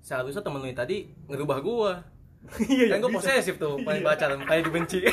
Seharusnya 0.00 0.42
temen 0.42 0.58
lu 0.58 0.66
ini 0.66 0.74
tadi 0.74 0.96
ngerubah 1.24 1.58
gua. 1.60 1.92
Iya, 2.66 2.94
Kan 2.94 2.98
gua 3.00 3.10
bisa. 3.12 3.30
posesif 3.30 3.54
tuh, 3.56 3.74
paling 3.80 4.00
pacaran, 4.00 4.38
paling 4.40 4.64
dibenci. 4.64 5.02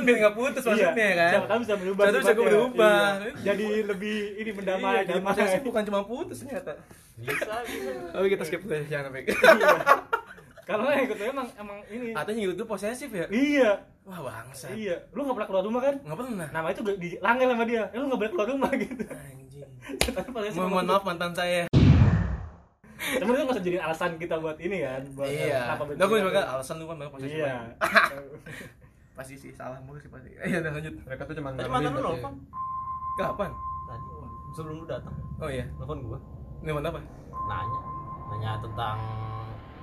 kan 0.00 0.04
biar 0.06 0.16
nggak 0.18 0.34
putus 0.34 0.62
maksudnya 0.62 0.92
Iya, 0.96 1.12
kan. 1.14 1.30
Siapa 1.30 1.46
tahu 1.46 1.58
bisa 1.60 1.74
berubah. 1.76 2.02
Siapa 2.02 2.10
tahu 2.10 2.18
bisa 2.18 2.26
sifatnya. 2.26 2.48
berubah. 2.48 3.04
Iya. 3.20 3.32
Jadi 3.44 3.66
lebih 3.84 4.16
ini 4.36 4.50
berdamai, 4.50 4.90
Iya, 4.90 5.02
jadi 5.04 5.20
damai. 5.20 5.28
posesif 5.30 5.60
bukan 5.60 5.82
cuma 5.84 6.00
putus 6.02 6.36
ternyata. 6.40 6.72
bisa 7.16 7.52
bisa 7.62 7.90
Tapi 8.10 8.26
kita 8.28 8.42
skip 8.42 8.62
deh, 8.64 8.82
jangan 8.86 9.04
sampai. 9.06 9.22
Iya. 9.28 9.76
Karena 10.62 10.86
yang 10.92 11.04
ikut 11.04 11.18
emang 11.20 11.48
emang 11.54 11.78
ini. 11.88 12.08
Atau 12.12 12.30
nyulut 12.32 12.56
tuh 12.56 12.64
posesif 12.64 13.10
ya? 13.10 13.26
Iya. 13.28 13.70
Wah 14.02 14.20
bangsa. 14.22 14.70
Iya. 14.70 14.96
Lu 15.10 15.22
gak 15.22 15.34
pernah 15.34 15.48
keluar 15.48 15.62
rumah 15.62 15.82
kan? 15.82 15.94
Nggak 16.00 16.16
pernah. 16.16 16.48
Nama 16.48 16.66
itu 16.68 16.80
gak 16.80 16.98
dilanggar 16.98 17.46
sama 17.48 17.64
dia. 17.64 17.82
Eh, 17.86 17.98
lu 17.98 18.06
gak 18.06 18.18
boleh 18.18 18.30
keluar 18.30 18.48
rumah 18.48 18.70
gitu. 18.72 19.02
Anjing. 19.04 19.70
Mohon 20.52 20.68
mohon 20.68 20.86
maaf 20.86 21.04
mantan 21.04 21.32
saya. 21.32 21.66
Temen 23.00 23.32
itu 23.32 23.42
gak 23.42 23.50
usah 23.50 23.64
jadi 23.64 23.78
alasan 23.80 24.10
kita 24.14 24.38
buat 24.38 24.56
ini 24.56 24.78
kan. 24.80 25.02
Buat 25.12 25.26
Iya. 25.26 25.60
kenapa 25.66 25.82
Nah, 25.90 26.06
gue 26.06 26.18
juga 26.22 26.40
alasan 26.48 26.74
lu 26.76 26.84
kan 26.86 26.96
banyak 26.96 27.12
posesif. 27.12 27.34
Iya. 27.36 27.54
Pasti 29.20 29.36
sih 29.36 29.52
salah 29.52 29.76
mulu 29.84 30.00
sih 30.00 30.08
pasti. 30.08 30.32
Iya, 30.48 30.64
udah 30.64 30.72
lanjut. 30.72 30.94
Mereka 31.04 31.22
tuh 31.28 31.34
cuma 31.36 31.52
tadi 31.52 31.68
mantan 31.68 31.92
lu 31.92 32.00
nelfon 32.00 32.34
Kapan? 33.20 33.50
tadi 33.84 34.06
sebelum 34.50 34.76
lu 34.80 34.86
datang 34.88 35.12
Oh 35.36 35.44
iya. 35.44 35.68
nelfon 35.76 36.00
gua 36.00 36.16
Ini 36.64 36.72
mana 36.72 36.88
apa? 36.88 37.00
nanya 37.44 37.80
nanya 38.32 38.50
tentang 38.64 38.96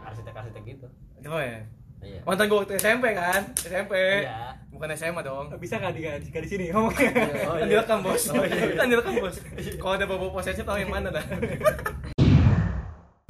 arsitek-arsitek 0.02 0.64
gitu 0.66 0.88
Oh 1.30 1.38
ya. 1.38 1.62
iya 2.02 2.20
Mantan 2.26 2.50
gue 2.50 2.58
waktu 2.58 2.82
SMP 2.82 3.14
kan? 3.14 3.42
SMP. 3.54 3.94
iya 4.26 4.58
Bukan 4.74 4.90
SMA 4.94 5.22
dong. 5.22 5.54
Bisa 5.58 5.78
gak 5.78 5.94
di, 5.94 6.02
di, 6.02 6.30
di 6.30 6.50
sini 6.50 6.66
ngomongnya? 6.70 7.10
Oh, 7.46 7.56
kan 7.56 7.62
iya. 7.62 7.66
direkam 7.70 8.00
bos. 8.02 8.24
Oh, 8.30 8.42
iya. 8.42 8.74
kan 8.74 8.90
direkam 8.90 9.14
bos. 9.18 9.38
Kalau 9.78 9.94
ada 9.94 10.06
bawa 10.06 10.30
posesif 10.30 10.62
tahu 10.62 10.78
yang 10.78 10.90
mana 10.90 11.14
dah. 11.14 11.26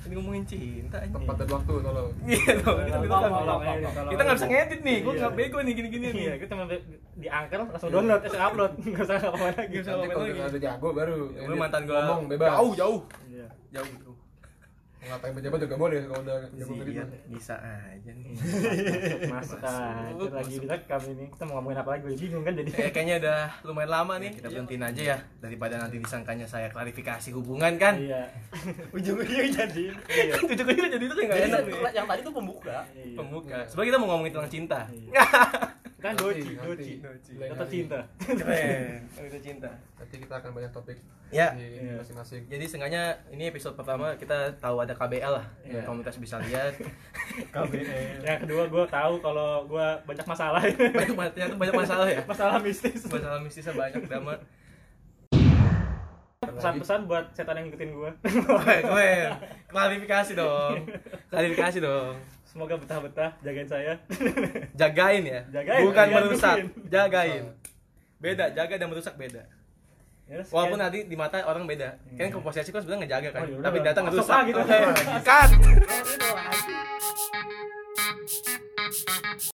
Ini 0.07 0.13
ngomongin 0.15 0.43
cinta 0.47 0.97
anjing. 1.03 1.15
Tempat 1.19 1.35
dan 1.35 1.47
waktu 1.51 1.73
tolong. 1.83 2.09
Iya 2.31 2.51
dong, 2.63 2.77
kita 2.79 2.97
direkam. 3.03 3.31
Tolong. 3.35 3.61
Kita 4.07 4.21
nggak 4.23 4.37
bisa 4.39 4.47
ngedit 4.47 4.79
nih, 4.81 4.97
gue 5.03 5.11
Iya. 5.11 5.19
nggak 5.19 5.33
bego 5.35 5.57
nih 5.59 5.73
gini-gini 5.75 6.07
nih. 6.15 6.23
Iya, 6.23 6.33
kita 6.39 6.49
cuma 6.55 6.63
diangkat 7.17 7.57
langsung 7.59 7.89
download, 7.91 8.21
langsung 8.23 8.43
upload. 8.47 8.71
Gak 8.95 9.03
usah 9.03 9.15
apa-apa 9.19 9.45
lagi. 9.51 9.75
Nanti 9.77 10.07
kalau 10.07 10.23
lagi. 10.23 10.31
udah 10.31 10.47
ada 10.47 10.59
jago 10.63 10.87
baru. 10.95 11.17
Gue 11.35 11.57
mantan 11.59 11.81
gue 11.83 11.95
ngomong 11.97 12.21
bebas. 12.31 12.47
Jauh, 12.55 12.71
jauh. 12.79 12.99
Iya. 13.27 13.47
Jauh 13.75 13.87
gitu. 13.91 14.11
Ngatain 14.99 15.29
pejabat 15.31 15.59
juga 15.61 15.75
boleh 15.77 15.99
kalau 16.03 16.21
udah 16.21 16.37
jago. 16.51 16.73
Iya, 16.79 17.03
mah. 17.03 17.19
bisa 17.29 17.55
aja 17.55 18.11
nih. 18.11 18.33
Masuk 19.33 19.59
aja 19.59 20.09
Masuk, 20.09 20.29
lagi 20.29 20.49
masuk. 20.49 20.63
direkam 20.63 21.01
ini. 21.07 21.25
Kita 21.29 21.43
mau 21.43 21.53
ngomongin 21.55 21.77
apa 21.77 21.89
lagi? 21.89 22.01
Gue 22.03 22.15
bingung 22.17 22.43
kan 22.43 22.53
jadi. 22.53 22.69
Eh, 22.75 22.91
kayaknya 22.91 23.15
udah 23.21 23.39
lumayan 23.63 23.91
lama 23.93 24.13
nih. 24.17 24.31
Kita 24.33 24.47
berhentiin 24.47 24.83
aja 24.83 25.01
ya 25.05 25.17
daripada 25.37 25.75
nanti 25.77 25.95
disangkanya 25.97 26.43
saya 26.43 26.67
klarifikasi 26.67 27.29
hubungan 27.31 27.73
kan. 27.77 27.95
Iya. 27.95 28.23
Ujung-ujungnya 28.95 29.47
jadi. 29.55 29.85
Iya. 29.93 30.33
Ujung-ujungnya 30.43 30.89
jadi 30.91 31.03
itu 31.03 31.15
kayak 31.15 31.27
nggak 31.27 31.41
enak 31.47 31.61
nih. 31.63 31.91
yang 31.93 32.07
tadi 32.07 32.21
tuh 32.21 32.33
pembuka 32.33 32.77
Iya. 32.91 33.15
Pembuka. 33.15 33.57
Sebenarnya 33.65 33.89
kita 33.89 33.99
mau 33.99 34.07
ngomongin 34.11 34.33
tentang 34.33 34.51
cinta. 34.51 34.79
Iya. 34.91 35.23
Kan 36.07 36.15
Nanti, 36.15 36.23
doci, 36.39 36.51
nanti. 36.55 36.93
doci. 36.97 37.31
Lain 37.35 37.49
Kata 37.51 37.65
cinta. 37.67 37.99
Keren. 38.17 38.91
Kita 39.11 39.39
cinta. 39.43 39.69
Nanti 39.93 40.15
kita 40.17 40.33
akan 40.35 40.51
banyak 40.53 40.71
topik 40.71 40.97
Ya. 41.27 41.51
di 41.51 41.67
Iya. 41.83 41.99
masing-masing. 41.99 42.47
Jadi 42.47 42.65
sengaja 42.65 43.01
ini 43.27 43.43
episode 43.45 43.75
pertama 43.75 44.15
kita 44.15 44.55
tahu 44.55 44.79
ada 44.79 44.95
KBL 44.95 45.27
lah. 45.33 45.43
Iya. 45.61 45.83
Komunitas 45.83 46.15
bisa 46.15 46.39
lihat. 46.39 46.79
KBL 47.53 48.23
Yang 48.23 48.39
kedua 48.47 48.63
gue 48.65 48.85
tahu 48.87 49.13
kalau 49.19 49.67
gue 49.67 49.87
banyak 50.05 50.23
masalah. 50.25 50.63
banyak 50.95 51.31
ternyata 51.33 51.55
banyak 51.55 51.75
masalah 51.75 52.07
ya. 52.07 52.23
masalah 52.23 52.55
mistis. 52.57 53.03
Masalah 53.03 53.43
mistisnya 53.43 53.75
banyak 53.75 53.99
drama. 54.07 54.39
Pesan-pesan 56.39 57.05
buat 57.05 57.35
setan 57.35 57.59
yang 57.59 57.67
ngikutin 57.67 57.89
gue. 57.91 58.09
Keren. 58.23 59.29
Klarifikasi 59.67 60.31
dong. 60.33 60.87
Klarifikasi 61.27 61.77
dong. 61.83 62.15
Semoga 62.57 62.73
betah-betah 62.73 63.37
jagain 63.45 63.69
saya. 63.69 63.93
Jagain 64.81 65.21
ya. 65.21 65.45
Jagain, 65.53 65.85
Bukan 65.85 66.07
merusak. 66.09 66.65
Jagain. 66.89 67.53
Beda, 68.17 68.49
jaga 68.49 68.81
dan 68.81 68.89
merusak 68.89 69.13
beda. 69.13 69.45
Ya, 70.25 70.41
sekian. 70.41 70.57
Walaupun 70.57 70.81
nanti 70.81 71.05
di 71.05 71.13
mata 71.13 71.37
orang 71.45 71.69
beda. 71.69 72.01
Kan 72.17 72.33
ke 72.33 72.41
posesif 72.41 72.73
kan 72.73 72.81
sebenarnya 72.81 73.05
ngejaga 73.05 73.29
kan. 73.29 73.41
Oh, 73.45 73.49
yaudah, 73.53 73.65
Tapi 73.69 73.77
datang 73.85 74.09
ngerusak. 74.09 74.41
gitu. 74.49 74.57
Cut. 75.29 75.49